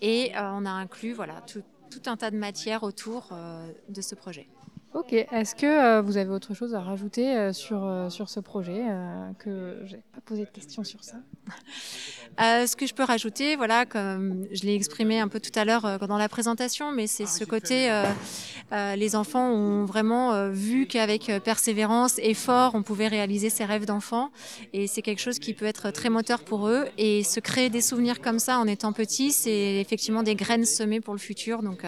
et 0.00 0.32
euh, 0.36 0.50
on 0.52 0.66
a 0.66 0.70
inclus 0.70 1.12
voilà, 1.12 1.40
tout, 1.46 1.62
tout, 1.90 2.02
un 2.06 2.16
tas 2.16 2.30
de 2.30 2.36
matières 2.36 2.82
autour 2.82 3.28
euh, 3.32 3.66
de 3.88 4.00
ce 4.02 4.14
projet. 4.14 4.48
Ok, 4.92 5.12
est-ce 5.12 5.54
que 5.54 6.00
vous 6.00 6.16
avez 6.16 6.30
autre 6.30 6.52
chose 6.52 6.74
à 6.74 6.80
rajouter 6.80 7.52
sur, 7.52 8.08
sur 8.10 8.28
ce 8.28 8.40
projet 8.40 8.84
que 9.38 9.80
j'ai 9.84 10.02
pas 10.12 10.20
posé 10.20 10.44
de 10.44 10.50
questions 10.50 10.82
sur 10.82 11.04
ça? 11.04 11.18
Euh, 12.40 12.66
ce 12.66 12.74
que 12.74 12.86
je 12.86 12.94
peux 12.94 13.04
rajouter, 13.04 13.56
voilà, 13.56 13.84
comme 13.84 14.46
je 14.52 14.62
l'ai 14.62 14.74
exprimé 14.74 15.20
un 15.20 15.28
peu 15.28 15.40
tout 15.40 15.56
à 15.58 15.64
l'heure 15.64 15.84
euh, 15.84 15.98
dans 15.98 16.16
la 16.16 16.28
présentation, 16.28 16.90
mais 16.92 17.06
c'est 17.06 17.26
ce 17.26 17.44
côté, 17.44 17.90
euh, 17.90 18.96
les 18.96 19.16
enfants 19.16 19.50
ont 19.50 19.84
vraiment 19.84 20.48
vu 20.50 20.86
qu'avec 20.86 21.30
persévérance, 21.44 22.18
effort, 22.18 22.74
on 22.74 22.82
pouvait 22.82 23.08
réaliser 23.08 23.50
ses 23.50 23.64
rêves 23.64 23.84
d'enfant, 23.84 24.30
et 24.72 24.86
c'est 24.86 25.02
quelque 25.02 25.20
chose 25.20 25.38
qui 25.38 25.54
peut 25.54 25.66
être 25.66 25.90
très 25.90 26.08
moteur 26.08 26.40
pour 26.40 26.68
eux. 26.68 26.86
Et 26.96 27.24
se 27.24 27.40
créer 27.40 27.68
des 27.68 27.80
souvenirs 27.80 28.20
comme 28.20 28.38
ça 28.38 28.58
en 28.58 28.66
étant 28.66 28.92
petit, 28.92 29.32
c'est 29.32 29.80
effectivement 29.80 30.22
des 30.22 30.34
graines 30.34 30.64
semées 30.64 31.00
pour 31.00 31.14
le 31.14 31.20
futur. 31.20 31.62
Donc, 31.62 31.82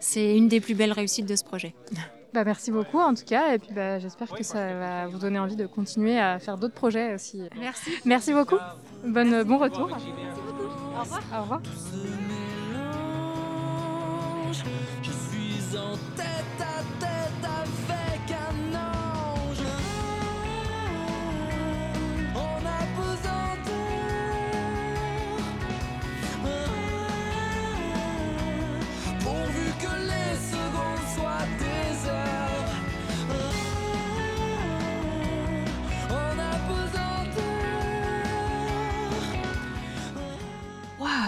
c'est 0.00 0.36
une 0.36 0.48
des 0.48 0.60
plus 0.60 0.74
belles 0.74 0.92
réussites 0.92 1.26
de 1.26 1.36
ce 1.36 1.44
projet. 1.44 1.74
Bah, 2.34 2.44
merci 2.44 2.70
beaucoup 2.70 2.98
en 2.98 3.14
tout 3.14 3.24
cas 3.24 3.54
et 3.54 3.58
puis 3.58 3.70
bah, 3.74 3.98
j'espère 3.98 4.28
que 4.28 4.42
ça 4.42 4.74
va 4.74 5.06
vous 5.06 5.18
donner 5.18 5.38
envie 5.38 5.56
de 5.56 5.66
continuer 5.66 6.18
à 6.20 6.38
faire 6.38 6.58
d'autres 6.58 6.74
projets 6.74 7.14
aussi. 7.14 7.40
Merci. 7.58 7.90
Merci 8.04 8.34
beaucoup. 8.34 8.58
Bonne, 9.04 9.42
bon 9.44 9.58
retour. 9.58 9.88
Merci 9.88 10.06
beaucoup. 10.12 10.96
Au 10.96 11.00
revoir. 11.00 11.22
Au 11.32 11.42
revoir. 11.42 11.60
Je 15.02 15.10
suis 15.10 15.78
en 15.78 15.96
tête 16.16 16.37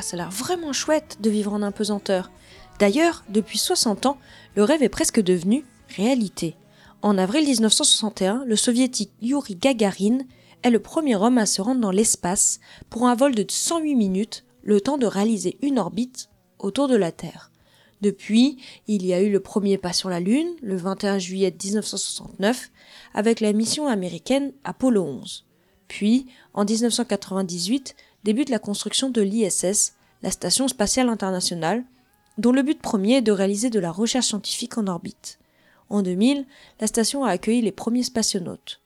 Waouh, 0.00 0.06
ça 0.06 0.16
a 0.16 0.18
l'air 0.18 0.30
vraiment 0.30 0.72
chouette 0.72 1.18
de 1.20 1.28
vivre 1.28 1.52
en 1.52 1.60
impesanteur. 1.60 2.30
D'ailleurs, 2.78 3.22
depuis 3.28 3.58
60 3.58 4.06
ans, 4.06 4.18
le 4.56 4.64
rêve 4.64 4.82
est 4.82 4.88
presque 4.88 5.20
devenu 5.20 5.64
réalité. 5.94 6.56
En 7.02 7.18
avril 7.18 7.44
1961, 7.44 8.44
le 8.46 8.56
soviétique 8.56 9.12
Yuri 9.20 9.56
Gagarin 9.56 10.20
est 10.62 10.70
le 10.70 10.80
premier 10.80 11.16
homme 11.16 11.36
à 11.36 11.44
se 11.44 11.60
rendre 11.60 11.82
dans 11.82 11.90
l'espace 11.90 12.60
pour 12.88 13.08
un 13.08 13.14
vol 13.14 13.34
de 13.34 13.44
108 13.46 13.94
minutes, 13.94 14.44
le 14.62 14.80
temps 14.80 14.96
de 14.96 15.06
réaliser 15.06 15.58
une 15.60 15.78
orbite 15.78 16.30
autour 16.58 16.88
de 16.88 16.96
la 16.96 17.12
Terre. 17.12 17.50
Depuis, 18.00 18.56
il 18.86 19.04
y 19.04 19.12
a 19.12 19.20
eu 19.20 19.30
le 19.30 19.40
premier 19.40 19.76
pas 19.76 19.92
sur 19.92 20.08
la 20.08 20.20
Lune, 20.20 20.54
le 20.62 20.76
21 20.76 21.18
juillet 21.18 21.54
1969, 21.62 22.70
avec 23.12 23.40
la 23.40 23.52
mission 23.52 23.86
américaine 23.86 24.52
Apollo 24.64 25.02
11. 25.02 25.44
Puis, 25.88 26.26
en 26.54 26.64
1998, 26.64 27.96
débute 28.24 28.50
la 28.50 28.58
construction 28.58 29.10
de 29.10 29.22
l'ISS, 29.22 29.94
la 30.22 30.30
Station 30.30 30.68
spatiale 30.68 31.08
internationale, 31.08 31.84
dont 32.38 32.52
le 32.52 32.62
but 32.62 32.80
premier 32.80 33.16
est 33.16 33.22
de 33.22 33.32
réaliser 33.32 33.70
de 33.70 33.80
la 33.80 33.90
recherche 33.90 34.28
scientifique 34.28 34.78
en 34.78 34.86
orbite. 34.86 35.38
En 35.88 36.02
2000, 36.02 36.46
la 36.80 36.86
station 36.86 37.24
a 37.24 37.30
accueilli 37.30 37.62
les 37.62 37.72
premiers 37.72 38.04
spationautes. 38.04 38.80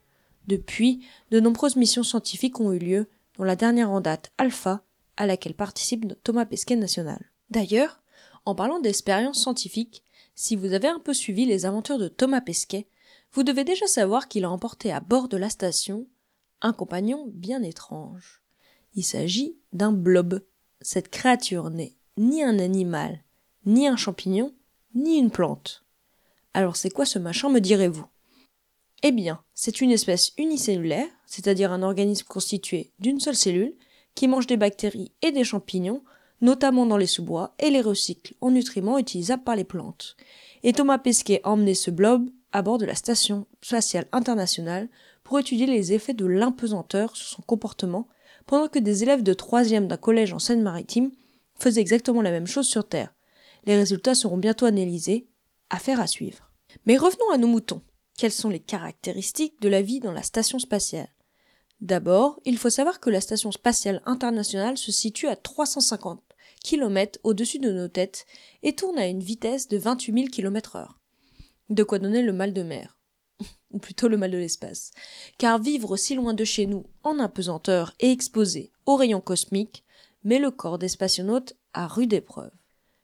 Depuis, 0.48 1.04
de 1.30 1.40
nombreuses 1.40 1.76
missions 1.76 2.02
scientifiques 2.02 2.60
ont 2.60 2.72
eu 2.72 2.78
lieu, 2.78 3.08
dont 3.36 3.44
la 3.44 3.56
dernière 3.56 3.90
en 3.90 4.00
date, 4.00 4.32
Alpha, 4.38 4.82
à 5.16 5.26
laquelle 5.26 5.54
participe 5.54 6.12
Thomas 6.24 6.46
Pesquet 6.46 6.76
national. 6.76 7.30
D'ailleurs, 7.50 8.00
en 8.44 8.54
parlant 8.54 8.80
d'expériences 8.80 9.40
scientifiques, 9.40 10.02
si 10.34 10.56
vous 10.56 10.72
avez 10.72 10.88
un 10.88 10.98
peu 10.98 11.14
suivi 11.14 11.46
les 11.46 11.66
aventures 11.66 11.98
de 11.98 12.08
Thomas 12.08 12.40
Pesquet, 12.40 12.88
vous 13.32 13.42
devez 13.42 13.64
déjà 13.64 13.86
savoir 13.86 14.28
qu'il 14.28 14.44
a 14.44 14.50
emporté 14.50 14.92
à 14.92 15.00
bord 15.00 15.28
de 15.28 15.36
la 15.36 15.50
station 15.50 16.06
un 16.62 16.72
compagnon 16.72 17.30
bien 17.32 17.62
étrange. 17.62 18.43
Il 18.94 19.02
s'agit 19.02 19.56
d'un 19.72 19.92
blob. 19.92 20.40
Cette 20.80 21.08
créature 21.08 21.70
n'est 21.70 21.94
ni 22.16 22.42
un 22.42 22.58
animal, 22.58 23.24
ni 23.66 23.88
un 23.88 23.96
champignon, 23.96 24.54
ni 24.94 25.18
une 25.18 25.30
plante. 25.30 25.84
Alors 26.52 26.76
c'est 26.76 26.90
quoi 26.90 27.04
ce 27.04 27.18
machin, 27.18 27.48
me 27.48 27.60
direz-vous? 27.60 28.06
Eh 29.02 29.10
bien, 29.10 29.42
c'est 29.52 29.80
une 29.80 29.90
espèce 29.90 30.32
unicellulaire, 30.38 31.08
c'est-à-dire 31.26 31.72
un 31.72 31.82
organisme 31.82 32.26
constitué 32.26 32.92
d'une 33.00 33.20
seule 33.20 33.34
cellule, 33.34 33.74
qui 34.14 34.28
mange 34.28 34.46
des 34.46 34.56
bactéries 34.56 35.10
et 35.22 35.32
des 35.32 35.42
champignons, 35.42 36.04
notamment 36.40 36.86
dans 36.86 36.96
les 36.96 37.08
sous-bois, 37.08 37.54
et 37.58 37.70
les 37.70 37.80
recycle 37.80 38.34
en 38.40 38.52
nutriments 38.52 38.98
utilisables 38.98 39.42
par 39.42 39.56
les 39.56 39.64
plantes. 39.64 40.16
Et 40.62 40.72
Thomas 40.72 40.98
Pesquet 40.98 41.40
a 41.42 41.50
emmené 41.50 41.74
ce 41.74 41.90
blob 41.90 42.30
à 42.52 42.62
bord 42.62 42.78
de 42.78 42.86
la 42.86 42.94
Station 42.94 43.46
spatiale 43.60 44.06
internationale 44.12 44.88
pour 45.24 45.38
étudier 45.40 45.66
les 45.66 45.92
effets 45.92 46.14
de 46.14 46.26
l'impesanteur 46.26 47.16
sur 47.16 47.26
son 47.26 47.42
comportement, 47.42 48.06
pendant 48.46 48.68
que 48.68 48.78
des 48.78 49.02
élèves 49.02 49.22
de 49.22 49.34
troisième 49.34 49.88
d'un 49.88 49.96
collège 49.96 50.32
en 50.32 50.38
Seine-Maritime 50.38 51.10
faisaient 51.58 51.80
exactement 51.80 52.22
la 52.22 52.30
même 52.30 52.46
chose 52.46 52.66
sur 52.66 52.88
Terre. 52.88 53.14
Les 53.64 53.76
résultats 53.76 54.14
seront 54.14 54.36
bientôt 54.36 54.66
analysés, 54.66 55.28
affaire 55.70 56.00
à 56.00 56.06
suivre. 56.06 56.50
Mais 56.86 56.96
revenons 56.96 57.30
à 57.32 57.38
nos 57.38 57.46
moutons. 57.46 57.82
Quelles 58.16 58.32
sont 58.32 58.50
les 58.50 58.60
caractéristiques 58.60 59.60
de 59.60 59.68
la 59.68 59.82
vie 59.82 60.00
dans 60.00 60.12
la 60.12 60.22
station 60.22 60.58
spatiale? 60.58 61.08
D'abord, 61.80 62.40
il 62.44 62.58
faut 62.58 62.70
savoir 62.70 63.00
que 63.00 63.10
la 63.10 63.20
station 63.20 63.50
spatiale 63.50 64.02
internationale 64.06 64.78
se 64.78 64.92
situe 64.92 65.26
à 65.26 65.36
350 65.36 66.22
km 66.62 67.18
au-dessus 67.24 67.58
de 67.58 67.72
nos 67.72 67.88
têtes 67.88 68.24
et 68.62 68.74
tourne 68.74 68.98
à 68.98 69.06
une 69.06 69.22
vitesse 69.22 69.68
de 69.68 69.76
28 69.76 70.14
000 70.14 70.26
km 70.28 70.76
heure. 70.76 70.98
De 71.70 71.82
quoi 71.82 71.98
donner 71.98 72.22
le 72.22 72.32
mal 72.32 72.52
de 72.52 72.62
mer. 72.62 72.98
Ou 73.74 73.78
plutôt 73.78 74.08
le 74.08 74.16
mal 74.16 74.30
de 74.30 74.38
l'espace. 74.38 74.92
Car 75.36 75.58
vivre 75.58 75.90
aussi 75.90 76.14
loin 76.14 76.32
de 76.32 76.44
chez 76.44 76.66
nous, 76.66 76.86
en 77.02 77.18
apesanteur 77.18 77.92
et 78.00 78.10
exposé 78.10 78.70
aux 78.86 78.96
rayons 78.96 79.20
cosmiques, 79.20 79.84
met 80.22 80.38
le 80.38 80.50
corps 80.50 80.78
des 80.78 80.88
spationautes 80.88 81.56
à 81.72 81.86
rude 81.86 82.12
épreuve. 82.12 82.52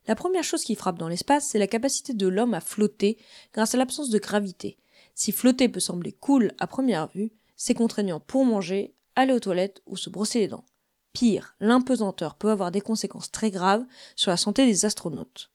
La 0.07 0.15
première 0.15 0.45
chose 0.45 0.65
qui 0.65 0.77
frappe 0.77 0.99
dans 0.99 1.09
l'espace, 1.09 1.49
c'est 1.49 1.59
la 1.59 1.67
capacité 1.67 2.15
de 2.15 2.29
l'homme 2.29 2.55
à 2.55 2.61
flotter 2.61 3.19
grâce 3.53 3.75
à 3.75 3.79
l'absence 3.79 4.11
de 4.11 4.19
gravité. 4.19 4.79
Si 5.15 5.33
flotter 5.33 5.69
peut 5.69 5.81
sembler 5.81 6.13
cool 6.13 6.53
à 6.59 6.67
première 6.67 7.09
vue, 7.09 7.33
c'est 7.57 7.75
contraignant 7.75 8.21
pour 8.21 8.45
manger, 8.45 8.95
aller 9.17 9.33
aux 9.33 9.41
toilettes 9.41 9.83
ou 9.87 9.97
se 9.97 10.09
brosser 10.09 10.39
les 10.39 10.49
dents. 10.49 10.65
Pire, 11.13 11.57
l'impesanteur 11.61 12.37
peut 12.37 12.51
avoir 12.51 12.71
des 12.71 12.81
conséquences 12.81 13.33
très 13.33 13.51
graves 13.51 13.85
sur 14.17 14.31
la 14.31 14.37
santé 14.37 14.67
des 14.67 14.85
astronautes. 14.85 15.51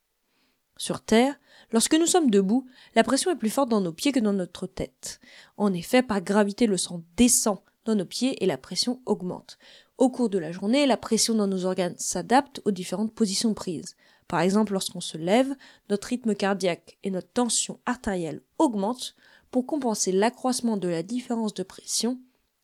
Sur 0.76 1.00
Terre, 1.00 1.38
lorsque 1.70 1.94
nous 1.94 2.06
sommes 2.06 2.30
debout, 2.30 2.66
la 2.94 3.04
pression 3.04 3.30
est 3.30 3.36
plus 3.36 3.50
forte 3.50 3.68
dans 3.68 3.80
nos 3.80 3.92
pieds 3.92 4.12
que 4.12 4.20
dans 4.20 4.32
notre 4.32 4.66
tête. 4.66 5.20
En 5.56 5.72
effet, 5.72 6.02
par 6.02 6.20
gravité, 6.20 6.66
le 6.66 6.76
sang 6.76 7.02
descend 7.16 7.58
dans 7.84 7.94
nos 7.94 8.04
pieds 8.04 8.42
et 8.42 8.46
la 8.46 8.58
pression 8.58 9.00
augmente. 9.06 9.58
Au 9.98 10.10
cours 10.10 10.28
de 10.28 10.38
la 10.38 10.52
journée, 10.52 10.86
la 10.86 10.96
pression 10.96 11.34
dans 11.34 11.46
nos 11.46 11.64
organes 11.64 11.94
s'adapte 11.96 12.60
aux 12.64 12.70
différentes 12.70 13.14
positions 13.14 13.54
prises. 13.54 13.96
Par 14.28 14.40
exemple, 14.40 14.72
lorsqu'on 14.72 15.00
se 15.00 15.16
lève, 15.16 15.54
notre 15.88 16.08
rythme 16.08 16.34
cardiaque 16.34 16.98
et 17.02 17.10
notre 17.10 17.30
tension 17.32 17.80
artérielle 17.86 18.42
augmentent 18.58 19.14
pour 19.50 19.66
compenser 19.66 20.12
l'accroissement 20.12 20.76
de 20.76 20.88
la 20.88 21.02
différence 21.02 21.54
de 21.54 21.62
pression 21.62 22.20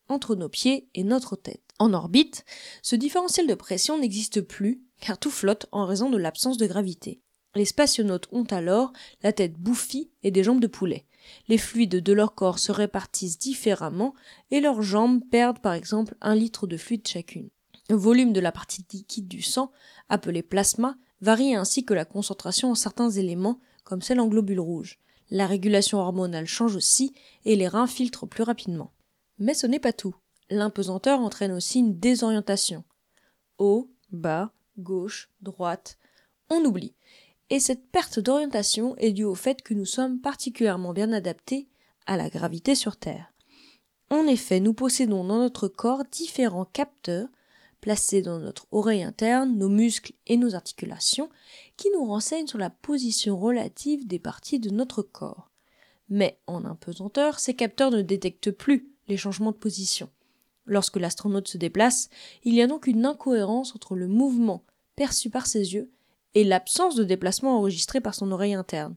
entre 0.09 0.35
nos 0.35 0.49
pieds 0.49 0.89
et 0.93 1.03
notre 1.03 1.35
tête. 1.35 1.63
En 1.79 1.93
orbite, 1.93 2.45
ce 2.81 2.95
différentiel 2.95 3.47
de 3.47 3.55
pression 3.55 3.97
n'existe 3.97 4.41
plus 4.41 4.83
car 4.99 5.17
tout 5.17 5.31
flotte 5.31 5.65
en 5.71 5.85
raison 5.85 6.09
de 6.09 6.17
l'absence 6.17 6.57
de 6.57 6.67
gravité. 6.67 7.22
Les 7.55 7.65
spationautes 7.65 8.27
ont 8.31 8.45
alors 8.45 8.93
la 9.21 9.31
tête 9.31 9.53
bouffie 9.53 10.09
et 10.23 10.31
des 10.31 10.43
jambes 10.43 10.61
de 10.61 10.67
poulet. 10.67 11.05
Les 11.47 11.57
fluides 11.57 12.01
de 12.01 12.13
leur 12.13 12.35
corps 12.35 12.59
se 12.59 12.71
répartissent 12.71 13.37
différemment 13.37 14.13
et 14.51 14.59
leurs 14.59 14.81
jambes 14.81 15.21
perdent 15.29 15.59
par 15.59 15.73
exemple 15.73 16.15
un 16.21 16.35
litre 16.35 16.67
de 16.67 16.77
fluide 16.77 17.07
chacune. 17.07 17.49
Le 17.89 17.95
volume 17.95 18.33
de 18.33 18.39
la 18.39 18.51
partie 18.51 18.85
liquide 18.91 19.27
du 19.27 19.41
sang, 19.41 19.71
appelé 20.09 20.41
plasma, 20.41 20.97
varie 21.21 21.55
ainsi 21.55 21.85
que 21.85 21.93
la 21.93 22.05
concentration 22.05 22.71
en 22.71 22.75
certains 22.75 23.09
éléments, 23.09 23.59
comme 23.83 24.01
celle 24.01 24.19
en 24.19 24.27
globules 24.27 24.59
rouges. 24.59 24.99
La 25.29 25.47
régulation 25.47 25.99
hormonale 25.99 26.45
change 26.45 26.75
aussi 26.75 27.13
et 27.45 27.55
les 27.55 27.67
reins 27.67 27.87
filtrent 27.87 28.27
plus 28.27 28.43
rapidement. 28.43 28.93
Mais 29.39 29.53
ce 29.53 29.67
n'est 29.67 29.79
pas 29.79 29.93
tout. 29.93 30.15
L'impesanteur 30.49 31.19
entraîne 31.19 31.51
aussi 31.51 31.79
une 31.79 31.99
désorientation. 31.99 32.83
Haut, 33.57 33.89
bas, 34.11 34.53
gauche, 34.77 35.29
droite, 35.41 35.97
on 36.49 36.63
oublie. 36.63 36.93
Et 37.53 37.59
cette 37.59 37.85
perte 37.91 38.19
d'orientation 38.19 38.95
est 38.97 39.11
due 39.11 39.25
au 39.25 39.35
fait 39.35 39.61
que 39.61 39.75
nous 39.75 39.85
sommes 39.85 40.19
particulièrement 40.19 40.91
bien 40.91 41.13
adaptés 41.13 41.67
à 42.07 42.17
la 42.17 42.27
gravité 42.27 42.73
sur 42.73 42.97
Terre. 42.97 43.31
En 44.09 44.25
effet, 44.25 44.59
nous 44.59 44.73
possédons 44.73 45.23
dans 45.23 45.37
notre 45.37 45.67
corps 45.67 46.03
différents 46.11 46.65
capteurs 46.65 47.27
placés 47.79 48.23
dans 48.23 48.39
notre 48.39 48.65
oreille 48.71 49.03
interne, 49.03 49.55
nos 49.55 49.69
muscles 49.69 50.13
et 50.25 50.35
nos 50.35 50.55
articulations, 50.55 51.29
qui 51.77 51.91
nous 51.91 52.03
renseignent 52.03 52.47
sur 52.47 52.57
la 52.57 52.71
position 52.71 53.37
relative 53.37 54.07
des 54.07 54.17
parties 54.17 54.59
de 54.59 54.71
notre 54.71 55.03
corps. 55.03 55.51
Mais 56.09 56.39
en 56.47 56.65
impesanteur, 56.65 57.37
ces 57.37 57.53
capteurs 57.53 57.91
ne 57.91 58.01
détectent 58.01 58.49
plus 58.49 58.89
les 59.07 59.17
changements 59.17 59.51
de 59.51 59.57
position. 59.57 60.09
Lorsque 60.65 60.97
l'astronaute 60.97 61.49
se 61.49 61.59
déplace, 61.59 62.09
il 62.45 62.55
y 62.55 62.63
a 62.63 62.67
donc 62.67 62.87
une 62.87 63.05
incohérence 63.05 63.75
entre 63.75 63.95
le 63.95 64.07
mouvement 64.07 64.65
perçu 64.95 65.29
par 65.29 65.45
ses 65.45 65.75
yeux 65.75 65.91
et 66.35 66.43
l'absence 66.43 66.95
de 66.95 67.03
déplacement 67.03 67.57
enregistré 67.57 68.01
par 68.01 68.15
son 68.15 68.31
oreille 68.31 68.53
interne, 68.53 68.95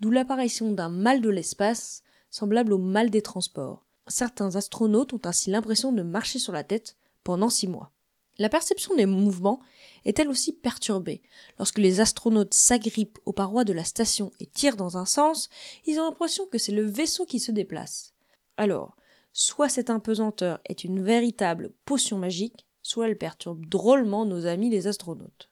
d'où 0.00 0.10
l'apparition 0.10 0.72
d'un 0.72 0.88
mal 0.88 1.20
de 1.20 1.30
l'espace 1.30 2.02
semblable 2.30 2.72
au 2.72 2.78
mal 2.78 3.10
des 3.10 3.22
transports. 3.22 3.84
Certains 4.06 4.56
astronautes 4.56 5.12
ont 5.14 5.20
ainsi 5.24 5.50
l'impression 5.50 5.92
de 5.92 6.02
marcher 6.02 6.38
sur 6.38 6.52
la 6.52 6.64
tête 6.64 6.96
pendant 7.22 7.48
six 7.48 7.68
mois. 7.68 7.92
La 8.38 8.48
perception 8.48 8.96
des 8.96 9.06
mouvements 9.06 9.60
est 10.04 10.18
elle 10.18 10.28
aussi 10.28 10.52
perturbée. 10.52 11.22
Lorsque 11.58 11.78
les 11.78 12.00
astronautes 12.00 12.52
s'agrippent 12.52 13.20
aux 13.24 13.32
parois 13.32 13.64
de 13.64 13.72
la 13.72 13.84
station 13.84 14.32
et 14.40 14.46
tirent 14.46 14.76
dans 14.76 14.96
un 14.96 15.06
sens, 15.06 15.48
ils 15.86 16.00
ont 16.00 16.04
l'impression 16.04 16.44
que 16.46 16.58
c'est 16.58 16.72
le 16.72 16.82
vaisseau 16.82 17.26
qui 17.26 17.38
se 17.38 17.52
déplace. 17.52 18.12
Alors, 18.56 18.96
soit 19.32 19.68
cette 19.68 19.90
impesanteur 19.90 20.60
est 20.64 20.82
une 20.82 21.02
véritable 21.02 21.72
potion 21.84 22.18
magique, 22.18 22.66
soit 22.82 23.08
elle 23.08 23.18
perturbe 23.18 23.66
drôlement 23.66 24.26
nos 24.26 24.46
amis 24.46 24.68
les 24.68 24.88
astronautes. 24.88 25.48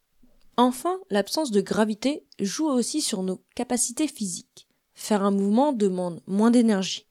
Enfin, 0.56 1.00
l'absence 1.10 1.50
de 1.50 1.60
gravité 1.60 2.26
joue 2.38 2.68
aussi 2.68 3.00
sur 3.00 3.22
nos 3.22 3.42
capacités 3.54 4.06
physiques. 4.06 4.68
Faire 4.94 5.22
un 5.22 5.30
mouvement 5.30 5.72
demande 5.72 6.22
moins 6.26 6.50
d'énergie. 6.50 7.06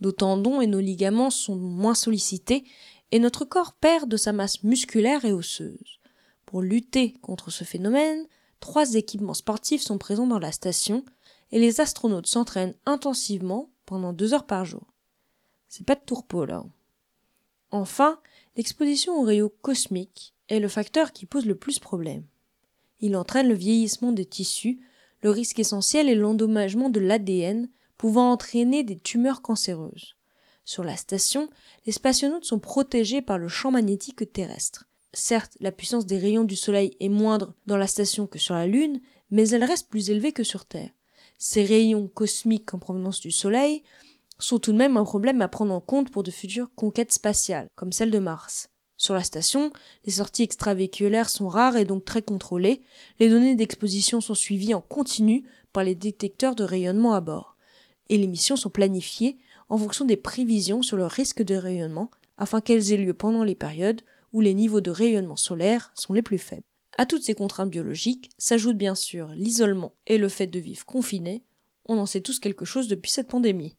Nos 0.00 0.12
tendons 0.12 0.60
et 0.60 0.66
nos 0.66 0.80
ligaments 0.80 1.30
sont 1.30 1.56
moins 1.56 1.94
sollicités 1.94 2.64
et 3.10 3.18
notre 3.18 3.44
corps 3.44 3.72
perd 3.72 4.08
de 4.08 4.16
sa 4.16 4.32
masse 4.32 4.62
musculaire 4.62 5.24
et 5.24 5.32
osseuse. 5.32 6.00
Pour 6.46 6.62
lutter 6.62 7.14
contre 7.22 7.50
ce 7.50 7.64
phénomène, 7.64 8.26
trois 8.60 8.94
équipements 8.94 9.34
sportifs 9.34 9.82
sont 9.82 9.98
présents 9.98 10.26
dans 10.26 10.38
la 10.38 10.52
station 10.52 11.04
et 11.50 11.58
les 11.58 11.80
astronautes 11.80 12.26
s'entraînent 12.26 12.74
intensivement 12.86 13.70
pendant 13.86 14.12
deux 14.12 14.34
heures 14.34 14.46
par 14.46 14.64
jour. 14.64 14.86
C'est 15.68 15.86
pas 15.86 15.96
de 15.96 16.04
tourpeau 16.04 16.44
là. 16.44 16.64
Enfin, 17.70 18.20
l'exposition 18.56 19.20
aux 19.20 19.24
rayons 19.24 19.50
cosmiques 19.62 20.34
est 20.48 20.60
le 20.60 20.68
facteur 20.68 21.12
qui 21.12 21.26
pose 21.26 21.46
le 21.46 21.56
plus 21.56 21.80
problème. 21.80 22.24
Il 23.00 23.16
entraîne 23.16 23.48
le 23.48 23.54
vieillissement 23.54 24.12
des 24.12 24.24
tissus, 24.24 24.80
le 25.22 25.30
risque 25.30 25.58
essentiel 25.58 26.08
est 26.08 26.14
l'endommagement 26.14 26.90
de 26.90 27.00
l'ADN 27.00 27.70
pouvant 27.96 28.32
entraîner 28.32 28.84
des 28.84 28.98
tumeurs 28.98 29.40
cancéreuses. 29.40 30.16
Sur 30.64 30.84
la 30.84 30.96
station, 30.96 31.48
les 31.86 31.92
spationautes 31.92 32.44
sont 32.44 32.58
protégés 32.58 33.22
par 33.22 33.38
le 33.38 33.48
champ 33.48 33.70
magnétique 33.70 34.32
terrestre. 34.32 34.86
Certes, 35.14 35.56
la 35.60 35.72
puissance 35.72 36.06
des 36.06 36.18
rayons 36.18 36.44
du 36.44 36.56
Soleil 36.56 36.96
est 37.00 37.08
moindre 37.08 37.54
dans 37.66 37.76
la 37.76 37.86
station 37.86 38.26
que 38.26 38.38
sur 38.38 38.54
la 38.54 38.66
Lune, 38.66 39.00
mais 39.30 39.48
elle 39.48 39.64
reste 39.64 39.88
plus 39.88 40.10
élevée 40.10 40.32
que 40.32 40.42
sur 40.42 40.66
Terre. 40.66 40.90
Ces 41.38 41.64
rayons 41.64 42.08
cosmiques 42.08 42.74
en 42.74 42.78
provenance 42.78 43.20
du 43.20 43.30
Soleil 43.30 43.82
sont 44.38 44.58
tout 44.58 44.72
de 44.72 44.78
même 44.78 44.96
un 44.96 45.04
problème 45.04 45.40
à 45.42 45.48
prendre 45.48 45.72
en 45.72 45.80
compte 45.80 46.10
pour 46.10 46.22
de 46.22 46.30
futures 46.30 46.70
conquêtes 46.74 47.12
spatiales, 47.12 47.68
comme 47.76 47.92
celle 47.92 48.10
de 48.10 48.18
Mars. 48.18 48.68
Sur 48.96 49.14
la 49.14 49.24
station, 49.24 49.72
les 50.04 50.12
sorties 50.12 50.44
extravéhiculaires 50.44 51.28
sont 51.28 51.48
rares 51.48 51.76
et 51.76 51.84
donc 51.84 52.04
très 52.04 52.22
contrôlées. 52.22 52.82
Les 53.18 53.28
données 53.28 53.56
d'exposition 53.56 54.20
sont 54.20 54.34
suivies 54.34 54.74
en 54.74 54.80
continu 54.80 55.44
par 55.72 55.84
les 55.84 55.94
détecteurs 55.94 56.54
de 56.54 56.64
rayonnement 56.64 57.14
à 57.14 57.20
bord. 57.20 57.56
Et 58.08 58.18
les 58.18 58.26
missions 58.26 58.56
sont 58.56 58.70
planifiées 58.70 59.38
en 59.68 59.78
fonction 59.78 60.04
des 60.04 60.16
prévisions 60.16 60.82
sur 60.82 60.96
le 60.96 61.06
risque 61.06 61.42
de 61.42 61.56
rayonnement 61.56 62.10
afin 62.36 62.60
qu'elles 62.60 62.92
aient 62.92 62.98
lieu 62.98 63.14
pendant 63.14 63.44
les 63.44 63.54
périodes 63.54 64.02
où 64.32 64.40
les 64.40 64.54
niveaux 64.54 64.80
de 64.80 64.90
rayonnement 64.90 65.36
solaire 65.36 65.92
sont 65.94 66.12
les 66.12 66.22
plus 66.22 66.38
faibles. 66.38 66.64
À 66.96 67.06
toutes 67.06 67.22
ces 67.22 67.34
contraintes 67.34 67.70
biologiques 67.70 68.30
s'ajoutent 68.38 68.76
bien 68.76 68.94
sûr 68.94 69.28
l'isolement 69.28 69.94
et 70.06 70.18
le 70.18 70.28
fait 70.28 70.46
de 70.46 70.60
vivre 70.60 70.84
confiné. 70.84 71.42
On 71.86 71.98
en 71.98 72.06
sait 72.06 72.20
tous 72.20 72.38
quelque 72.38 72.64
chose 72.64 72.88
depuis 72.88 73.10
cette 73.10 73.28
pandémie. 73.28 73.76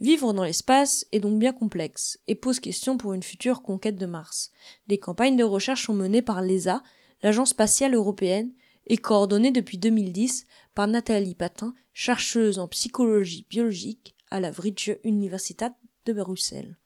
Vivre 0.00 0.32
dans 0.32 0.44
l'espace 0.44 1.06
est 1.12 1.20
donc 1.20 1.38
bien 1.38 1.52
complexe 1.52 2.18
et 2.26 2.34
pose 2.34 2.60
question 2.60 2.96
pour 2.96 3.14
une 3.14 3.22
future 3.22 3.62
conquête 3.62 3.96
de 3.96 4.06
Mars. 4.06 4.50
Des 4.88 4.98
campagnes 4.98 5.36
de 5.36 5.44
recherche 5.44 5.86
sont 5.86 5.94
menées 5.94 6.22
par 6.22 6.42
l'ESA, 6.42 6.82
l'Agence 7.22 7.50
spatiale 7.50 7.94
européenne, 7.94 8.52
et 8.86 8.98
coordonnées 8.98 9.50
depuis 9.50 9.78
2010 9.78 10.46
par 10.74 10.86
Nathalie 10.88 11.34
Patin, 11.34 11.74
chercheuse 11.92 12.58
en 12.58 12.68
psychologie 12.68 13.46
biologique 13.48 14.14
à 14.30 14.40
la 14.40 14.50
Vrije 14.50 14.98
Universität 15.04 15.72
de 16.06 16.12
Bruxelles. 16.12 16.76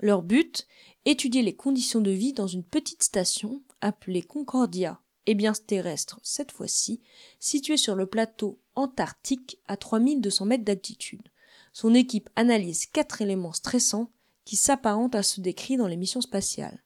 Leur 0.00 0.22
but 0.22 0.66
étudier 1.06 1.42
les 1.42 1.56
conditions 1.56 2.00
de 2.00 2.10
vie 2.10 2.34
dans 2.34 2.46
une 2.46 2.62
petite 2.62 3.02
station 3.02 3.62
appelée 3.80 4.22
Concordia, 4.22 5.00
et 5.26 5.34
bien 5.34 5.52
terrestre 5.52 6.20
cette 6.22 6.52
fois-ci, 6.52 7.00
située 7.40 7.76
sur 7.76 7.94
le 7.94 8.06
plateau 8.06 8.60
antarctique 8.76 9.58
à 9.66 9.76
3200 9.76 10.46
mètres 10.46 10.64
d'altitude. 10.64 11.28
Son 11.80 11.94
équipe 11.94 12.28
analyse 12.34 12.86
quatre 12.86 13.22
éléments 13.22 13.52
stressants 13.52 14.10
qui 14.44 14.56
s'apparentent 14.56 15.14
à 15.14 15.22
ceux 15.22 15.42
décrits 15.42 15.76
dans 15.76 15.86
les 15.86 15.96
missions 15.96 16.20
spatiales, 16.20 16.82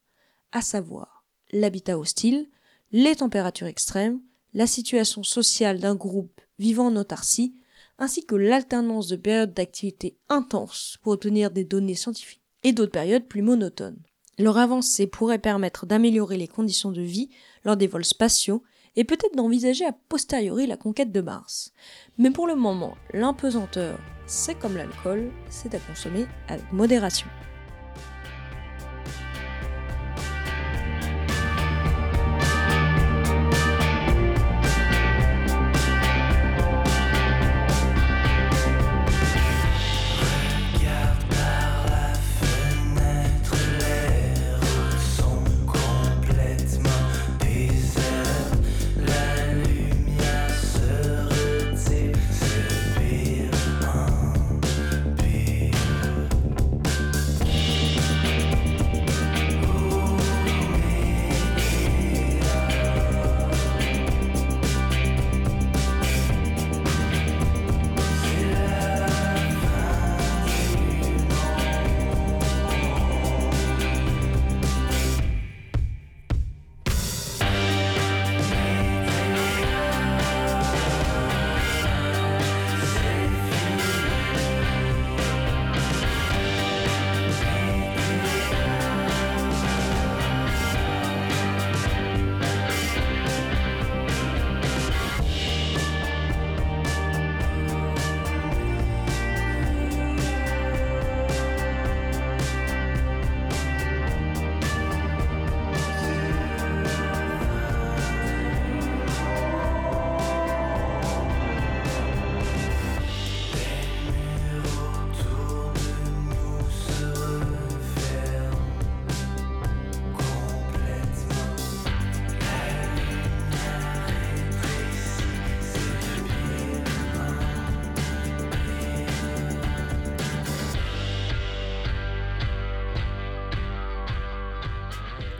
à 0.53 0.61
savoir 0.61 1.24
l'habitat 1.51 1.99
hostile, 1.99 2.51
les 2.90 3.16
températures 3.16 3.68
extrêmes, 3.68 4.20
la 4.53 4.66
situation 4.66 5.22
sociale 5.22 5.80
d'un 5.80 5.95
groupe 5.95 6.43
vivant 6.59 6.88
en 6.88 6.97
autarcie, 6.97 7.57
ainsi 7.97 8.26
que 8.26 8.34
l'alternance 8.34 9.09
de 9.09 9.16
périodes 9.16 9.55
d'activité 9.55 10.18
intenses 10.28 10.99
pour 11.01 11.14
obtenir 11.14 11.51
des 11.51 11.64
données 11.64 11.95
scientifiques 11.95 12.43
et 12.62 12.74
d'autres 12.74 12.93
périodes 12.93 13.28
plus 13.28 13.40
monotones. 13.40 14.03
Leur 14.38 14.59
avancée 14.59 15.07
pourrait 15.07 15.38
permettre 15.38 15.86
d'améliorer 15.86 16.36
les 16.36 16.49
conditions 16.49 16.93
de 16.93 17.01
vie 17.01 17.30
lors 17.64 17.78
des 17.78 17.86
vols 17.86 18.05
spatiaux 18.05 18.62
et 18.97 19.05
peut-être 19.05 19.36
d'envisager 19.36 19.86
a 19.86 19.93
posteriori 20.11 20.66
la 20.66 20.76
conquête 20.76 21.12
de 21.12 21.22
Mars. 21.22 21.72
Mais 22.18 22.30
pour 22.30 22.47
le 22.47 22.57
moment, 22.57 22.95
l'impesanteur, 23.14 23.99
c'est 24.33 24.55
comme 24.55 24.78
l'alcool, 24.78 25.30
c'est 25.51 25.74
à 25.74 25.78
consommer 25.78 26.26
avec 26.49 26.64
modération. 26.72 27.26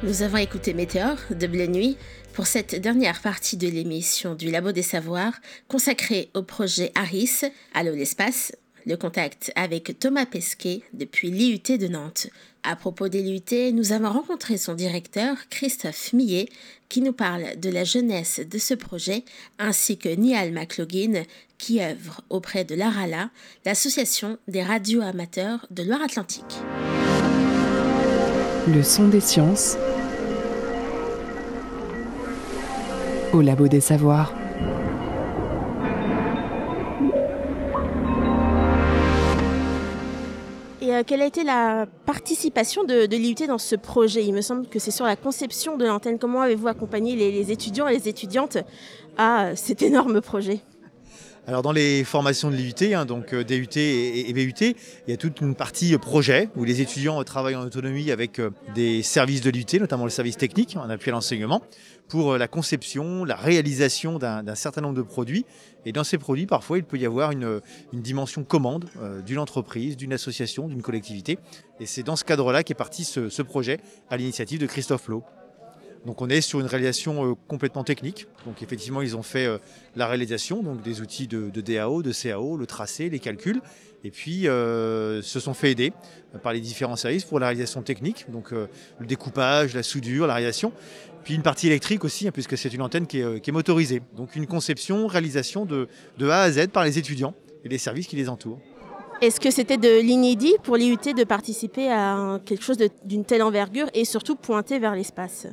Nous 0.05 0.23
avons 0.23 0.39
écouté 0.39 0.75
Météore 0.75 1.19
de 1.31 1.47
Blé 1.47 1.69
Nuit 1.69 1.97
pour 2.33 2.49
cette 2.49 2.75
dernière 2.75 3.21
partie 3.21 3.57
de 3.57 3.69
l'émission 3.69 4.35
du 4.35 4.51
Labo 4.51 4.73
des 4.73 4.83
Savoirs 4.83 5.35
consacrée 5.69 6.29
au 6.35 6.43
projet 6.43 6.91
ARIS, 6.97 7.45
Allo 7.73 7.95
l'espace, 7.95 8.53
le 8.85 8.97
contact 8.97 9.53
avec 9.55 9.97
Thomas 10.01 10.27
Pesquet 10.27 10.83
depuis 10.93 11.31
l'IUT 11.31 11.79
de 11.79 11.87
Nantes. 11.87 12.27
À 12.65 12.75
propos 12.75 13.09
des 13.09 13.23
l'IUT, 13.23 13.73
nous 13.73 13.93
avons 13.93 14.11
rencontré 14.11 14.57
son 14.57 14.75
directeur, 14.75 15.37
Christophe 15.51 16.13
Millet, 16.13 16.49
qui 16.89 17.01
nous 17.01 17.13
parle 17.13 17.61
de 17.61 17.71
la 17.71 17.85
jeunesse 17.85 18.41
de 18.41 18.59
ce 18.59 18.75
projet, 18.75 19.25
ainsi 19.61 19.99
que 19.99 20.09
Niall 20.09 20.51
McLaughlin, 20.51 21.23
qui 21.59 21.81
œuvre 21.81 22.23
auprès 22.29 22.65
de 22.65 22.75
l'ARALA, 22.75 23.31
l'association 23.65 24.37
des 24.49 24.65
radios 24.65 25.03
amateurs 25.03 25.65
de 25.71 25.85
Loire-Atlantique. 25.85 26.59
Le 28.69 28.83
son 28.83 29.09
des 29.09 29.21
sciences 29.21 29.77
au 33.33 33.41
Labo 33.41 33.69
des 33.69 33.81
Savoirs. 33.81 34.35
Et 40.81 40.93
euh, 40.93 41.03
quelle 41.07 41.23
a 41.23 41.27
été 41.27 41.45
la 41.45 41.87
participation 42.07 42.85
de, 42.85 43.07
de 43.07 43.17
l'IUT 43.17 43.47
dans 43.47 43.59
ce 43.59 43.77
projet? 43.77 44.25
Il 44.25 44.35
me 44.35 44.41
semble 44.41 44.67
que 44.67 44.79
c'est 44.79 44.91
sur 44.91 45.07
la 45.07 45.17
conception 45.17 45.77
de 45.77 45.87
l'antenne. 45.87 46.19
Comment 46.19 46.43
avez-vous 46.43 46.69
accompagné 46.69 47.17
les, 47.17 47.31
les 47.31 47.51
étudiants 47.53 47.89
et 47.89 47.95
les 47.95 48.09
étudiantes 48.09 48.59
à 49.17 49.55
cet 49.57 49.83
énorme 49.83 50.21
projet? 50.21 50.61
Alors 51.45 51.63
dans 51.63 51.73
les 51.73 52.05
formations 52.05 52.53
de 52.53 52.55
l'IUT, 52.55 52.95
hein, 52.95 53.05
donc 53.05 53.35
euh, 53.35 53.43
DUT 53.43 53.77
et, 53.77 54.31
et, 54.31 54.33
BUT, 54.33 54.53
il 54.61 54.75
y 55.09 55.13
a 55.13 55.17
toute 55.17 55.41
une 55.41 55.57
partie 55.57 55.93
euh, 55.93 55.99
projet 55.99 56.49
où 56.55 56.63
les 56.63 56.81
étudiants 56.81 57.21
euh, 57.21 57.25
travaillent 57.25 57.57
en 57.57 57.65
autonomie 57.65 58.13
avec 58.13 58.39
euh, 58.39 58.51
des 58.77 59.03
services 59.03 59.41
de 59.41 59.51
l'IUT, 59.51 59.81
notamment 59.81 60.05
le 60.05 60.11
service 60.11 60.37
technique 60.37 60.77
en 60.77 60.89
appui 60.89 61.11
à 61.11 61.15
l'enseignement, 61.15 61.61
pour 62.09 62.33
euh, 62.33 62.39
la 62.39 62.49
conception, 62.49 63.25
la 63.25 63.37
réalisation 63.37 64.19
d'un 64.19 64.55
certain 64.55 64.81
nombre 64.81 64.97
de 64.97 65.03
produits. 65.03 65.45
Et 65.85 65.93
dans 65.93 66.05
ces 66.05 66.19
produits, 66.19 66.47
parfois, 66.47 66.79
il 66.79 66.85
peut 66.85 66.99
y 66.99 67.07
avoir 67.07 67.33
une, 67.33 67.61
dimension 67.93 68.45
commande 68.45 68.87
euh, 69.01 69.21
d'une 69.23 69.39
entreprise, 69.39 69.97
d'une 69.97 70.13
association, 70.13 70.69
d'une 70.69 70.83
collectivité. 70.83 71.39
Et 71.81 71.87
c'est 71.87 72.03
dans 72.03 72.17
ce 72.17 72.25
cadre-là 72.25 72.63
qu'est 72.63 72.75
parti 72.75 73.05
ce, 73.05 73.29
ce 73.29 73.43
projet 73.43 73.81
à 74.11 74.17
l'initiative 74.17 74.61
de 74.61 74.67
Christophe 74.67 75.09
Lowe. 75.09 75.25
Donc 76.07 76.21
on 76.21 76.29
est 76.29 76.41
sur 76.41 76.61
une 76.61 76.67
réalisation 76.67 77.25
euh, 77.25 77.35
complètement 77.49 77.85
technique. 77.85 78.27
Donc 78.47 78.63
effectivement, 78.63 79.03
ils 79.03 79.17
ont 79.17 79.23
fait 79.23 79.47
euh, 79.47 79.59
la 79.97 80.07
réalisation, 80.07 80.63
donc 80.63 80.83
des 80.83 81.01
outils 81.01 81.29
de, 81.29 81.49
DAO, 81.61 82.03
de 82.03 82.13
CAO, 82.13 82.57
le 82.57 82.67
tracé, 82.67 83.09
les 83.09 83.21
calculs, 83.21 83.61
et 84.05 84.11
puis 84.11 84.49
euh, 84.49 85.23
se 85.23 85.41
sont 85.41 85.55
fait 85.55 85.71
aider 85.71 85.93
par 86.43 86.53
les 86.53 86.61
différents 86.61 86.97
services 86.97 87.25
pour 87.25 87.39
la 87.39 87.47
réalisation 87.47 87.83
technique, 87.83 88.27
donc 88.31 88.53
euh, 88.53 88.67
le 88.99 89.07
découpage, 89.07 89.75
la 89.75 89.83
soudure, 89.83 90.27
la 90.27 90.35
réalisation. 90.35 90.73
Puis 91.25 91.35
une 91.35 91.43
partie 91.43 91.69
électrique 91.69 92.05
aussi, 92.05 92.27
hein, 92.27 92.33
puisque 92.33 92.59
c'est 92.59 92.73
une 92.75 92.83
antenne 92.83 93.07
qui 93.07 93.21
est, 93.21 93.23
euh, 93.23 93.53
motorisée. 93.53 94.03
Donc 94.17 94.35
une 94.35 94.47
conception, 94.47 95.07
réalisation 95.07 95.65
de, 95.65 95.89
de 96.19 96.29
A 96.29 96.43
à 96.43 96.51
Z 96.51 96.69
par 96.69 96.85
les 96.85 96.99
étudiants 96.99 97.35
et 97.65 97.69
les 97.69 97.79
services 97.79 98.09
qui 98.09 98.17
les 98.17 98.29
entourent. 98.29 98.59
Est-ce 99.21 99.39
que 99.39 99.53
c'était 99.53 99.77
de 99.77 100.01
l'inédit 100.01 100.57
pour 100.65 100.77
l'IUT 100.77 100.97
de 100.97 101.23
participer 101.23 101.89
à 101.93 102.41
quelque 102.45 102.65
chose 102.65 102.79
d'une 103.05 103.25
telle 103.25 103.43
envergure 103.43 103.87
et 103.95 104.05
surtout 104.05 104.35
pointer 104.35 104.81
vers 104.81 104.97
l'espace? 104.97 105.47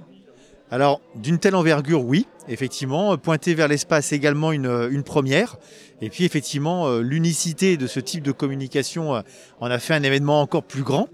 Alors, 0.71 1.01
d'une 1.15 1.39
telle 1.39 1.55
envergure, 1.55 2.05
oui, 2.05 2.27
effectivement. 2.47 3.17
Pointer 3.17 3.55
vers 3.55 3.67
l'espace, 3.67 4.11
également 4.11 4.51
une, 4.51 4.89
une, 4.91 5.03
première. 5.03 5.57
Et 6.01 6.09
puis, 6.09 6.25
effectivement, 6.25 6.87
euh, 6.87 7.01
l'unicité 7.01 7.75
de 7.75 7.87
ce 7.87 7.99
type 7.99 8.23
de 8.23 8.31
communication 8.31 9.15
euh, 9.15 9.21
en 9.59 9.71
a 9.71 9.79
fait 9.79 9.95
un 9.95 10.03
événement 10.03 10.41
encore 10.41 10.63
plus 10.63 10.83
grand. 10.83 11.07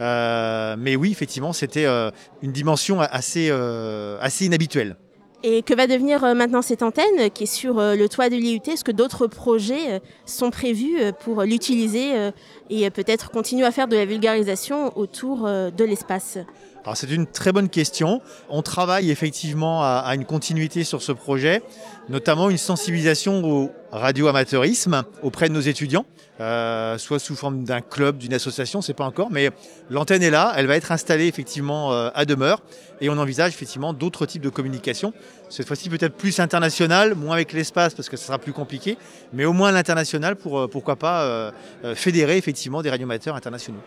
Euh, 0.00 0.76
mais 0.78 0.96
oui, 0.96 1.10
effectivement, 1.10 1.52
c'était 1.52 1.86
euh, 1.86 2.10
une 2.42 2.52
dimension 2.52 3.00
assez, 3.00 3.48
euh, 3.50 4.16
assez 4.20 4.46
inhabituelle. 4.46 4.96
Et 5.42 5.62
que 5.62 5.74
va 5.74 5.86
devenir 5.86 6.20
maintenant 6.34 6.60
cette 6.60 6.82
antenne 6.82 7.30
qui 7.32 7.44
est 7.44 7.46
sur 7.46 7.76
le 7.76 8.06
toit 8.08 8.28
de 8.28 8.36
l'IUT? 8.36 8.60
Est-ce 8.66 8.84
que 8.84 8.92
d'autres 8.92 9.26
projets 9.26 10.02
sont 10.26 10.50
prévus 10.50 10.98
pour 11.20 11.42
l'utiliser 11.42 12.30
et 12.68 12.90
peut-être 12.90 13.30
continuer 13.30 13.64
à 13.64 13.70
faire 13.70 13.88
de 13.88 13.96
la 13.96 14.04
vulgarisation 14.04 14.96
autour 14.98 15.44
de 15.48 15.84
l'espace? 15.84 16.36
Alors 16.84 16.96
c'est 16.96 17.10
une 17.10 17.26
très 17.26 17.52
bonne 17.52 17.68
question. 17.68 18.20
On 18.48 18.62
travaille 18.62 19.10
effectivement 19.10 19.82
à, 19.82 20.02
à, 20.04 20.14
une 20.14 20.24
continuité 20.24 20.84
sur 20.84 21.02
ce 21.02 21.12
projet, 21.12 21.62
notamment 22.08 22.50
une 22.50 22.58
sensibilisation 22.58 23.44
au 23.44 23.70
radioamateurisme 23.92 25.04
auprès 25.22 25.48
de 25.48 25.54
nos 25.54 25.60
étudiants, 25.60 26.06
euh, 26.40 26.96
soit 26.96 27.18
sous 27.18 27.36
forme 27.36 27.64
d'un 27.64 27.82
club, 27.82 28.16
d'une 28.16 28.32
association, 28.32 28.80
c'est 28.80 28.94
pas 28.94 29.04
encore, 29.04 29.30
mais 29.30 29.50
l'antenne 29.90 30.22
est 30.22 30.30
là, 30.30 30.54
elle 30.56 30.66
va 30.66 30.76
être 30.76 30.90
installée 30.90 31.26
effectivement 31.26 31.92
euh, 31.92 32.08
à 32.14 32.24
demeure 32.24 32.62
et 33.02 33.10
on 33.10 33.18
envisage 33.18 33.52
effectivement 33.52 33.92
d'autres 33.92 34.24
types 34.24 34.42
de 34.42 34.48
communication. 34.48 35.12
Cette 35.50 35.66
fois-ci 35.66 35.90
peut-être 35.90 36.16
plus 36.16 36.40
international, 36.40 37.14
moins 37.14 37.34
avec 37.34 37.52
l'espace 37.52 37.94
parce 37.94 38.08
que 38.08 38.16
ce 38.16 38.24
sera 38.24 38.38
plus 38.38 38.54
compliqué, 38.54 38.96
mais 39.34 39.44
au 39.44 39.52
moins 39.52 39.70
l'international 39.70 40.34
pour 40.34 40.60
euh, 40.60 40.66
pourquoi 40.66 40.96
pas 40.96 41.52
fédérer 41.94 42.36
effectivement 42.36 42.82
des 42.82 42.90
radioamateurs 42.90 43.36
internationaux. 43.36 43.80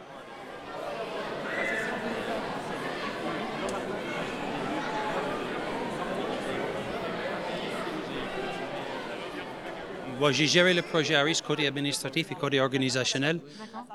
J'ai 10.31 10.47
géré 10.47 10.73
le 10.73 10.81
projet 10.81 11.15
ARIS 11.15 11.41
côté 11.45 11.67
administratif 11.67 12.31
et 12.31 12.35
côté 12.35 12.59
organisationnel. 12.59 13.39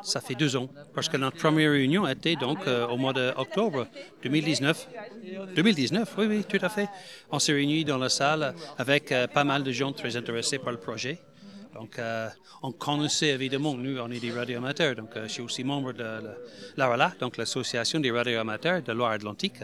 Ça 0.02 0.20
fait 0.20 0.34
deux 0.34 0.56
ans, 0.56 0.68
parce 0.94 1.08
que 1.08 1.16
notre 1.16 1.36
première 1.38 1.70
réunion 1.70 2.06
était 2.06 2.36
donc 2.36 2.58
euh, 2.66 2.86
au 2.86 2.96
mois 2.96 3.12
d'octobre 3.12 3.86
2019. 4.22 4.88
2019, 5.56 6.14
oui, 6.18 6.26
oui, 6.28 6.44
tout 6.44 6.64
à 6.64 6.68
fait. 6.68 6.88
On 7.30 7.38
s'est 7.38 7.52
réunis 7.52 7.84
dans 7.84 7.98
la 7.98 8.08
salle 8.08 8.54
avec 8.76 9.10
euh, 9.10 9.26
pas 9.26 9.44
mal 9.44 9.62
de 9.62 9.72
gens 9.72 9.92
très 9.92 10.16
intéressés 10.16 10.58
par 10.58 10.72
le 10.72 10.78
projet. 10.78 11.18
Donc, 11.74 11.98
euh, 11.98 12.28
on 12.62 12.72
connaissait 12.72 13.28
évidemment, 13.28 13.74
nous, 13.74 13.98
on 13.98 14.10
est 14.10 14.20
des 14.20 14.32
radioamateurs. 14.32 14.96
Donc, 14.96 15.10
je 15.14 15.28
suis 15.28 15.42
aussi 15.42 15.64
membre 15.64 15.92
de 15.92 16.04
l'ARALA, 16.76 17.12
donc 17.20 17.36
l'Association 17.36 18.00
des 18.00 18.10
radioamateurs 18.10 18.82
de 18.82 18.92
Loire-Atlantique. 18.92 19.60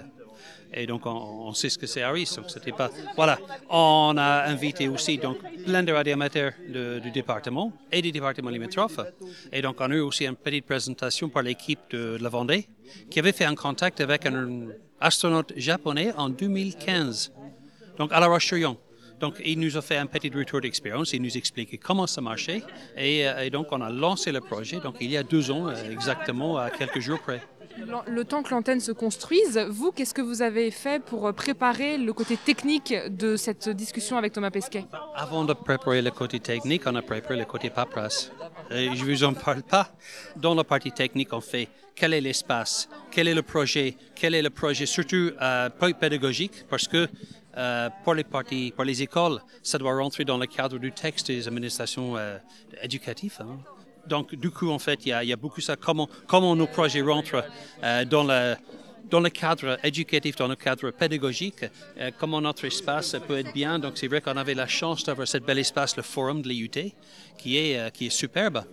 Et 0.76 0.86
donc, 0.86 1.06
on, 1.06 1.52
sait 1.54 1.70
ce 1.70 1.78
que 1.78 1.86
c'est 1.86 2.02
ARIS. 2.02 2.34
Donc, 2.36 2.46
c'était 2.50 2.72
pas. 2.72 2.90
Voilà. 3.14 3.38
On 3.70 4.14
a 4.18 4.44
invité 4.46 4.88
aussi 4.88 5.18
donc, 5.18 5.38
plein 5.64 5.84
de 5.84 5.92
radioamateurs 5.92 6.52
du 6.68 7.10
département 7.12 7.72
et 7.92 8.02
du 8.02 8.10
département 8.10 8.50
limitrophe. 8.50 8.98
Et 9.52 9.62
donc, 9.62 9.76
on 9.78 9.90
a 9.90 9.94
eu 9.94 10.00
aussi 10.00 10.26
une 10.26 10.34
petite 10.34 10.66
présentation 10.66 11.28
par 11.28 11.44
l'équipe 11.44 11.78
de, 11.90 12.18
la 12.20 12.28
Vendée 12.28 12.66
qui 13.08 13.20
avait 13.20 13.32
fait 13.32 13.44
un 13.44 13.54
contact 13.54 14.00
avec 14.00 14.26
un 14.26 14.66
astronaute 15.00 15.52
japonais 15.56 16.12
en 16.16 16.28
2015. 16.28 17.32
Donc, 17.96 18.12
à 18.12 18.18
la 18.18 18.26
Roche-sur-Yon. 18.26 18.76
Donc, 19.20 19.40
il 19.44 19.60
nous 19.60 19.76
a 19.76 19.80
fait 19.80 19.96
un 19.96 20.06
petit 20.06 20.28
retour 20.28 20.60
d'expérience, 20.60 21.12
il 21.12 21.22
nous 21.22 21.36
expliquait 21.36 21.78
comment 21.78 22.08
ça 22.08 22.20
marchait. 22.20 22.62
Et, 22.96 23.20
et, 23.20 23.48
donc, 23.48 23.68
on 23.70 23.80
a 23.80 23.88
lancé 23.88 24.32
le 24.32 24.40
projet, 24.40 24.80
donc 24.80 24.96
il 25.00 25.10
y 25.10 25.16
a 25.16 25.22
deux 25.22 25.52
ans, 25.52 25.70
exactement, 25.70 26.58
à 26.58 26.68
quelques 26.70 26.98
jours 26.98 27.20
près. 27.20 27.40
Le 28.06 28.24
temps 28.24 28.42
que 28.42 28.50
l'antenne 28.50 28.80
se 28.80 28.92
construise, 28.92 29.58
vous, 29.68 29.92
qu'est-ce 29.92 30.14
que 30.14 30.22
vous 30.22 30.42
avez 30.42 30.70
fait 30.70 31.02
pour 31.02 31.32
préparer 31.34 31.98
le 31.98 32.12
côté 32.12 32.36
technique 32.36 32.94
de 33.08 33.36
cette 33.36 33.68
discussion 33.68 34.16
avec 34.16 34.32
Thomas 34.32 34.50
Pesquet? 34.50 34.86
Avant 35.14 35.44
de 35.44 35.52
préparer 35.52 36.02
le 36.02 36.10
côté 36.10 36.40
technique, 36.40 36.82
on 36.86 36.94
a 36.94 37.02
préparé 37.02 37.36
le 37.36 37.44
côté 37.44 37.70
paperasse. 37.70 38.30
Je 38.70 38.76
ne 38.76 39.12
vous 39.12 39.24
en 39.24 39.34
parle 39.34 39.62
pas. 39.62 39.90
Dans 40.36 40.54
la 40.54 40.64
partie 40.64 40.92
technique, 40.92 41.32
on 41.32 41.40
fait 41.40 41.68
quel 41.94 42.12
est 42.14 42.20
l'espace, 42.20 42.88
quel 43.10 43.28
est 43.28 43.34
le 43.34 43.42
projet, 43.42 43.96
quel 44.14 44.34
est 44.34 44.42
le 44.42 44.50
projet, 44.50 44.86
surtout 44.86 45.30
euh, 45.40 45.68
pédagogique, 46.00 46.64
parce 46.68 46.88
que 46.88 47.08
euh, 47.56 47.88
pour, 48.02 48.14
les 48.14 48.24
parties, 48.24 48.72
pour 48.74 48.84
les 48.84 49.02
écoles, 49.02 49.40
ça 49.62 49.78
doit 49.78 49.94
rentrer 49.94 50.24
dans 50.24 50.38
le 50.38 50.46
cadre 50.46 50.78
du 50.78 50.90
texte 50.90 51.28
des 51.28 51.46
administrations 51.46 52.16
euh, 52.16 52.38
éducatives. 52.82 53.38
Hein. 53.40 53.58
Donc, 54.06 54.34
du 54.34 54.50
coup, 54.50 54.70
en 54.70 54.78
fait, 54.78 55.06
il 55.06 55.08
y 55.10 55.32
a, 55.32 55.36
beaucoup 55.36 55.60
ça, 55.60 55.76
comment, 55.76 56.56
nos 56.56 56.66
projets 56.66 57.00
rentrent 57.00 57.44
euh, 57.82 58.04
dans, 58.04 58.24
le, 58.24 59.28
cadre 59.30 59.78
éducatif, 59.82 60.36
dans 60.36 60.48
le 60.48 60.56
cadre 60.56 60.90
pédagogique, 60.90 61.64
euh, 61.98 62.10
comment 62.18 62.40
notre 62.40 62.64
espace 62.66 63.16
peut 63.26 63.38
être 63.38 63.52
bien. 63.52 63.78
Donc, 63.78 63.92
c'est 63.96 64.08
vrai 64.08 64.20
qu'on 64.20 64.36
avait 64.36 64.54
la 64.54 64.66
chance 64.66 65.04
d'avoir 65.04 65.26
cet 65.26 65.44
bel 65.44 65.58
espace, 65.58 65.96
le 65.96 66.02
forum 66.02 66.42
de 66.42 66.48
l'IUT, 66.48 66.92
qui 67.38 67.56
est, 67.56 67.78
euh, 67.78 67.90
qui 67.90 68.06
est 68.06 68.10
superbe. 68.10 68.64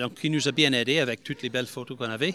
Donc, 0.00 0.14
qui 0.14 0.30
nous 0.30 0.48
a 0.48 0.52
bien 0.52 0.72
aidé 0.72 1.00
avec 1.00 1.22
toutes 1.22 1.42
les 1.42 1.50
belles 1.50 1.66
photos 1.66 1.98
qu'on 1.98 2.08
avait. 2.08 2.34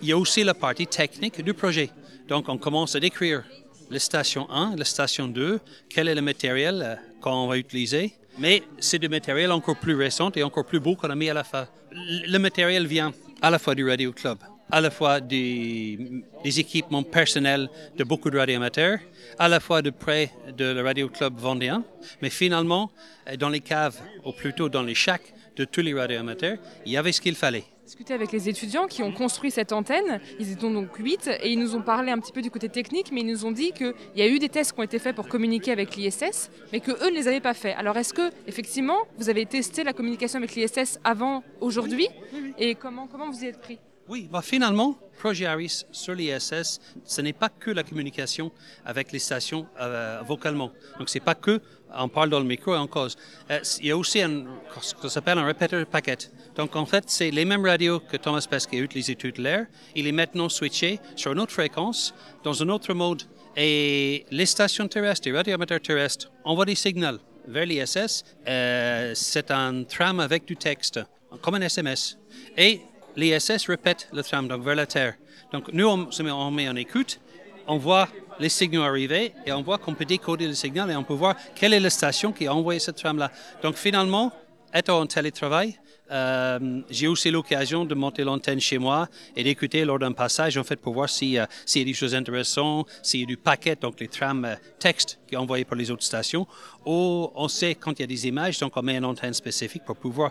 il 0.00 0.08
y 0.08 0.12
a 0.12 0.16
aussi 0.16 0.44
la 0.44 0.54
partie 0.54 0.86
technique 0.86 1.42
du 1.42 1.54
projet. 1.54 1.90
Donc, 2.28 2.48
on 2.48 2.56
commence 2.56 2.94
à 2.94 3.00
décrire 3.00 3.42
la 3.90 3.98
station 3.98 4.48
1, 4.48 4.76
la 4.76 4.84
station 4.84 5.26
2, 5.26 5.58
quel 5.88 6.06
est 6.06 6.14
le 6.14 6.22
matériel 6.22 7.00
qu'on 7.20 7.48
va 7.48 7.58
utiliser, 7.58 8.12
mais 8.38 8.62
c'est 8.78 8.98
du 8.98 9.08
matériel 9.08 9.52
encore 9.52 9.76
plus 9.76 9.94
récent 9.94 10.30
et 10.34 10.42
encore 10.42 10.64
plus 10.64 10.80
beau 10.80 10.96
qu'on 10.96 11.10
a 11.10 11.14
mis 11.14 11.30
à 11.30 11.34
la 11.34 11.44
fin. 11.44 11.66
Le 11.92 12.38
matériel 12.38 12.86
vient 12.86 13.12
à 13.42 13.50
la 13.50 13.58
fois 13.58 13.74
du 13.74 13.88
Radio 13.88 14.12
Club, 14.12 14.38
à 14.70 14.80
la 14.80 14.90
fois 14.90 15.20
des, 15.20 16.22
équipements 16.44 17.02
personnels 17.02 17.68
de 17.96 18.04
beaucoup 18.04 18.30
de 18.30 18.38
radioamateurs, 18.38 18.98
à 19.38 19.48
la 19.48 19.60
fois 19.60 19.82
de 19.82 19.90
près 19.90 20.30
de 20.56 20.64
le 20.64 20.82
Radio 20.82 21.08
Club 21.08 21.38
vendéen, 21.38 21.84
mais 22.22 22.30
finalement, 22.30 22.90
dans 23.38 23.48
les 23.48 23.60
caves, 23.60 24.00
ou 24.24 24.32
plutôt 24.32 24.68
dans 24.68 24.82
les 24.82 24.94
shacks 24.94 25.32
de 25.56 25.64
tous 25.64 25.80
les 25.80 25.94
radioamateurs, 25.94 26.58
il 26.84 26.92
y 26.92 26.96
avait 26.96 27.12
ce 27.12 27.20
qu'il 27.20 27.34
fallait 27.34 27.64
discuté 27.86 28.14
avec 28.14 28.32
les 28.32 28.48
étudiants 28.48 28.88
qui 28.88 29.04
ont 29.04 29.12
construit 29.12 29.52
cette 29.52 29.72
antenne. 29.72 30.20
Ils 30.40 30.50
étaient 30.50 30.68
donc 30.68 30.96
8 30.96 31.30
et 31.40 31.52
ils 31.52 31.58
nous 31.58 31.76
ont 31.76 31.82
parlé 31.82 32.10
un 32.10 32.18
petit 32.18 32.32
peu 32.32 32.42
du 32.42 32.50
côté 32.50 32.68
technique, 32.68 33.12
mais 33.12 33.20
ils 33.20 33.26
nous 33.28 33.44
ont 33.44 33.52
dit 33.52 33.70
qu'il 33.70 33.94
y 34.16 34.22
a 34.22 34.26
eu 34.26 34.40
des 34.40 34.48
tests 34.48 34.72
qui 34.72 34.80
ont 34.80 34.82
été 34.82 34.98
faits 34.98 35.14
pour 35.14 35.28
communiquer 35.28 35.70
avec 35.70 35.94
l'ISS, 35.94 36.50
mais 36.72 36.80
que 36.80 36.90
eux 36.90 37.10
ne 37.10 37.14
les 37.14 37.28
avaient 37.28 37.40
pas 37.40 37.54
faits. 37.54 37.76
Alors 37.78 37.96
est-ce 37.96 38.12
que 38.12 38.32
effectivement 38.48 38.98
vous 39.18 39.28
avez 39.28 39.46
testé 39.46 39.84
la 39.84 39.92
communication 39.92 40.38
avec 40.38 40.56
l'ISS 40.56 40.98
avant 41.04 41.44
aujourd'hui? 41.60 42.08
Oui, 42.10 42.26
oui, 42.32 42.40
oui. 42.46 42.54
et 42.58 42.74
comment 42.74 43.06
comment 43.06 43.30
vous 43.30 43.44
y 43.44 43.46
êtes 43.46 43.60
pris? 43.60 43.78
Oui, 44.08 44.28
bah 44.30 44.42
finalement, 44.42 44.96
Projet 45.18 45.46
Harris 45.46 45.84
sur 45.90 46.14
l'ISS, 46.14 46.80
ce 47.04 47.20
n'est 47.22 47.32
pas 47.32 47.48
que 47.48 47.70
la 47.70 47.82
communication 47.82 48.52
avec 48.84 49.10
les 49.10 49.18
stations 49.18 49.66
euh, 49.80 50.20
vocalement. 50.24 50.70
Donc, 50.98 51.08
c'est 51.08 51.20
pas 51.20 51.34
que 51.34 51.60
on 51.92 52.08
parle 52.08 52.30
dans 52.30 52.38
le 52.38 52.44
micro 52.44 52.74
et 52.74 52.78
en 52.78 52.86
cause. 52.86 53.16
Euh, 53.50 53.60
il 53.80 53.86
y 53.86 53.90
a 53.90 53.96
aussi 53.96 54.20
un, 54.20 54.44
ce 54.80 54.94
qu'on 54.94 55.08
s'appelle 55.08 55.38
un 55.38 55.46
répéteur 55.46 55.84
packet. 55.86 56.30
Donc, 56.56 56.74
en 56.74 56.86
fait, 56.86 57.04
c'est 57.06 57.30
les 57.30 57.44
mêmes 57.44 57.64
radios 57.64 58.00
que 58.00 58.16
Thomas 58.16 58.46
Pesquet 58.48 58.78
utilisait 58.78 59.14
tout 59.14 59.32
l'air. 59.36 59.66
Il 59.94 60.06
est 60.06 60.12
maintenant 60.12 60.48
switché 60.48 60.98
sur 61.14 61.32
une 61.32 61.40
autre 61.40 61.52
fréquence, 61.52 62.14
dans 62.44 62.62
un 62.62 62.68
autre 62.70 62.94
mode. 62.94 63.22
Et 63.56 64.24
les 64.30 64.46
stations 64.46 64.88
terrestres, 64.88 65.28
les 65.28 65.36
radioamateurs 65.36 65.80
terrestres, 65.80 66.30
envoient 66.44 66.64
des 66.64 66.74
signaux 66.74 67.18
vers 67.46 67.66
l'ISS. 67.66 68.24
Euh, 68.48 69.12
c'est 69.14 69.50
un 69.50 69.84
tram 69.84 70.20
avec 70.20 70.46
du 70.46 70.56
texte, 70.56 71.00
comme 71.42 71.54
un 71.54 71.60
SMS. 71.60 72.18
Et 72.56 72.80
l'ISS 73.16 73.66
répète 73.66 74.08
le 74.12 74.22
tram 74.22 74.48
donc 74.48 74.62
vers 74.62 74.74
la 74.74 74.86
Terre. 74.86 75.14
Donc 75.52 75.72
nous, 75.72 75.86
on 75.86 76.10
se 76.10 76.22
met, 76.22 76.30
on 76.30 76.50
met 76.50 76.68
en 76.68 76.76
écoute, 76.76 77.20
on 77.66 77.78
voit 77.78 78.08
les 78.38 78.48
signaux 78.48 78.82
arriver 78.82 79.32
et 79.46 79.52
on 79.52 79.62
voit 79.62 79.78
qu'on 79.78 79.94
peut 79.94 80.04
décoder 80.04 80.46
le 80.46 80.54
signal 80.54 80.90
et 80.90 80.96
on 80.96 81.04
peut 81.04 81.14
voir 81.14 81.36
quelle 81.54 81.72
est 81.72 81.80
la 81.80 81.90
station 81.90 82.32
qui 82.32 82.46
a 82.46 82.54
envoyé 82.54 82.80
ce 82.80 82.90
tram-là. 82.90 83.30
Donc 83.62 83.76
finalement, 83.76 84.32
étant 84.74 85.00
en 85.00 85.06
télétravail, 85.06 85.78
euh, 86.10 86.80
j'ai 86.88 87.08
aussi 87.08 87.30
l'occasion 87.30 87.84
de 87.84 87.94
monter 87.94 88.22
l'antenne 88.22 88.60
chez 88.60 88.78
moi 88.78 89.08
et 89.34 89.42
d'écouter 89.42 89.84
lors 89.84 89.98
d'un 89.98 90.12
passage, 90.12 90.56
en 90.56 90.64
fait, 90.64 90.76
pour 90.76 90.94
voir 90.94 91.08
s'il 91.08 91.38
euh, 91.38 91.46
y 91.74 91.80
a 91.80 91.84
des 91.84 91.94
choses 91.94 92.14
intéressantes, 92.14 92.88
s'il 93.02 93.20
y 93.20 93.22
a 93.24 93.26
du 93.26 93.36
paquet, 93.36 93.76
donc 93.76 93.98
les 94.00 94.08
trams 94.08 94.44
euh, 94.44 94.54
textes 94.78 95.18
qui 95.26 95.34
sont 95.34 95.42
envoyés 95.42 95.64
par 95.64 95.76
les 95.76 95.90
autres 95.90 96.04
stations, 96.04 96.46
ou 96.84 97.30
on 97.34 97.48
sait 97.48 97.74
quand 97.74 97.98
il 97.98 98.02
y 98.02 98.04
a 98.04 98.06
des 98.06 98.26
images, 98.28 98.58
donc 98.58 98.76
on 98.76 98.82
met 98.82 98.96
une 98.96 99.04
antenne 99.04 99.34
spécifique 99.34 99.84
pour 99.84 99.96
pouvoir 99.96 100.30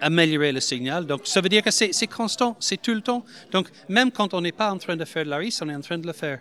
améliorer 0.00 0.52
le 0.52 0.60
signal. 0.60 1.04
Donc, 1.06 1.26
ça 1.26 1.42
veut 1.42 1.50
dire 1.50 1.62
que 1.62 1.70
c'est 1.70 2.06
constant, 2.06 2.56
c'est 2.58 2.80
tout 2.80 2.94
le 2.94 3.02
temps. 3.02 3.24
Donc, 3.52 3.68
même 3.88 4.10
quand 4.10 4.32
on 4.32 4.40
n'est 4.40 4.52
pas 4.52 4.72
en 4.72 4.78
train 4.78 4.96
de 4.96 5.04
faire 5.04 5.24
de 5.24 5.30
la 5.30 5.36
RIS, 5.36 5.58
on 5.60 5.68
est 5.68 5.74
en 5.74 5.80
train 5.82 5.98
de 5.98 6.06
le 6.06 6.14
faire. 6.14 6.40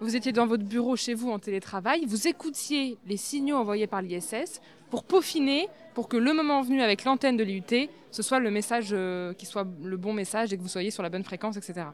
Vous 0.00 0.14
étiez 0.14 0.30
dans 0.30 0.46
votre 0.46 0.62
bureau 0.62 0.94
chez 0.94 1.14
vous 1.14 1.30
en 1.30 1.40
télétravail, 1.40 2.04
vous 2.06 2.28
écoutiez 2.28 2.96
les 3.08 3.16
signaux 3.16 3.56
envoyés 3.56 3.88
par 3.88 4.00
l'ISS 4.00 4.60
pour 4.90 5.04
peaufiner, 5.04 5.68
pour 5.94 6.08
que 6.08 6.16
le 6.16 6.32
moment 6.32 6.62
venu 6.62 6.82
avec 6.82 7.04
l'antenne 7.04 7.36
de 7.36 7.44
l'IUT, 7.44 7.88
ce 8.10 8.22
soit 8.22 8.38
le 8.38 8.50
message 8.50 8.88
euh, 8.92 9.32
qui 9.34 9.46
soit 9.46 9.66
le 9.82 9.96
bon 9.96 10.12
message 10.12 10.52
et 10.52 10.56
que 10.56 10.62
vous 10.62 10.68
soyez 10.68 10.90
sur 10.90 11.02
la 11.02 11.10
bonne 11.10 11.24
fréquence, 11.24 11.56
etc. 11.56 11.86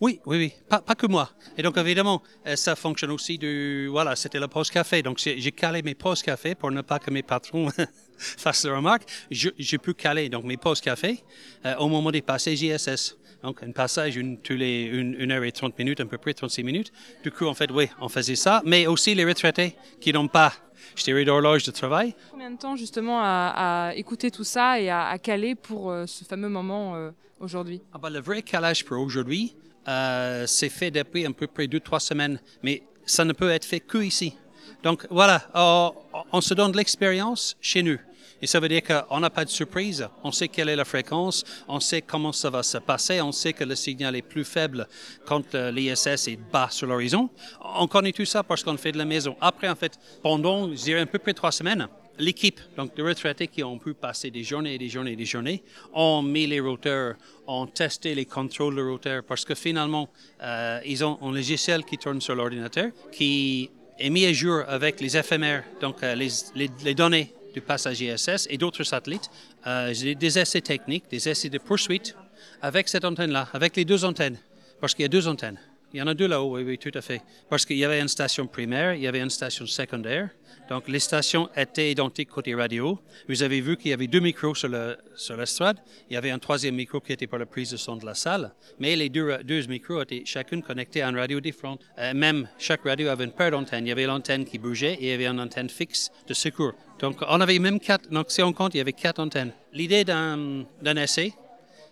Oui, 0.00 0.20
oui, 0.26 0.36
oui, 0.36 0.52
pas, 0.68 0.94
que 0.94 1.06
moi. 1.06 1.30
Et 1.56 1.62
donc, 1.62 1.78
évidemment, 1.78 2.22
euh, 2.46 2.56
ça 2.56 2.74
fonctionne 2.74 3.12
aussi 3.12 3.38
du. 3.38 3.86
Voilà, 3.86 4.16
c'était 4.16 4.40
la 4.40 4.48
pause 4.48 4.70
café. 4.70 5.02
Donc, 5.02 5.18
j'ai 5.18 5.52
calé 5.52 5.82
mes 5.82 5.94
pauses 5.94 6.22
café 6.22 6.54
pour 6.54 6.70
ne 6.70 6.80
pas 6.82 6.98
que 6.98 7.10
mes 7.10 7.22
patrons 7.22 7.68
fassent 8.18 8.64
la 8.64 8.76
remarque. 8.76 9.04
J'ai 9.30 9.78
pu 9.78 9.94
caler 9.94 10.28
donc, 10.28 10.44
mes 10.44 10.56
pauses 10.56 10.80
café 10.80 11.22
euh, 11.64 11.76
au 11.76 11.88
moment 11.88 12.10
des 12.10 12.22
passages 12.22 12.60
ISS. 12.60 13.16
Donc, 13.42 13.62
un 13.62 13.72
passage 13.72 14.16
une, 14.16 14.38
les 14.50 14.84
une, 14.84 15.14
une, 15.18 15.30
heure 15.30 15.44
et 15.44 15.52
30 15.52 15.78
minutes, 15.78 16.00
à 16.00 16.06
peu 16.06 16.18
près 16.18 16.34
36 16.34 16.64
minutes. 16.64 16.92
Du 17.22 17.30
coup, 17.30 17.46
en 17.46 17.54
fait, 17.54 17.70
oui, 17.70 17.88
on 18.00 18.08
faisait 18.08 18.36
ça. 18.36 18.62
Mais 18.64 18.86
aussi 18.86 19.14
les 19.14 19.24
retraités 19.24 19.76
qui 20.00 20.12
n'ont 20.12 20.28
pas 20.28 20.52
je 20.96 21.04
dirais 21.04 21.24
d'horloge 21.24 21.64
de 21.64 21.70
travail. 21.70 22.14
Combien 22.30 22.50
de 22.50 22.56
temps 22.58 22.76
justement 22.76 23.20
à, 23.20 23.88
à 23.90 23.94
écouter 23.94 24.30
tout 24.30 24.44
ça 24.44 24.80
et 24.80 24.90
à, 24.90 25.06
à 25.08 25.18
caler 25.18 25.54
pour 25.54 25.90
euh, 25.90 26.06
ce 26.06 26.24
fameux 26.24 26.48
moment 26.48 26.94
euh, 26.96 27.10
aujourd'hui? 27.40 27.80
Ah 27.92 27.98
bah, 27.98 28.10
Le 28.10 28.20
vrai 28.20 28.42
calage 28.42 28.84
pour 28.84 28.98
aujourd'hui, 29.00 29.54
euh, 29.88 30.46
c'est 30.46 30.68
fait 30.68 30.90
depuis 30.90 31.24
à 31.26 31.30
peu 31.30 31.46
près 31.46 31.66
deux, 31.66 31.80
trois 31.80 32.00
semaines, 32.00 32.40
mais 32.62 32.82
ça 33.06 33.24
ne 33.24 33.32
peut 33.32 33.50
être 33.50 33.64
fait 33.64 33.80
que 33.80 33.98
ici. 33.98 34.34
Donc 34.82 35.06
voilà, 35.10 35.42
on, 35.54 35.92
on 36.32 36.40
se 36.40 36.54
donne 36.54 36.72
de 36.72 36.76
l'expérience 36.76 37.56
chez 37.60 37.82
nous. 37.82 37.98
Et 38.44 38.46
ça 38.46 38.60
veut 38.60 38.68
dire 38.68 38.82
qu'on 38.82 39.20
n'a 39.20 39.30
pas 39.30 39.46
de 39.46 39.48
surprise. 39.48 40.06
On 40.22 40.30
sait 40.30 40.48
quelle 40.48 40.68
est 40.68 40.76
la 40.76 40.84
fréquence, 40.84 41.44
on 41.66 41.80
sait 41.80 42.02
comment 42.02 42.30
ça 42.30 42.50
va 42.50 42.62
se 42.62 42.76
passer, 42.76 43.22
on 43.22 43.32
sait 43.32 43.54
que 43.54 43.64
le 43.64 43.74
signal 43.74 44.14
est 44.16 44.20
plus 44.20 44.44
faible 44.44 44.86
quand 45.24 45.54
l'ISS 45.54 46.28
est 46.28 46.38
bas 46.52 46.68
sur 46.70 46.86
l'horizon. 46.86 47.30
On 47.62 47.86
connaît 47.86 48.12
tout 48.12 48.26
ça 48.26 48.42
parce 48.42 48.62
qu'on 48.62 48.76
fait 48.76 48.92
de 48.92 48.98
la 48.98 49.06
maison. 49.06 49.34
Après, 49.40 49.66
en 49.66 49.74
fait, 49.74 49.98
pendant, 50.22 50.68
je 50.76 50.94
à 50.94 51.06
peu 51.06 51.18
près 51.18 51.32
trois 51.32 51.52
semaines, 51.52 51.88
l'équipe, 52.18 52.60
donc 52.76 52.94
de 52.94 53.02
retraités 53.02 53.48
qui 53.48 53.62
ont 53.62 53.78
pu 53.78 53.94
passer 53.94 54.30
des 54.30 54.44
journées 54.44 54.74
et 54.74 54.78
des 54.78 54.90
journées 54.90 55.12
et 55.12 55.16
des 55.16 55.24
journées, 55.24 55.62
ont 55.94 56.20
mis 56.20 56.46
les 56.46 56.60
routeurs, 56.60 57.14
ont 57.46 57.66
testé 57.66 58.14
les 58.14 58.26
contrôles 58.26 58.76
de 58.76 58.82
routeurs 58.82 59.22
parce 59.24 59.46
que 59.46 59.54
finalement, 59.54 60.10
euh, 60.42 60.80
ils 60.84 61.02
ont 61.02 61.18
un 61.22 61.32
logiciel 61.32 61.82
qui 61.82 61.96
tourne 61.96 62.20
sur 62.20 62.34
l'ordinateur 62.34 62.90
qui 63.10 63.70
est 63.98 64.10
mis 64.10 64.26
à 64.26 64.34
jour 64.34 64.64
avec 64.68 65.00
les 65.00 65.16
éphémères, 65.16 65.64
donc 65.80 66.02
euh, 66.02 66.14
les 66.14 66.94
données 66.94 67.32
du 67.54 67.60
passage 67.60 68.00
ISS 68.00 68.46
et 68.50 68.58
d'autres 68.58 68.84
satellites, 68.84 69.30
euh, 69.66 69.94
des 69.94 70.38
essais 70.38 70.60
techniques, 70.60 71.04
des 71.08 71.28
essais 71.28 71.48
de 71.48 71.58
poursuite 71.58 72.14
avec 72.60 72.88
cette 72.88 73.04
antenne-là, 73.04 73.48
avec 73.52 73.76
les 73.76 73.84
deux 73.84 74.04
antennes, 74.04 74.38
parce 74.80 74.94
qu'il 74.94 75.04
y 75.04 75.06
a 75.06 75.08
deux 75.08 75.28
antennes. 75.28 75.58
Il 75.94 75.98
y 75.98 76.02
en 76.02 76.08
a 76.08 76.14
deux 76.14 76.26
là-haut, 76.26 76.56
oui, 76.56 76.64
oui, 76.64 76.76
tout 76.76 76.90
à 76.92 77.00
fait. 77.00 77.22
Parce 77.48 77.64
qu'il 77.64 77.76
y 77.76 77.84
avait 77.84 78.00
une 78.00 78.08
station 78.08 78.48
primaire, 78.48 78.94
il 78.94 79.02
y 79.02 79.06
avait 79.06 79.20
une 79.20 79.30
station 79.30 79.64
secondaire. 79.64 80.28
Donc 80.68 80.88
les 80.88 80.98
stations 80.98 81.48
étaient 81.54 81.92
identiques 81.92 82.30
côté 82.30 82.52
radio. 82.52 82.98
Vous 83.28 83.44
avez 83.44 83.60
vu 83.60 83.76
qu'il 83.76 83.92
y 83.92 83.94
avait 83.94 84.08
deux 84.08 84.18
micros 84.18 84.56
sur, 84.56 84.68
le, 84.68 84.96
l'estrade. 85.38 85.78
Il 86.10 86.14
y 86.14 86.16
avait 86.16 86.32
un 86.32 86.40
troisième 86.40 86.74
micro 86.74 86.98
qui 86.98 87.12
était 87.12 87.28
pour 87.28 87.38
la 87.38 87.46
prise 87.46 87.70
de 87.70 87.76
son 87.76 87.94
de 87.94 88.04
la 88.04 88.14
salle. 88.14 88.52
Mais 88.80 88.96
les 88.96 89.08
deux, 89.08 89.38
micros 89.68 90.02
étaient 90.02 90.24
chacune 90.24 90.64
connectés 90.64 91.00
à 91.00 91.10
une 91.10 91.16
radio 91.16 91.38
différente. 91.38 91.80
Euh, 91.98 92.12
même 92.12 92.48
chaque 92.58 92.82
radio 92.82 93.06
avait 93.06 93.26
une 93.26 93.30
paire 93.30 93.52
d'antennes. 93.52 93.86
Il 93.86 93.90
y 93.90 93.92
avait 93.92 94.06
l'antenne 94.06 94.44
qui 94.44 94.58
bougeait 94.58 94.94
et 94.94 95.04
il 95.04 95.08
y 95.10 95.12
avait 95.12 95.28
une 95.28 95.38
antenne 95.38 95.70
fixe 95.70 96.10
de 96.26 96.34
secours. 96.34 96.72
Donc 96.98 97.18
on 97.20 97.40
avait 97.40 97.60
même 97.60 97.78
quatre. 97.78 98.10
Donc 98.10 98.32
si 98.32 98.42
on 98.42 98.52
compte, 98.52 98.74
il 98.74 98.78
y 98.78 98.80
avait 98.80 98.92
quatre 98.92 99.20
antennes. 99.20 99.52
L'idée 99.72 100.02
d'un 100.02 100.96
essai, 100.96 101.34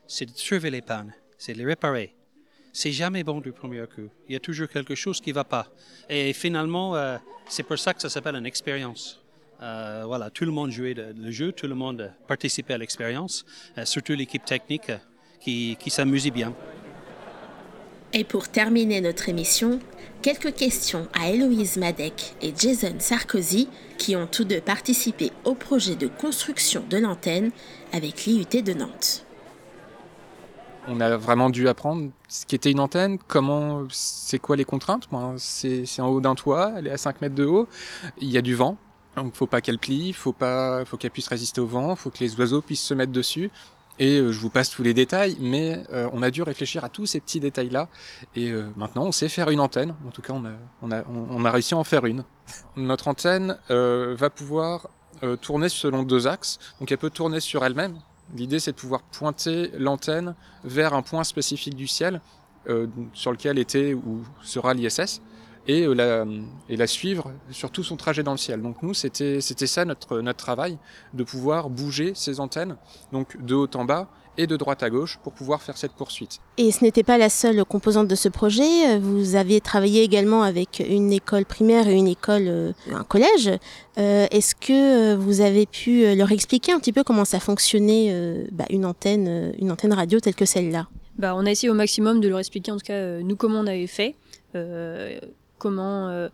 c'est 0.08 0.26
de 0.26 0.32
trouver 0.32 0.70
les 0.70 0.82
pannes, 0.82 1.14
c'est 1.38 1.52
de 1.52 1.58
les 1.58 1.66
réparer 1.66 2.16
c'est 2.72 2.92
jamais 2.92 3.22
bon 3.22 3.40
du 3.40 3.52
premier 3.52 3.84
coup. 3.86 4.08
Il 4.28 4.32
y 4.32 4.36
a 4.36 4.40
toujours 4.40 4.68
quelque 4.68 4.94
chose 4.94 5.20
qui 5.20 5.30
ne 5.30 5.34
va 5.34 5.44
pas. 5.44 5.68
Et 6.08 6.32
finalement, 6.32 6.96
euh, 6.96 7.18
c'est 7.46 7.62
pour 7.62 7.78
ça 7.78 7.92
que 7.94 8.00
ça 8.00 8.08
s'appelle 8.08 8.36
une 8.36 8.46
expérience. 8.46 9.20
Euh, 9.60 10.02
voilà, 10.06 10.30
tout 10.30 10.44
le 10.44 10.50
monde 10.50 10.70
jouait 10.70 10.94
le 10.94 11.30
jeu, 11.30 11.52
tout 11.52 11.68
le 11.68 11.74
monde 11.74 12.12
participait 12.26 12.74
à 12.74 12.78
l'expérience, 12.78 13.44
euh, 13.78 13.84
surtout 13.84 14.14
l'équipe 14.14 14.44
technique 14.44 14.90
qui, 15.38 15.76
qui 15.78 15.90
s'amusait 15.90 16.32
bien. 16.32 16.52
Et 18.12 18.24
pour 18.24 18.48
terminer 18.48 19.00
notre 19.00 19.28
émission, 19.28 19.78
quelques 20.20 20.54
questions 20.54 21.08
à 21.14 21.30
Héloïse 21.30 21.76
Madec 21.76 22.34
et 22.42 22.52
Jason 22.56 22.94
Sarkozy, 22.98 23.68
qui 23.98 24.16
ont 24.16 24.26
tous 24.26 24.44
deux 24.44 24.60
participé 24.60 25.30
au 25.44 25.54
projet 25.54 25.94
de 25.94 26.08
construction 26.08 26.84
de 26.90 26.98
l'antenne 26.98 27.52
avec 27.92 28.24
l'IUT 28.24 28.62
de 28.62 28.72
Nantes. 28.72 29.24
On 30.88 31.00
a 31.00 31.16
vraiment 31.16 31.48
dû 31.48 31.68
apprendre 31.68 32.10
ce 32.28 32.44
qu'était 32.44 32.70
une 32.70 32.80
antenne, 32.80 33.18
comment, 33.28 33.84
c'est 33.90 34.40
quoi 34.40 34.56
les 34.56 34.64
contraintes? 34.64 35.08
C'est 35.36 36.00
en 36.00 36.08
haut 36.08 36.20
d'un 36.20 36.34
toit, 36.34 36.72
elle 36.76 36.88
est 36.88 36.90
à 36.90 36.96
5 36.96 37.20
mètres 37.20 37.36
de 37.36 37.44
haut, 37.44 37.68
il 38.18 38.30
y 38.30 38.36
a 38.36 38.42
du 38.42 38.54
vent, 38.54 38.76
donc 39.16 39.34
faut 39.34 39.46
pas 39.46 39.60
qu'elle 39.60 39.78
plie, 39.78 40.12
faut 40.12 40.32
pas, 40.32 40.84
faut 40.84 40.96
qu'elle 40.96 41.10
puisse 41.10 41.28
résister 41.28 41.60
au 41.60 41.66
vent, 41.66 41.94
faut 41.94 42.10
que 42.10 42.18
les 42.18 42.38
oiseaux 42.38 42.62
puissent 42.62 42.82
se 42.82 42.94
mettre 42.94 43.12
dessus. 43.12 43.50
Et 43.98 44.18
euh, 44.18 44.32
je 44.32 44.40
vous 44.40 44.50
passe 44.50 44.70
tous 44.70 44.82
les 44.82 44.94
détails, 44.94 45.36
mais 45.38 45.82
euh, 45.92 46.08
on 46.12 46.22
a 46.22 46.30
dû 46.30 46.42
réfléchir 46.42 46.82
à 46.84 46.88
tous 46.88 47.06
ces 47.06 47.20
petits 47.20 47.40
détails-là. 47.40 47.88
Et 48.34 48.50
euh, 48.50 48.70
maintenant, 48.76 49.04
on 49.04 49.12
sait 49.12 49.28
faire 49.28 49.50
une 49.50 49.60
antenne. 49.60 49.94
En 50.06 50.10
tout 50.10 50.22
cas, 50.22 50.32
on 50.32 50.44
a, 50.46 50.52
on 50.80 50.90
a, 50.90 51.04
on 51.08 51.44
a 51.44 51.50
réussi 51.50 51.74
à 51.74 51.76
en 51.76 51.84
faire 51.84 52.06
une. 52.06 52.24
Notre 52.76 53.08
antenne 53.08 53.58
va 53.68 54.30
pouvoir 54.30 54.88
tourner 55.40 55.68
selon 55.68 56.02
deux 56.02 56.26
axes. 56.26 56.58
Donc, 56.80 56.90
elle 56.90 56.98
peut 56.98 57.10
tourner 57.10 57.38
sur 57.38 57.64
elle-même, 57.64 57.98
L'idée, 58.34 58.60
c'est 58.60 58.72
de 58.72 58.76
pouvoir 58.76 59.02
pointer 59.02 59.70
l'antenne 59.78 60.34
vers 60.64 60.94
un 60.94 61.02
point 61.02 61.24
spécifique 61.24 61.74
du 61.74 61.86
ciel 61.86 62.20
euh, 62.68 62.86
sur 63.12 63.32
lequel 63.32 63.58
était 63.58 63.94
ou 63.94 64.24
sera 64.42 64.72
l'ISS 64.74 65.20
et, 65.66 65.82
euh, 65.82 65.94
la, 65.94 66.24
et 66.68 66.76
la 66.76 66.86
suivre 66.86 67.32
sur 67.50 67.70
tout 67.70 67.82
son 67.82 67.96
trajet 67.96 68.22
dans 68.22 68.32
le 68.32 68.38
ciel. 68.38 68.62
Donc 68.62 68.82
nous, 68.82 68.94
c'était 68.94 69.40
ça 69.40 69.84
notre, 69.84 70.20
notre 70.20 70.38
travail, 70.38 70.78
de 71.12 71.24
pouvoir 71.24 71.70
bouger 71.70 72.12
ces 72.14 72.40
antennes, 72.40 72.76
donc 73.12 73.42
de 73.44 73.54
haut 73.54 73.70
en 73.74 73.84
bas, 73.84 74.08
et 74.38 74.46
de 74.46 74.56
droite 74.56 74.82
à 74.82 74.90
gauche 74.90 75.18
pour 75.22 75.32
pouvoir 75.32 75.62
faire 75.62 75.76
cette 75.76 75.92
poursuite. 75.92 76.38
Et 76.58 76.70
ce 76.72 76.82
n'était 76.84 77.02
pas 77.02 77.18
la 77.18 77.28
seule 77.28 77.64
composante 77.64 78.08
de 78.08 78.14
ce 78.14 78.28
projet. 78.28 78.98
Vous 78.98 79.34
avez 79.36 79.60
travaillé 79.60 80.02
également 80.02 80.42
avec 80.42 80.82
une 80.88 81.12
école 81.12 81.44
primaire 81.44 81.86
et 81.88 81.94
une 81.94 82.08
école, 82.08 82.46
euh, 82.48 82.72
un 82.92 83.04
collège. 83.04 83.50
Euh, 83.98 84.26
Est-ce 84.30 84.54
que 84.54 85.14
vous 85.14 85.40
avez 85.40 85.66
pu 85.66 86.14
leur 86.14 86.32
expliquer 86.32 86.72
un 86.72 86.78
petit 86.78 86.92
peu 86.92 87.04
comment 87.04 87.24
ça 87.24 87.40
fonctionnait 87.40 88.08
euh, 88.10 88.44
bah, 88.52 88.64
une 88.70 88.86
antenne, 88.86 89.52
une 89.58 89.70
antenne 89.70 89.92
radio 89.92 90.18
telle 90.20 90.34
que 90.34 90.46
celle-là? 90.46 90.88
Bah, 91.18 91.34
on 91.36 91.44
a 91.44 91.50
essayé 91.50 91.68
au 91.70 91.74
maximum 91.74 92.20
de 92.20 92.28
leur 92.28 92.38
expliquer 92.38 92.72
en 92.72 92.78
tout 92.78 92.86
cas 92.86 92.94
euh, 92.94 93.22
nous 93.22 93.36
comment 93.36 93.60
on 93.60 93.66
avait 93.66 93.86
fait, 93.86 94.16
comment 95.58 96.08
euh, 96.08 96.28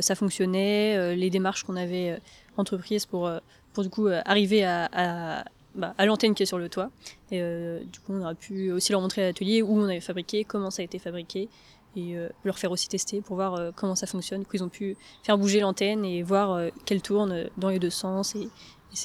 ça 0.00 0.14
fonctionnait, 0.14 1.14
les 1.14 1.30
démarches 1.30 1.62
qu'on 1.62 1.76
avait 1.76 2.18
entreprises 2.56 3.06
pour 3.06 3.30
pour 3.72 3.84
du 3.84 3.90
coup 3.90 4.08
arriver 4.24 4.64
à, 4.64 4.88
à 4.92 5.44
bah, 5.74 5.94
à 5.98 6.06
l'antenne 6.06 6.34
qui 6.34 6.42
est 6.42 6.46
sur 6.46 6.58
le 6.58 6.68
toit. 6.68 6.90
Euh, 7.32 7.80
du 7.84 8.00
coup, 8.00 8.12
on 8.12 8.22
aurait 8.22 8.34
pu 8.34 8.70
aussi 8.70 8.92
leur 8.92 9.00
montrer 9.00 9.22
l'atelier 9.22 9.62
où 9.62 9.78
on 9.78 9.84
avait 9.84 10.00
fabriqué, 10.00 10.44
comment 10.44 10.70
ça 10.70 10.82
a 10.82 10.84
été 10.84 10.98
fabriqué, 10.98 11.48
et 11.96 12.16
euh, 12.16 12.28
leur 12.44 12.58
faire 12.58 12.70
aussi 12.70 12.88
tester 12.88 13.20
pour 13.20 13.36
voir 13.36 13.54
euh, 13.54 13.70
comment 13.74 13.94
ça 13.94 14.06
fonctionne. 14.06 14.40
Du 14.40 14.46
coup, 14.46 14.56
ils 14.56 14.64
ont 14.64 14.68
pu 14.68 14.96
faire 15.22 15.38
bouger 15.38 15.60
l'antenne 15.60 16.04
et 16.04 16.22
voir 16.22 16.52
euh, 16.52 16.68
qu'elle 16.84 17.02
tourne 17.02 17.48
dans 17.56 17.68
les 17.68 17.78
deux 17.78 17.90
sens. 17.90 18.34
Et, 18.34 18.42
et 18.42 18.48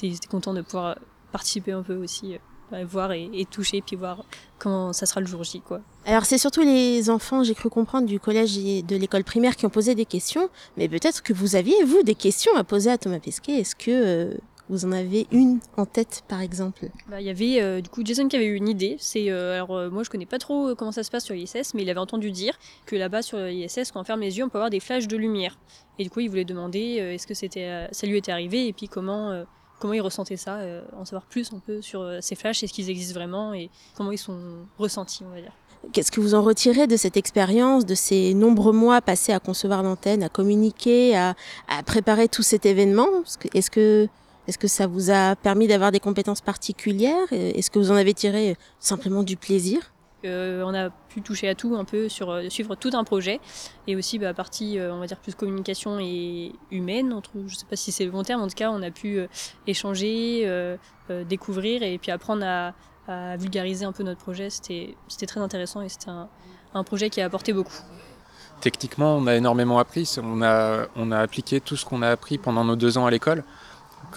ils 0.02 0.14
étaient 0.14 0.28
contents 0.28 0.54
de 0.54 0.62
pouvoir 0.62 0.96
participer 1.32 1.72
un 1.72 1.82
peu 1.82 1.96
aussi, 1.96 2.36
voir 2.84 3.12
et, 3.12 3.28
et, 3.32 3.44
toucher, 3.44 3.82
puis 3.82 3.96
voir 3.96 4.24
comment 4.58 4.92
ça 4.92 5.06
sera 5.06 5.20
le 5.20 5.26
jour 5.26 5.44
J. 5.44 5.60
Quoi. 5.60 5.80
Alors, 6.04 6.24
c'est 6.24 6.38
surtout 6.38 6.62
les 6.62 7.08
enfants, 7.08 7.44
j'ai 7.44 7.54
cru 7.54 7.70
comprendre, 7.70 8.06
du 8.06 8.18
collège 8.18 8.58
et 8.58 8.82
de 8.82 8.96
l'école 8.96 9.24
primaire 9.24 9.56
qui 9.56 9.66
ont 9.66 9.70
posé 9.70 9.94
des 9.94 10.06
questions. 10.06 10.48
Mais 10.76 10.88
peut-être 10.88 11.22
que 11.22 11.32
vous 11.32 11.54
aviez, 11.54 11.84
vous, 11.84 12.02
des 12.02 12.16
questions 12.16 12.54
à 12.56 12.64
poser 12.64 12.90
à 12.90 12.98
Thomas 12.98 13.20
Pesquet. 13.20 13.58
Est-ce 13.60 13.76
que 13.76 14.36
vous 14.70 14.84
en 14.84 14.92
avez 14.92 15.26
une 15.32 15.58
en 15.76 15.84
tête, 15.84 16.22
par 16.28 16.40
exemple 16.40 16.88
bah, 17.08 17.20
Il 17.20 17.26
y 17.26 17.30
avait 17.30 17.60
euh, 17.60 17.80
du 17.80 17.90
coup 17.90 18.02
Jason 18.04 18.28
qui 18.28 18.36
avait 18.36 18.46
eu 18.46 18.54
une 18.54 18.68
idée. 18.68 18.96
C'est 18.98 19.28
euh, 19.30 19.54
alors 19.54 19.76
euh, 19.76 19.90
moi 19.90 20.04
je 20.04 20.10
connais 20.10 20.26
pas 20.26 20.38
trop 20.38 20.74
comment 20.76 20.92
ça 20.92 21.02
se 21.02 21.10
passe 21.10 21.24
sur 21.24 21.34
l'ISS, 21.34 21.74
mais 21.74 21.82
il 21.82 21.90
avait 21.90 22.00
entendu 22.00 22.30
dire 22.30 22.58
que 22.86 22.94
là-bas 22.96 23.22
sur 23.22 23.38
l'ISS, 23.38 23.90
quand 23.92 24.00
on 24.00 24.04
ferme 24.04 24.20
les 24.20 24.38
yeux, 24.38 24.44
on 24.44 24.48
peut 24.48 24.58
avoir 24.58 24.70
des 24.70 24.80
flashs 24.80 25.08
de 25.08 25.16
lumière. 25.16 25.58
Et 25.98 26.04
du 26.04 26.10
coup, 26.10 26.20
il 26.20 26.30
voulait 26.30 26.44
demander 26.44 26.80
est-ce 26.80 27.26
que 27.26 27.34
c'était 27.34 27.88
ça 27.90 28.06
lui 28.06 28.16
était 28.16 28.32
arrivé 28.32 28.68
et 28.68 28.72
puis 28.72 28.88
comment 28.88 29.44
comment 29.80 29.92
il 29.92 30.00
ressentait 30.00 30.36
ça, 30.36 30.60
en 30.96 31.04
savoir 31.04 31.24
plus 31.26 31.52
un 31.52 31.58
peu 31.58 31.82
sur 31.82 32.06
ces 32.20 32.36
flashs, 32.36 32.62
est-ce 32.62 32.72
qu'ils 32.72 32.90
existent 32.90 33.18
vraiment 33.18 33.52
et 33.52 33.70
comment 33.96 34.12
ils 34.12 34.18
sont 34.18 34.38
ressentis, 34.78 35.24
on 35.26 35.34
va 35.34 35.40
dire. 35.40 35.52
Qu'est-ce 35.92 36.12
que 36.12 36.20
vous 36.20 36.34
en 36.34 36.42
retirez 36.42 36.86
de 36.86 36.96
cette 36.96 37.16
expérience, 37.16 37.86
de 37.86 37.94
ces 37.94 38.34
nombreux 38.34 38.74
mois 38.74 39.00
passés 39.00 39.32
à 39.32 39.40
concevoir 39.40 39.82
l'antenne, 39.82 40.22
à 40.22 40.28
communiquer, 40.28 41.16
à, 41.16 41.34
à 41.68 41.82
préparer 41.82 42.28
tout 42.28 42.42
cet 42.42 42.66
événement? 42.66 43.08
Est-ce 43.54 43.70
que 43.70 44.08
est-ce 44.50 44.58
que 44.58 44.66
ça 44.66 44.88
vous 44.88 45.12
a 45.12 45.36
permis 45.36 45.68
d'avoir 45.68 45.92
des 45.92 46.00
compétences 46.00 46.40
particulières 46.40 47.32
Est-ce 47.32 47.70
que 47.70 47.78
vous 47.78 47.92
en 47.92 47.94
avez 47.94 48.14
tiré 48.14 48.56
simplement 48.80 49.22
du 49.22 49.36
plaisir? 49.36 49.92
Euh, 50.24 50.64
on 50.66 50.74
a 50.74 50.90
pu 50.90 51.22
toucher 51.22 51.48
à 51.48 51.54
tout 51.54 51.76
un 51.76 51.84
peu 51.84 52.08
sur 52.08 52.30
euh, 52.30 52.48
suivre 52.48 52.74
tout 52.74 52.90
un 52.92 53.04
projet 53.04 53.40
et 53.86 53.94
aussi 53.94 54.18
bah, 54.18 54.34
partie 54.34 54.78
euh, 54.78 54.92
on 54.92 54.98
va 54.98 55.06
dire 55.06 55.16
plus 55.18 55.34
communication 55.34 55.98
et 55.98 56.52
humaine 56.70 57.14
entre 57.14 57.30
je 57.46 57.54
sais 57.54 57.64
pas 57.64 57.76
si 57.76 57.90
c'est 57.90 58.04
le 58.04 58.10
bon 58.10 58.22
terme 58.22 58.42
en 58.42 58.46
tout 58.46 58.54
cas 58.54 58.70
on 58.70 58.82
a 58.82 58.90
pu 58.90 59.18
euh, 59.18 59.28
échanger 59.66 60.42
euh, 60.44 60.76
découvrir 61.26 61.82
et 61.82 61.96
puis 61.96 62.10
apprendre 62.10 62.44
à, 62.44 62.74
à, 63.08 63.36
vulgariser 63.36 63.86
un 63.86 63.92
peu 63.92 64.02
notre 64.02 64.20
projet. 64.20 64.50
C'était 64.50 64.94
c'était 65.08 65.26
très 65.26 65.40
intéressant 65.40 65.80
et 65.80 65.88
c'était 65.88 66.10
un, 66.10 66.28
un 66.74 66.84
projet 66.84 67.08
qui 67.08 67.22
a 67.22 67.24
apporté 67.24 67.52
beaucoup. 67.52 67.80
Techniquement 68.60 69.16
on 69.16 69.26
a 69.26 69.36
énormément 69.36 69.78
appris. 69.78 70.12
On 70.22 70.42
a 70.42 70.88
on 70.96 71.12
a 71.12 71.18
appliqué 71.18 71.60
tout 71.60 71.76
ce 71.76 71.86
qu'on 71.86 72.02
a 72.02 72.10
appris 72.10 72.36
pendant 72.36 72.64
nos 72.64 72.76
deux 72.76 72.98
ans 72.98 73.06
à 73.06 73.10
l'école 73.10 73.44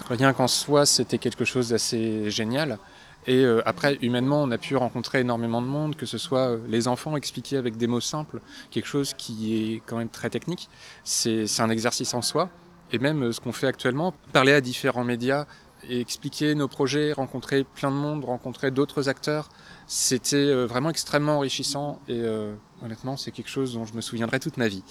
rien 0.08 0.32
qu'en 0.32 0.48
soi, 0.48 0.86
c'était 0.86 1.18
quelque 1.18 1.44
chose 1.44 1.70
d'assez 1.70 2.30
génial. 2.30 2.78
Et 3.26 3.44
euh, 3.44 3.62
après, 3.64 3.96
humainement, 4.02 4.42
on 4.42 4.50
a 4.50 4.58
pu 4.58 4.76
rencontrer 4.76 5.20
énormément 5.20 5.62
de 5.62 5.66
monde, 5.66 5.96
que 5.96 6.06
ce 6.06 6.18
soit 6.18 6.50
euh, 6.50 6.58
les 6.68 6.88
enfants 6.88 7.16
expliquer 7.16 7.56
avec 7.56 7.76
des 7.76 7.86
mots 7.86 8.00
simples 8.00 8.40
quelque 8.70 8.86
chose 8.86 9.14
qui 9.14 9.56
est 9.56 9.82
quand 9.86 9.96
même 9.96 10.10
très 10.10 10.30
technique. 10.30 10.68
C'est 11.04 11.46
un 11.60 11.70
exercice 11.70 12.12
en 12.14 12.22
soi. 12.22 12.50
Et 12.92 12.98
même 12.98 13.22
euh, 13.22 13.32
ce 13.32 13.40
qu'on 13.40 13.52
fait 13.52 13.66
actuellement, 13.66 14.12
parler 14.32 14.52
à 14.52 14.60
différents 14.60 15.04
médias 15.04 15.46
et 15.88 16.00
expliquer 16.00 16.54
nos 16.54 16.68
projets, 16.68 17.12
rencontrer 17.12 17.64
plein 17.64 17.90
de 17.90 17.96
monde, 17.96 18.24
rencontrer 18.24 18.70
d'autres 18.70 19.08
acteurs, 19.08 19.48
c'était 19.86 20.64
vraiment 20.64 20.88
extrêmement 20.88 21.36
enrichissant. 21.36 22.00
Et 22.08 22.22
honnêtement, 22.82 23.18
c'est 23.18 23.32
quelque 23.32 23.50
chose 23.50 23.74
dont 23.74 23.84
je 23.84 23.92
me 23.92 24.00
souviendrai 24.00 24.40
toute 24.40 24.56
ma 24.56 24.66
vie 24.66 24.82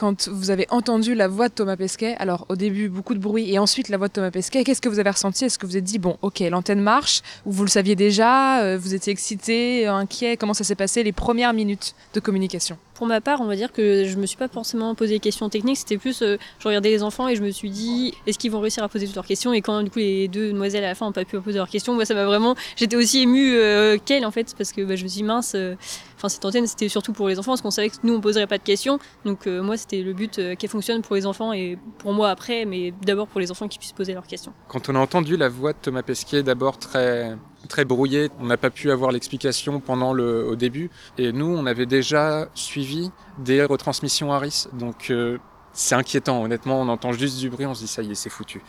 quand 0.00 0.28
vous 0.28 0.50
avez 0.50 0.66
entendu 0.70 1.14
la 1.14 1.28
voix 1.28 1.50
de 1.50 1.52
Thomas 1.52 1.76
Pesquet, 1.76 2.16
alors 2.18 2.46
au 2.48 2.56
début 2.56 2.88
beaucoup 2.88 3.12
de 3.12 3.18
bruit 3.18 3.52
et 3.52 3.58
ensuite 3.58 3.90
la 3.90 3.98
voix 3.98 4.08
de 4.08 4.14
Thomas 4.14 4.30
Pesquet, 4.30 4.64
qu'est-ce 4.64 4.80
que 4.80 4.88
vous 4.88 4.98
avez 4.98 5.10
ressenti? 5.10 5.44
Est-ce 5.44 5.58
que 5.58 5.66
vous 5.66 5.76
êtes 5.76 5.84
dit, 5.84 5.98
bon, 5.98 6.16
ok, 6.22 6.40
l'antenne 6.40 6.80
marche, 6.80 7.20
ou 7.44 7.52
vous 7.52 7.64
le 7.64 7.68
saviez 7.68 7.96
déjà, 7.96 8.62
euh, 8.62 8.78
vous 8.78 8.94
étiez 8.94 9.12
excité, 9.12 9.86
inquiet? 9.86 10.38
Comment 10.38 10.54
ça 10.54 10.64
s'est 10.64 10.74
passé 10.74 11.02
les 11.02 11.12
premières 11.12 11.52
minutes 11.52 11.94
de 12.14 12.20
communication? 12.20 12.78
Pour 13.00 13.06
ma 13.06 13.22
part, 13.22 13.40
on 13.40 13.46
va 13.46 13.56
dire 13.56 13.72
que 13.72 14.04
je 14.04 14.18
me 14.18 14.26
suis 14.26 14.36
pas 14.36 14.48
forcément 14.48 14.94
posé 14.94 15.14
des 15.14 15.20
questions 15.20 15.48
techniques, 15.48 15.78
c'était 15.78 15.96
plus, 15.96 16.20
euh, 16.20 16.36
je 16.58 16.68
regardais 16.68 16.90
les 16.90 17.02
enfants 17.02 17.28
et 17.28 17.34
je 17.34 17.40
me 17.40 17.50
suis 17.50 17.70
dit, 17.70 18.12
est-ce 18.26 18.38
qu'ils 18.38 18.50
vont 18.50 18.60
réussir 18.60 18.84
à 18.84 18.90
poser 18.90 19.06
toutes 19.06 19.14
leurs 19.14 19.24
questions? 19.24 19.54
Et 19.54 19.62
quand 19.62 19.82
du 19.82 19.88
coup 19.88 20.00
les 20.00 20.28
deux 20.28 20.52
demoiselles 20.52 20.84
à 20.84 20.88
la 20.88 20.94
fin 20.94 21.06
n'ont 21.06 21.12
pas 21.12 21.24
pu 21.24 21.40
poser 21.40 21.56
leurs 21.56 21.70
questions, 21.70 21.94
moi 21.94 22.04
ça 22.04 22.12
m'a 22.12 22.26
vraiment, 22.26 22.56
j'étais 22.76 22.96
aussi 22.96 23.22
émue 23.22 23.54
euh, 23.54 23.96
qu'elle 24.04 24.26
en 24.26 24.30
fait, 24.30 24.54
parce 24.54 24.72
que 24.72 24.82
bah, 24.82 24.96
je 24.96 25.04
me 25.04 25.08
suis 25.08 25.20
dit, 25.20 25.22
mince, 25.22 25.54
euh, 25.54 25.76
enfin 26.18 26.28
cette 26.28 26.44
antenne 26.44 26.66
c'était 26.66 26.90
surtout 26.90 27.14
pour 27.14 27.26
les 27.26 27.38
enfants, 27.38 27.52
parce 27.52 27.62
qu'on 27.62 27.70
savait 27.70 27.88
que 27.88 27.96
nous 28.02 28.12
on 28.12 28.20
poserait 28.20 28.46
pas 28.46 28.58
de 28.58 28.64
questions, 28.64 28.98
donc 29.24 29.46
moi 29.46 29.78
c'était 29.78 30.02
le 30.02 30.12
but 30.12 30.38
qu'elle 30.58 30.68
fonctionne 30.68 31.00
pour 31.00 31.16
les 31.16 31.24
enfants 31.24 31.54
et 31.54 31.78
pour 31.96 32.12
moi 32.12 32.28
après, 32.28 32.66
mais 32.66 32.92
d'abord 33.06 33.28
pour 33.28 33.40
les 33.40 33.50
enfants 33.50 33.66
qui 33.66 33.78
puissent 33.78 33.92
poser 33.92 34.12
leurs 34.12 34.26
questions. 34.26 34.52
Quand 34.68 34.90
on 34.90 34.94
a 34.94 34.98
entendu 34.98 35.38
la 35.38 35.48
voix 35.48 35.72
de 35.72 35.78
Thomas 35.80 36.02
Pesquet, 36.02 36.42
d'abord 36.42 36.78
très 36.78 37.34
très 37.68 37.84
brouillé. 37.84 38.30
On 38.40 38.46
n'a 38.46 38.56
pas 38.56 38.70
pu 38.70 38.90
avoir 38.90 39.12
l'explication 39.12 39.80
pendant 39.80 40.12
le 40.12 40.46
au 40.46 40.56
début. 40.56 40.90
Et 41.18 41.32
nous, 41.32 41.46
on 41.46 41.66
avait 41.66 41.86
déjà 41.86 42.48
suivi 42.54 43.10
des 43.38 43.64
retransmissions 43.64 44.32
ARIS. 44.32 44.68
Donc 44.72 45.10
euh, 45.10 45.38
c'est 45.72 45.94
inquiétant. 45.94 46.42
Honnêtement, 46.42 46.80
on 46.80 46.88
entend 46.88 47.12
juste 47.12 47.38
du 47.38 47.50
bruit, 47.50 47.66
on 47.66 47.74
se 47.74 47.80
dit 47.80 47.88
ça 47.88 48.02
y 48.02 48.12
est, 48.12 48.14
c'est 48.14 48.30
foutu. 48.30 48.62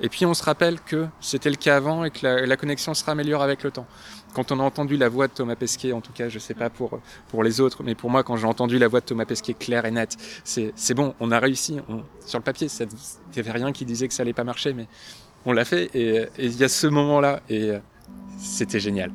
Et 0.00 0.08
puis 0.08 0.26
on 0.26 0.34
se 0.34 0.42
rappelle 0.42 0.80
que 0.80 1.06
c'était 1.20 1.50
le 1.50 1.56
cas 1.56 1.76
avant 1.76 2.04
et 2.04 2.10
que 2.10 2.26
la, 2.26 2.56
connexion 2.56 2.92
sera 2.94 3.12
améliorée 3.12 3.44
avec 3.44 3.62
le 3.62 3.70
temps. 3.70 3.86
Quand 4.34 4.50
on 4.50 4.58
a 4.58 4.62
entendu 4.62 4.96
la 4.96 5.08
voix 5.08 5.28
de 5.28 5.32
Thomas 5.32 5.54
Pesquet, 5.54 5.92
en 5.92 6.00
tout 6.00 6.12
cas, 6.12 6.28
je 6.28 6.38
sais 6.38 6.54
pas 6.54 6.70
pour, 6.70 6.98
pour 7.28 7.44
les 7.44 7.60
autres, 7.60 7.82
mais 7.84 7.94
pour 7.94 8.10
moi, 8.10 8.24
quand 8.24 8.36
j'ai 8.36 8.46
entendu 8.46 8.78
la 8.78 8.88
voix 8.88 9.00
de 9.00 9.04
Thomas 9.04 9.26
Pesquet 9.26 9.54
claire 9.54 9.84
et 9.84 9.90
nette, 9.90 10.16
c'est 10.44 10.94
bon, 10.94 11.14
on 11.20 11.30
a 11.30 11.38
réussi. 11.38 11.78
sur 12.26 12.38
le 12.38 12.42
papier, 12.42 12.68
il 12.80 12.86
n'y 13.34 13.38
avait 13.38 13.52
rien 13.52 13.70
qui 13.70 13.84
disait 13.84 14.08
que 14.08 14.14
ça 14.14 14.22
allait 14.22 14.32
pas 14.32 14.44
marcher, 14.44 14.72
mais 14.72 14.88
on 15.44 15.52
l'a 15.52 15.64
fait 15.64 15.90
et 15.94 16.26
il 16.38 16.56
y 16.56 16.64
a 16.64 16.68
ce 16.68 16.86
moment-là. 16.86 17.40
Et 17.48 17.72
c'était 18.38 18.80
génial. 18.80 19.10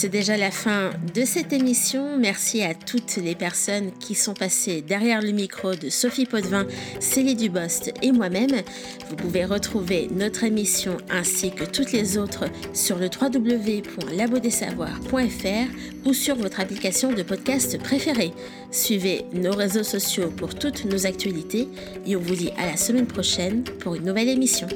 C'est 0.00 0.08
déjà 0.08 0.38
la 0.38 0.50
fin 0.50 0.92
de 1.14 1.26
cette 1.26 1.52
émission. 1.52 2.16
Merci 2.16 2.62
à 2.62 2.72
toutes 2.72 3.16
les 3.16 3.34
personnes 3.34 3.90
qui 4.00 4.14
sont 4.14 4.32
passées 4.32 4.80
derrière 4.80 5.20
le 5.20 5.32
micro 5.32 5.74
de 5.74 5.90
Sophie 5.90 6.24
Potvin, 6.24 6.66
Célie 7.00 7.36
Dubost 7.36 7.92
et 8.00 8.10
moi-même. 8.10 8.62
Vous 9.10 9.16
pouvez 9.16 9.44
retrouver 9.44 10.08
notre 10.10 10.44
émission 10.44 10.96
ainsi 11.10 11.50
que 11.50 11.64
toutes 11.64 11.92
les 11.92 12.16
autres 12.16 12.46
sur 12.72 12.96
le 12.96 13.10
www.labodesavoirs.fr 13.10 16.06
ou 16.06 16.14
sur 16.14 16.36
votre 16.36 16.60
application 16.60 17.12
de 17.12 17.22
podcast 17.22 17.78
préférée. 17.82 18.32
Suivez 18.70 19.26
nos 19.34 19.52
réseaux 19.52 19.82
sociaux 19.82 20.30
pour 20.34 20.54
toutes 20.54 20.86
nos 20.86 21.04
actualités 21.04 21.68
et 22.06 22.16
on 22.16 22.20
vous 22.20 22.36
dit 22.36 22.52
à 22.56 22.64
la 22.64 22.78
semaine 22.78 23.06
prochaine 23.06 23.64
pour 23.64 23.96
une 23.96 24.06
nouvelle 24.06 24.30
émission. 24.30 24.66